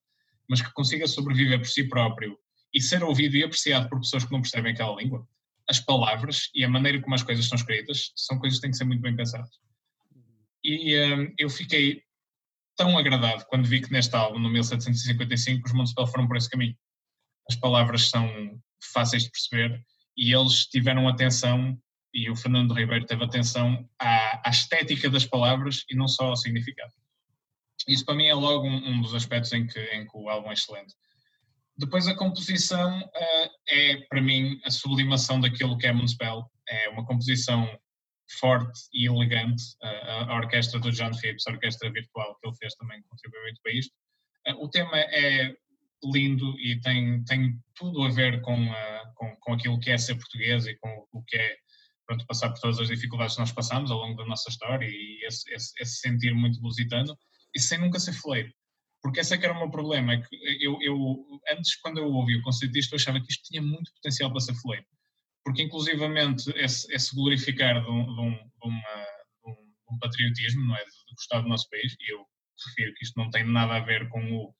[0.48, 2.38] mas que consiga sobreviver por si próprio
[2.72, 5.26] e ser ouvido e apreciado por pessoas que não percebem aquela língua,
[5.68, 8.76] as palavras e a maneira como as coisas são escritas são coisas que têm que
[8.76, 9.50] ser muito bem pensadas.
[10.64, 12.02] E um, eu fiquei
[12.76, 16.76] tão agradado quando vi que neste álbum, no 1755, os Municipal foram por esse caminho.
[17.48, 18.28] As palavras são
[18.92, 19.84] fáceis de perceber
[20.16, 21.78] e eles tiveram atenção,
[22.12, 26.36] e o Fernando Ribeiro teve atenção à, à estética das palavras e não só ao
[26.36, 26.92] significado.
[27.88, 30.50] Isso para mim é logo um, um dos aspectos em que, em que o álbum
[30.50, 30.94] é excelente.
[31.76, 36.44] Depois a composição uh, é, para mim, a sublimação daquilo que é Moonspell.
[36.68, 37.66] É uma composição
[38.38, 39.62] forte e elegante.
[39.82, 43.60] Uh, a orquestra do John Phipps, a orquestra virtual que ele fez também contribuiu muito
[43.62, 43.92] para isto.
[44.46, 45.54] Uh, o tema é
[46.04, 48.56] lindo e tem, tem tudo a ver com,
[49.14, 51.56] com, com aquilo que é ser português e com o que é
[52.12, 55.24] pronto, passar por todas as dificuldades que nós passamos ao longo da nossa história e
[55.24, 57.16] esse, esse, esse sentir muito lusitano
[57.54, 58.52] e sem nunca ser fleiro.
[59.02, 60.96] Porque esse é que era o meu problema, é que eu, eu
[61.50, 64.40] antes, quando eu ouvi o conceito disto, eu achava que isto tinha muito potencial para
[64.40, 64.86] ser fleiro.
[65.44, 69.06] Porque, inclusivamente, esse, esse glorificar de um, de, um, de, uma,
[69.44, 69.50] de
[69.90, 70.84] um, patriotismo, não é?
[70.84, 72.24] De, gostar do nosso país, e eu
[72.68, 74.54] refiro que isto não tem nada a ver com o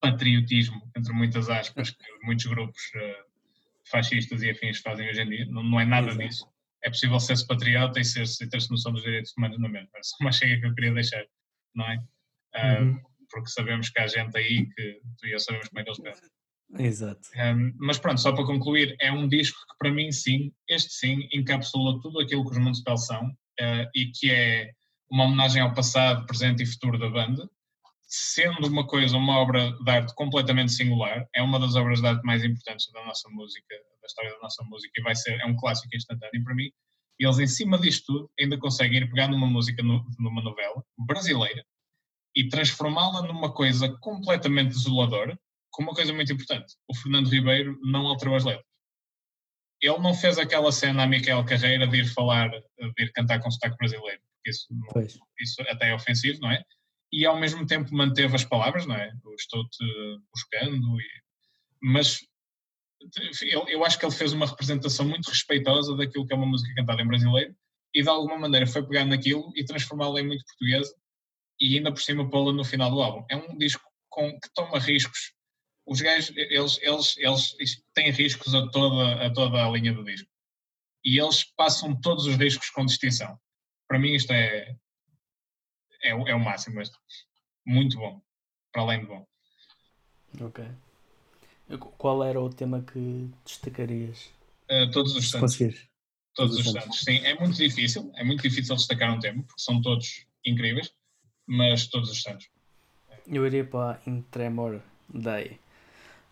[0.00, 3.30] patriotismo, entre muitas aspas, que muitos grupos uh,
[3.90, 5.46] fascistas e afins fazem hoje em dia.
[5.46, 6.26] Não, não é nada Exato.
[6.26, 6.59] disso.
[6.82, 9.90] É possível ser-se patriota e ser-se ter-se noção dos direitos humanos na mesma.
[9.96, 11.24] É só uma chega que eu queria deixar,
[11.74, 12.02] não é?
[12.56, 13.00] uhum.
[13.30, 16.00] porque sabemos que há gente aí que tu e eu sabemos como é que eles
[16.00, 16.28] pensam.
[16.78, 17.20] Exato.
[17.36, 21.28] Um, mas pronto, só para concluir, é um disco que para mim sim, este sim,
[21.32, 24.70] encapsula tudo aquilo que os Municipal são uh, e que é
[25.10, 27.48] uma homenagem ao passado, presente e futuro da banda,
[28.12, 32.24] sendo uma coisa, uma obra de arte completamente singular, é uma das obras de arte
[32.24, 35.54] mais importantes da nossa música, da história da nossa música e vai ser, é um
[35.54, 36.72] clássico instantâneo para mim.
[37.20, 41.64] E eles, em cima disto tudo, ainda conseguem ir pegar numa música, numa novela brasileira,
[42.34, 45.38] e transformá-la numa coisa completamente desoladora,
[45.70, 46.74] com uma coisa muito importante.
[46.88, 48.66] O Fernando Ribeiro não alterou as letras.
[49.80, 53.50] Ele não fez aquela cena a Miquel Carreira de ir falar, de ir cantar com
[53.50, 54.66] sotaque brasileiro, porque isso,
[55.38, 56.60] isso até é ofensivo, não é?
[57.12, 59.12] E ao mesmo tempo manteve as palavras, não é?
[59.38, 59.84] Estou-te
[60.32, 61.06] buscando, e...
[61.82, 62.20] mas
[63.42, 67.02] eu, acho que ele fez uma representação muito respeitosa daquilo que é uma música cantada
[67.02, 67.54] em brasileiro
[67.94, 70.94] e de alguma maneira foi pegar naquilo e transformá-la em muito portuguesa
[71.58, 73.24] e ainda por cima pô-la no final do álbum.
[73.30, 75.32] É um disco com, que toma riscos.
[75.86, 80.28] Os gajos, eles, eles, eles têm riscos a toda, a toda a linha do disco.
[81.04, 83.38] E eles passam todos os riscos com distinção.
[83.88, 84.74] Para mim isto é,
[86.02, 86.96] é, é o máximo mesmo.
[87.66, 88.20] Muito bom.
[88.72, 89.26] Para além de bom.
[90.40, 90.64] Ok.
[91.98, 94.30] Qual era o tema que destacarias?
[94.70, 95.56] Uh, todos os Santos.
[95.56, 95.88] Todos,
[96.34, 97.00] todos os Santos.
[97.00, 98.10] Sim, é muito difícil.
[98.16, 100.92] É muito difícil destacar um tema, porque são todos incríveis
[101.50, 102.48] mas todos os santos.
[103.26, 105.58] Eu iria para In Tremor Day.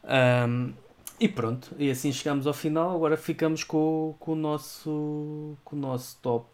[0.05, 0.73] Um,
[1.19, 2.95] e pronto, e assim chegamos ao final.
[2.95, 6.47] Agora ficamos com, com, o, nosso, com o nosso top.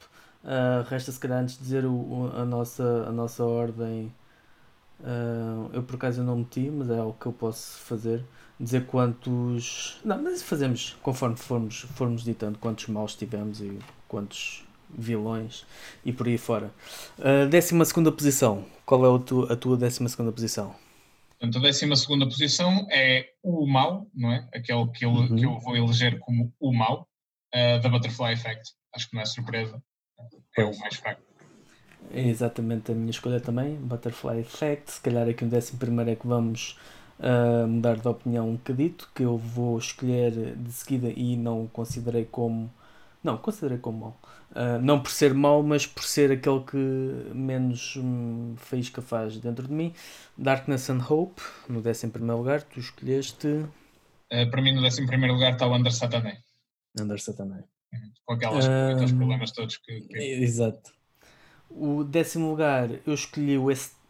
[0.44, 4.12] Uh, resta se calhar antes dizer o, a, nossa, a nossa ordem.
[5.00, 8.22] Uh, eu por acaso não meti, mas é algo que eu posso fazer.
[8.60, 10.00] Dizer quantos.
[10.04, 14.64] Não, mas fazemos conforme formos, formos ditando quantos maus tivemos e quantos
[14.96, 15.66] vilões
[16.04, 16.70] e por aí fora.
[17.18, 18.64] Uh, décima segunda posição.
[18.84, 20.74] Qual é a tua, a tua décima segunda posição?
[21.30, 24.46] Portanto, a décima segunda posição é o mal, não é?
[24.54, 25.36] Aquele que eu, uhum.
[25.36, 27.08] que eu vou eleger como o mal,
[27.54, 28.72] uh, da Butterfly Effect.
[28.94, 29.82] Acho que não é surpresa.
[30.56, 31.22] É o mais fraco.
[32.10, 34.92] É exatamente a minha escolha também, Butterfly Effect.
[34.92, 36.78] Se calhar aqui no décimo primeiro é que vamos
[37.18, 42.24] uh, mudar de opinião um bocadito, que eu vou escolher de seguida e não considerei
[42.24, 42.70] como
[43.24, 44.20] não, considerei como mau.
[44.50, 46.76] Uh, não por ser mau, mas por ser aquele que
[47.34, 49.94] menos hum, faísca faz dentro de mim.
[50.36, 53.48] Darkness and Hope, no 11 lugar, tu escolheste.
[54.30, 56.38] Uh, para mim, no 11 lugar está o Under Satané.
[57.00, 57.64] Under Satané.
[58.24, 60.18] Com, aquelas, uh, aqueles problemas todos que, que.
[60.18, 60.92] Exato.
[61.70, 63.66] O décimo lugar, eu escolhi o,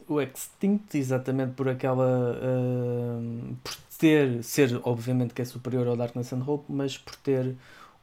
[0.09, 2.33] o Extinct, exatamente por aquela.
[2.33, 4.43] Uh, por ter.
[4.43, 7.57] ser, obviamente, que é superior ao Darkness and Hope, mas por ter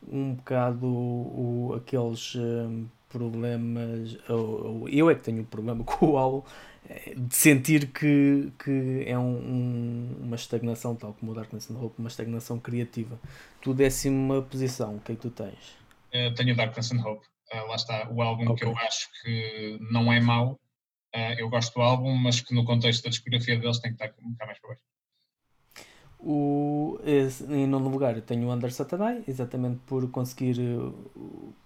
[0.08, 6.18] um bocado o, aqueles um, problemas, ou eu é que tenho um problema com o
[6.18, 6.44] álbum,
[7.16, 12.00] de sentir que, que é um, um, uma estagnação, tal como o Darkness and Hope,
[12.00, 13.20] uma estagnação criativa.
[13.62, 15.78] Tu décima posição, o que é que tu tens?
[16.14, 17.26] Uh, tenho Darkness and Hope.
[17.54, 18.58] Uh, lá está, o álbum okay.
[18.58, 20.60] que eu acho que não é mau.
[21.16, 24.14] Uh, eu gosto do álbum, mas que no contexto da discografia deles tem que estar
[24.24, 24.84] um bocado mais para baixo.
[26.20, 30.56] O, esse, em nono lugar eu tenho o Under Saturday, exatamente por conseguir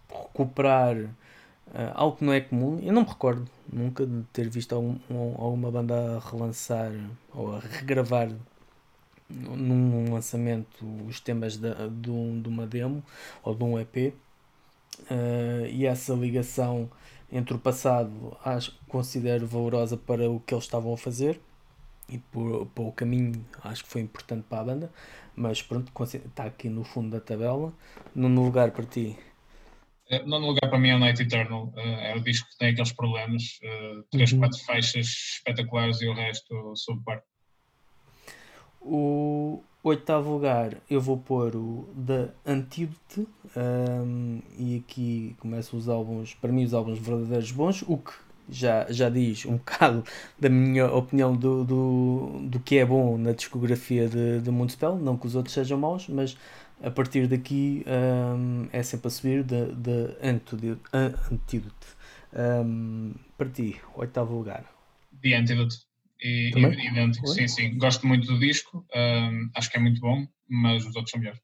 [0.09, 0.95] recuperar
[1.67, 4.97] Uh, algo que não é comum, eu não me recordo nunca de ter visto algum,
[5.37, 6.91] alguma banda a relançar
[7.33, 8.29] ou a regravar
[9.29, 11.69] num lançamento os temas de,
[12.01, 13.03] de, um, de uma demo
[13.43, 13.95] ou de um EP.
[13.97, 14.13] Uh,
[15.09, 16.89] ah, e essa ligação
[17.31, 21.41] entre o passado acho, considero valorosa para o que eles estavam a fazer
[22.07, 24.91] e por, o caminho acho que foi importante para a banda,
[25.35, 27.73] mas pronto, está aqui no fundo da tabela.
[28.13, 29.17] No lugar para ti,
[30.09, 31.73] eh, nono lugar para mim é o Night Eternal.
[31.75, 33.59] Eh, é o disco que tem aqueles problemas.
[33.63, 34.39] Uh, três, uhum.
[34.39, 37.23] quatro faixas espetaculares e o resto subpar.
[38.81, 43.27] O oitavo lugar eu vou pôr o The Antidote.
[43.55, 47.83] Um, e aqui começam os álbuns, para mim, os álbuns verdadeiros bons.
[47.87, 48.13] O que
[48.47, 50.03] já, já diz um bocado
[50.39, 54.97] da minha opinião do, do, do que é bom na discografia de, de Moonspell.
[54.97, 56.37] Não que os outros sejam maus, mas
[56.83, 60.81] a partir daqui um, é sempre a subir de, de Antidote.
[61.31, 61.95] antidote.
[62.33, 64.65] Um, para ti, oitavo lugar.
[65.21, 65.77] The Antidote.
[66.21, 67.77] E, idêntico, sim, sim.
[67.77, 71.41] Gosto muito do disco, um, acho que é muito bom, mas os outros são melhores.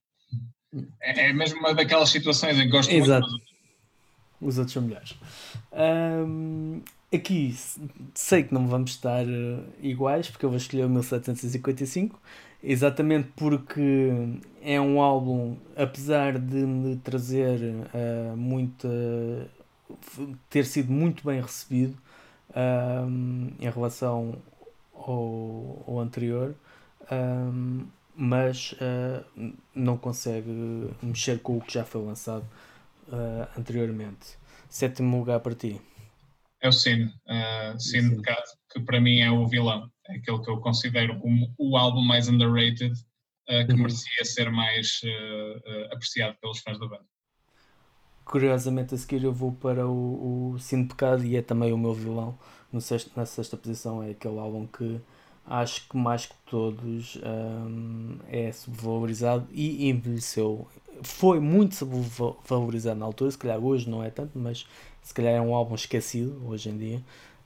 [1.02, 3.30] É, é mesmo uma daquelas situações em que gosto Exato.
[3.30, 3.46] muito.
[4.40, 5.16] Os outros são melhores.
[5.72, 6.82] Um,
[7.14, 7.56] aqui
[8.16, 12.20] sei que não vamos estar uh, iguais, porque eu vou escolher o 1755
[12.64, 14.12] exatamente porque
[14.62, 18.88] é um álbum, apesar de me trazer uh, muita.
[20.50, 21.98] ter sido muito bem recebido
[22.56, 24.36] um, em relação
[24.94, 26.56] ao, ao anterior,
[27.12, 27.86] um,
[28.16, 32.46] mas uh, não consegue mexer com o que já foi lançado
[33.08, 34.38] uh, anteriormente.
[34.70, 35.82] Sétimo lugar para ti.
[36.62, 38.22] É o Sin, uh, Sin, Sin.
[38.72, 42.28] que para mim é o vilão é aquele que eu considero como o álbum mais
[42.28, 43.80] underrated uh, que uhum.
[43.80, 47.06] merecia ser mais uh, apreciado pelos fãs da banda.
[48.26, 51.94] Curiosamente a seguir eu vou para o, o Sim Pecado e é também o meu
[51.94, 52.38] vilão
[52.72, 55.02] no sexto, na sexta posição, é aquele álbum que
[55.46, 60.68] acho que mais que todos um, é subvalorizado e envelheceu.
[61.04, 64.66] Foi muito subvalorizado na altura, se calhar hoje não é tanto, mas
[65.02, 67.02] se calhar é um álbum esquecido hoje em dia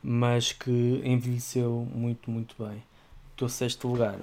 [0.07, 2.77] mas que envelheceu muito, muito bem.
[2.77, 4.19] O teu sexto lugar?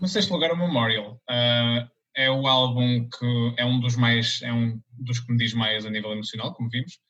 [0.00, 1.20] No sexto lugar, o Memorial.
[1.28, 5.52] Uh, é o álbum que é um dos mais, é um dos que me diz
[5.52, 7.00] mais a nível emocional, como vimos.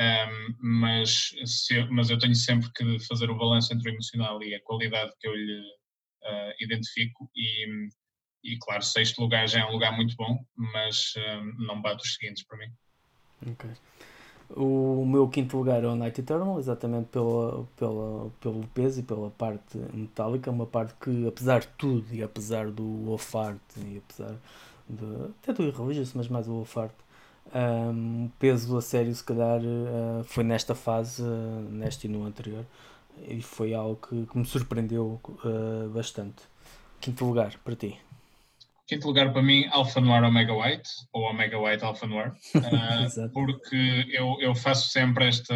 [0.00, 4.54] Um, mas, se, mas eu tenho sempre que fazer o balanço entre o emocional e
[4.54, 7.66] a qualidade que eu lhe uh, identifico e,
[8.42, 12.14] e claro, sexto lugar já é um lugar muito bom, mas um, não bate os
[12.14, 12.72] seguintes para mim.
[13.52, 13.70] Ok.
[14.50, 19.30] O meu quinto lugar é o Night Eternal, exatamente pela, pela, pelo peso e pela
[19.30, 24.36] parte metálica, uma parte que, apesar de tudo, e apesar do Wolfart, e apesar
[24.88, 26.92] de, até do Irreligious, mas mais o Wolfart,
[27.54, 32.64] um, peso a sério, se calhar, uh, foi nesta fase, uh, neste e no anterior,
[33.26, 36.42] e foi algo que, que me surpreendeu uh, bastante.
[37.00, 37.98] Quinto lugar, para ti.
[38.86, 44.06] Quinto lugar para mim, Alpha Noir Omega White, ou Omega White Alpha Noir, uh, porque
[44.10, 45.54] eu, eu faço sempre esta.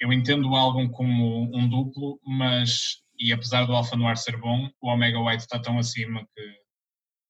[0.00, 4.68] Eu entendo o álbum como um duplo, mas, e apesar do Alpha Noir ser bom,
[4.80, 6.42] o Omega White está tão acima que.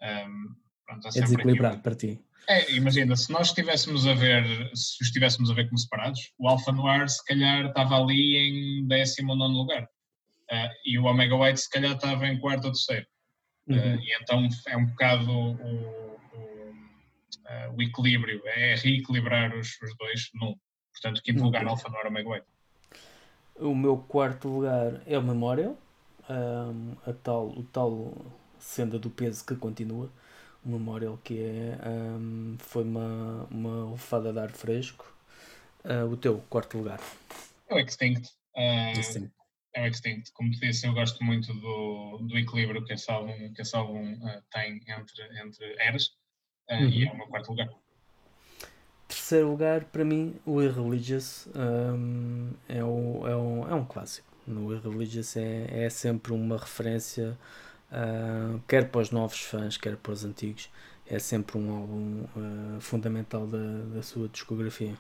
[0.03, 0.47] Um, ehm,
[0.87, 2.21] pronto, é desequilibrado para ti.
[2.49, 6.71] É, imagina, se nós estivéssemos a ver, se estivéssemos a ver como separados, o Alpha
[6.71, 9.83] Noir se calhar estava ali em décimo ou nono lugar.
[10.51, 13.05] Uh, e o Omega White se calhar estava em quarto ou terceiro.
[13.69, 13.77] Uhum.
[13.77, 19.97] Uh, e então é um bocado o, o, uh, o equilíbrio, é reequilibrar os, os
[19.97, 20.55] dois num.
[20.93, 21.47] Portanto, quinto uhum.
[21.47, 22.43] lugar, Alfa Nora Megaway.
[23.57, 25.77] O meu quarto lugar é o Memorial,
[26.29, 28.15] um, a tal, o tal
[28.59, 30.11] senda do peso que continua.
[30.65, 35.13] O Memorial que é, um, foi uma, uma lefada de ar fresco.
[35.85, 37.01] Uh, o teu quarto lugar?
[37.69, 38.31] É o Extinct.
[38.57, 39.36] Uh, Extinct
[39.77, 40.33] é o Extinct.
[40.33, 44.15] Como te disse, eu gosto muito do, do equilíbrio que esse álbum, que esse álbum
[44.15, 46.07] uh, tem entre, entre eras
[46.71, 46.89] uh, uhum.
[46.89, 47.69] e é o meu quarto lugar.
[49.07, 54.27] Terceiro lugar, para mim, o Irreligious um, é, o, é, um, é um clássico.
[54.47, 57.39] No Irreligious é, é sempre uma referência,
[57.93, 60.71] uh, quer para os novos fãs, quer para os antigos.
[61.09, 62.27] É sempre um álbum
[62.81, 64.99] fundamental da, da sua discografia.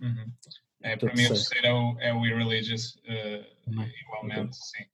[0.00, 0.32] Uhum.
[0.82, 4.84] É, para mim, o terceiro é o, é o Irreligious, uh, igualmente, sim.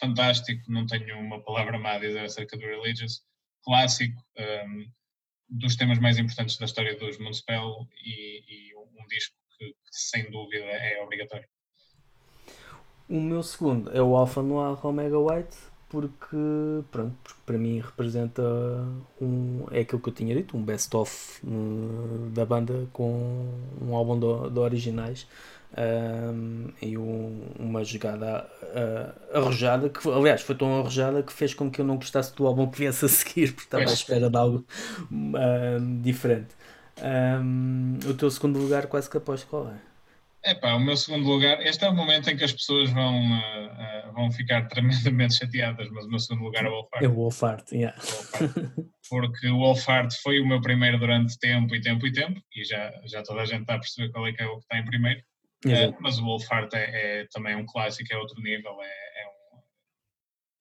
[0.00, 3.22] Fantástico, não tenho uma palavra má a dizer acerca do Irreligious.
[3.62, 4.90] Clássico, um,
[5.48, 10.30] dos temas mais importantes da história dos Moonspell e, e um disco que, que, sem
[10.30, 11.48] dúvida, é obrigatório.
[13.08, 15.56] O meu segundo é o Alpha Noir Omega White,
[15.88, 16.36] porque,
[16.90, 18.42] pronto, porque para mim representa
[19.20, 23.48] um, é aquilo que eu tinha dito, um best-of uh, da banda com
[23.80, 25.26] um álbum de, de originais
[25.76, 31.70] um, e um, uma jogada uh, arrojada, que aliás foi tão arrojada que fez com
[31.70, 34.36] que eu não gostasse do álbum que viesse a seguir, porque estava à espera de
[34.36, 34.64] algo
[35.10, 36.48] uh, diferente.
[37.00, 39.88] Um, o teu segundo lugar quase que aposto qual é?
[40.44, 44.08] Epá, o meu segundo lugar, este é o momento em que as pessoas vão, uh,
[44.08, 47.02] uh, vão ficar tremendamente chateadas, mas o meu segundo lugar é o Wolfart.
[47.02, 47.98] É o Wolfart, yeah.
[49.10, 52.92] Porque o Wolfart foi o meu primeiro durante tempo e tempo e tempo, e já,
[53.06, 54.84] já toda a gente está a perceber qual é que é o que está em
[54.84, 55.20] primeiro.
[55.66, 59.60] Uh, mas o Wolfart é, é, também um clássico, é outro nível, é, é um,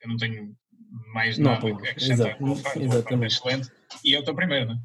[0.01, 0.55] eu não tenho
[1.13, 3.71] mais não, nada a acrescentar com o Wolfart, o Wolfart é excelente,
[4.03, 4.79] e é o teu primeiro, não é?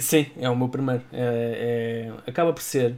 [0.00, 1.04] sim, é o meu primeiro.
[1.12, 2.96] É, é, acaba por ser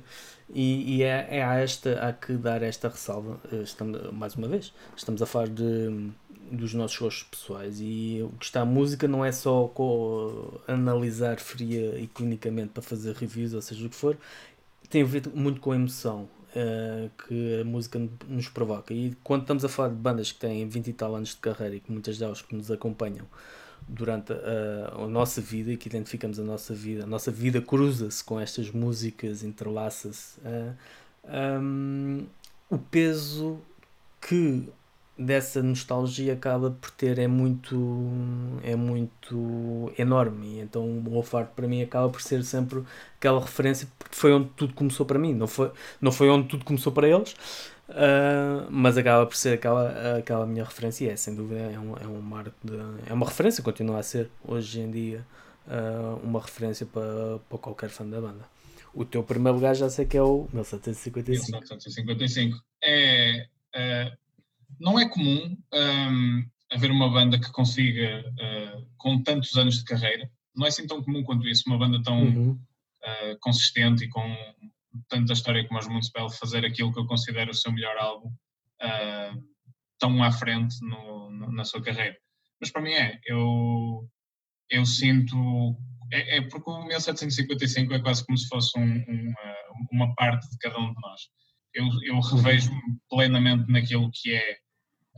[0.52, 3.40] e, e é, é, a esta há que dar esta ressalva.
[3.52, 6.10] Eh, estamos, mais uma vez, estamos a falar de,
[6.50, 11.38] dos nossos gostos pessoais e o que está a música não é só com, analisar
[11.38, 14.16] fria e clinicamente para fazer reviews, ou seja o que for,
[14.88, 16.28] tem a ver muito com a emoção.
[16.50, 17.96] Uh, que a música
[18.26, 21.28] nos provoca e quando estamos a falar de bandas que têm 20 e tal anos
[21.28, 23.24] de carreira e que muitas delas que nos acompanham
[23.88, 27.04] durante a, a, nossa vida e que identificamos a nossa vida.
[27.04, 30.38] A nossa vida cruza-se com estas músicas, entrelaça-se.
[30.40, 30.74] Uh,
[31.60, 32.26] um,
[32.68, 33.58] o peso
[34.20, 34.68] que
[35.18, 38.08] dessa nostalgia acaba por ter é muito
[38.62, 42.82] é muito enorme então o Wolfart para mim acaba por ser sempre
[43.18, 45.70] aquela referência porque foi onde tudo começou para mim não foi
[46.00, 47.36] não foi onde tudo começou para eles
[47.90, 51.96] Uh, mas acaba por ser aquela, aquela minha referência e é sem dúvida é um,
[51.96, 55.26] é um marco de, é uma referência, continua a ser hoje em dia
[55.66, 58.44] uh, uma referência para, para qualquer fã da banda.
[58.94, 61.50] O teu primeiro lugar já sei que é o 1755.
[61.50, 62.62] 1755.
[62.82, 64.12] É, é,
[64.78, 68.24] não é comum um, haver uma banda que consiga,
[68.96, 72.20] com tantos anos de carreira, não é assim tão comum quanto isso, uma banda tão
[72.20, 72.58] uhum.
[73.40, 74.22] consistente e com
[75.08, 78.28] tanto da história como os Moonspell, fazer aquilo que eu considero o seu melhor álbum
[78.28, 79.50] uh,
[79.98, 82.16] tão à frente no, no, na sua carreira.
[82.60, 84.08] Mas para mim é, eu,
[84.68, 85.36] eu sinto.
[86.12, 89.34] É, é, porque o 1755 é quase como se fosse um, um,
[89.92, 91.20] uma parte de cada um de nós.
[91.72, 94.58] Eu, eu revejo-me plenamente naquilo que é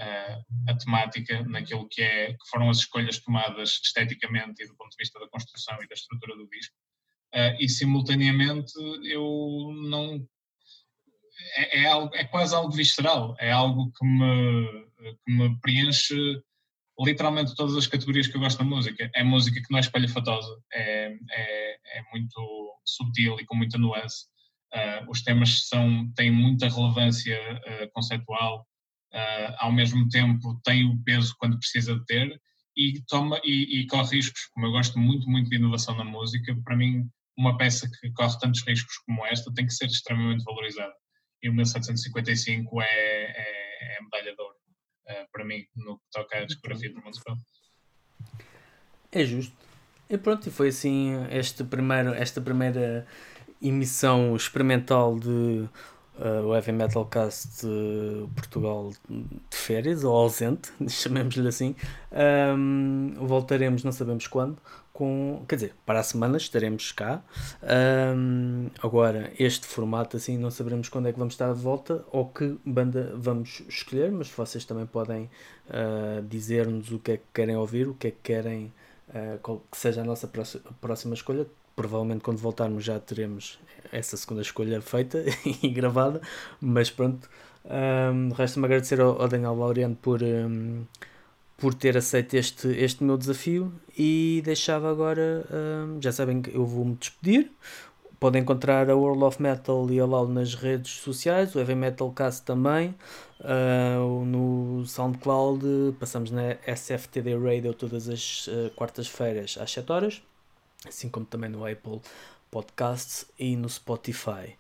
[0.01, 4.91] uh, a temática, naquilo que, é, que foram as escolhas tomadas esteticamente e do ponto
[4.91, 6.77] de vista da construção e da estrutura do disco
[7.35, 8.73] uh, e simultaneamente
[9.05, 10.27] eu não.
[11.57, 14.87] É, é, algo, é quase algo visceral, é algo que me,
[15.25, 16.15] que me preenche
[17.01, 19.11] literalmente todas as categorias que eu gosto da música.
[19.15, 24.27] É música que não é espalhafatosa, é, é, é muito subtil e com muita nuance.
[24.73, 28.67] Uh, os temas são, têm muita relevância uh, conceptual,
[29.13, 32.41] uh, ao mesmo tempo têm o peso quando precisa de ter
[32.75, 34.47] e, toma, e, e corre riscos.
[34.55, 37.07] Como eu gosto muito, muito de inovação na música, para mim
[37.37, 40.93] uma peça que corre tantos riscos como esta tem que ser extremamente valorizada.
[41.43, 44.55] E o 1755 é, é, é medalha de ouro
[45.09, 47.37] uh, para mim no que toca à discografia do Municipal.
[49.11, 49.55] É justo.
[50.09, 53.07] E pronto, e foi assim este primeiro, esta primeira
[53.61, 55.69] emissão experimental de
[56.19, 61.75] uh, o Heavy Metal Cast uh, Portugal de férias, ou ausente, chamemos-lhe assim.
[62.13, 64.59] Um, voltaremos, não sabemos quando,
[64.93, 65.45] com.
[65.49, 67.23] Quer dizer, para a semana estaremos cá.
[68.17, 72.27] Um, agora, este formato assim, não saberemos quando é que vamos estar de volta ou
[72.27, 75.31] que banda vamos escolher, mas vocês também podem
[75.69, 78.73] uh, dizer-nos o que é que querem ouvir, o que é que querem
[79.09, 80.31] uh, que seja a nossa
[80.81, 81.47] próxima escolha.
[81.75, 83.59] Provavelmente quando voltarmos já teremos
[83.91, 85.25] essa segunda escolha feita
[85.63, 86.21] e gravada,
[86.61, 87.29] mas pronto.
[87.65, 90.23] Um, Resta-me agradecer ao, ao Daniel Laureano por.
[90.23, 90.85] Um,
[91.63, 96.67] por ter aceito este, este meu desafio e deixava agora, um, já sabem que eu
[96.67, 97.53] vou-me despedir.
[98.19, 102.11] Podem encontrar a World of Metal e a LAL nas redes sociais, o Heavy Metal
[102.11, 102.97] Cast também,
[103.39, 110.23] uh, no SoundCloud, passamos na SFTD Radio todas as uh, quartas-feiras às 7 horas,
[110.85, 112.01] assim como também no Apple
[112.51, 114.57] Podcasts e no Spotify.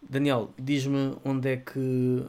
[0.00, 2.24] Daniel, diz-me onde é que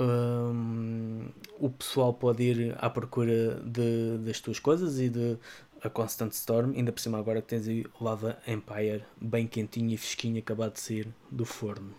[0.00, 5.38] um, o pessoal pode ir à procura de, das tuas coisas e de
[5.82, 9.96] a Constant Storm, ainda por cima agora que tens aí Lava Empire bem quentinho e
[9.96, 11.94] fresquinho acabado de sair do forno.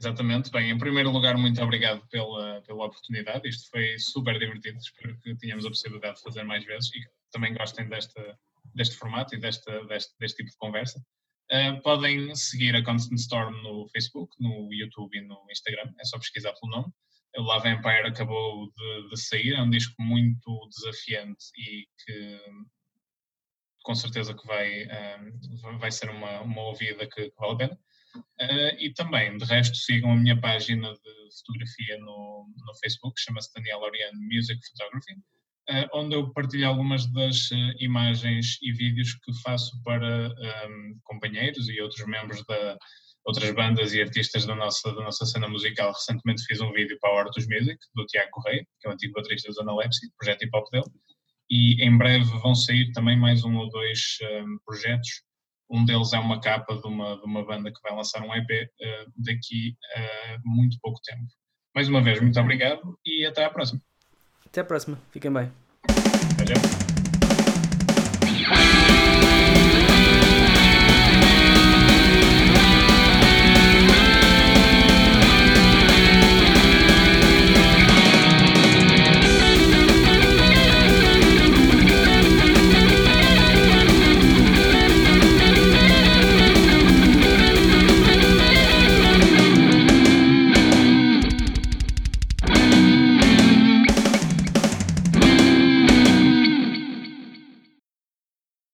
[0.00, 0.50] Exatamente.
[0.50, 3.48] Bem, em primeiro lugar, muito obrigado pela, pela oportunidade.
[3.48, 4.78] Isto foi super divertido.
[4.78, 8.38] Espero que tenhamos a possibilidade de fazer mais vezes e que também gostem desta,
[8.74, 11.02] deste formato e desta, deste, deste tipo de conversa.
[11.50, 15.92] Uh, podem seguir a Constant Storm no Facebook, no YouTube e no Instagram.
[15.98, 16.92] É só pesquisar pelo nome.
[17.36, 19.54] O Love Empire acabou de, de sair.
[19.54, 22.40] É um disco muito desafiante e que
[23.88, 24.86] com certeza que vai,
[25.64, 27.78] um, vai ser uma, uma ouvida que, vale a pena.
[28.16, 33.50] Uh, e também, de resto, sigam a minha página de fotografia no, no Facebook, chama-se
[33.54, 35.14] Daniel Oriane Music Photography,
[35.70, 40.28] uh, onde eu partilho algumas das uh, imagens e vídeos que faço para
[40.68, 42.76] um, companheiros e outros membros da
[43.28, 45.92] outras bandas e artistas da nossa, da nossa cena musical.
[45.92, 49.12] Recentemente fiz um vídeo para a Hortus Music, do Tiago Correia, que é o antigo
[49.12, 50.86] baterista da Analepsy, projeto hip hop dele,
[51.50, 55.28] e em breve vão sair também mais um ou dois um, projetos
[55.70, 58.46] um deles é uma capa de uma, de uma banda que vai lançar um EP
[58.48, 61.26] uh, eh, daqui a muito pouco tempo.
[61.74, 63.80] Mais uma vez, muito obrigado e até à próxima.
[64.46, 64.98] Até à próxima.
[65.12, 65.52] Fiquem bem.
[66.46, 66.87] Já.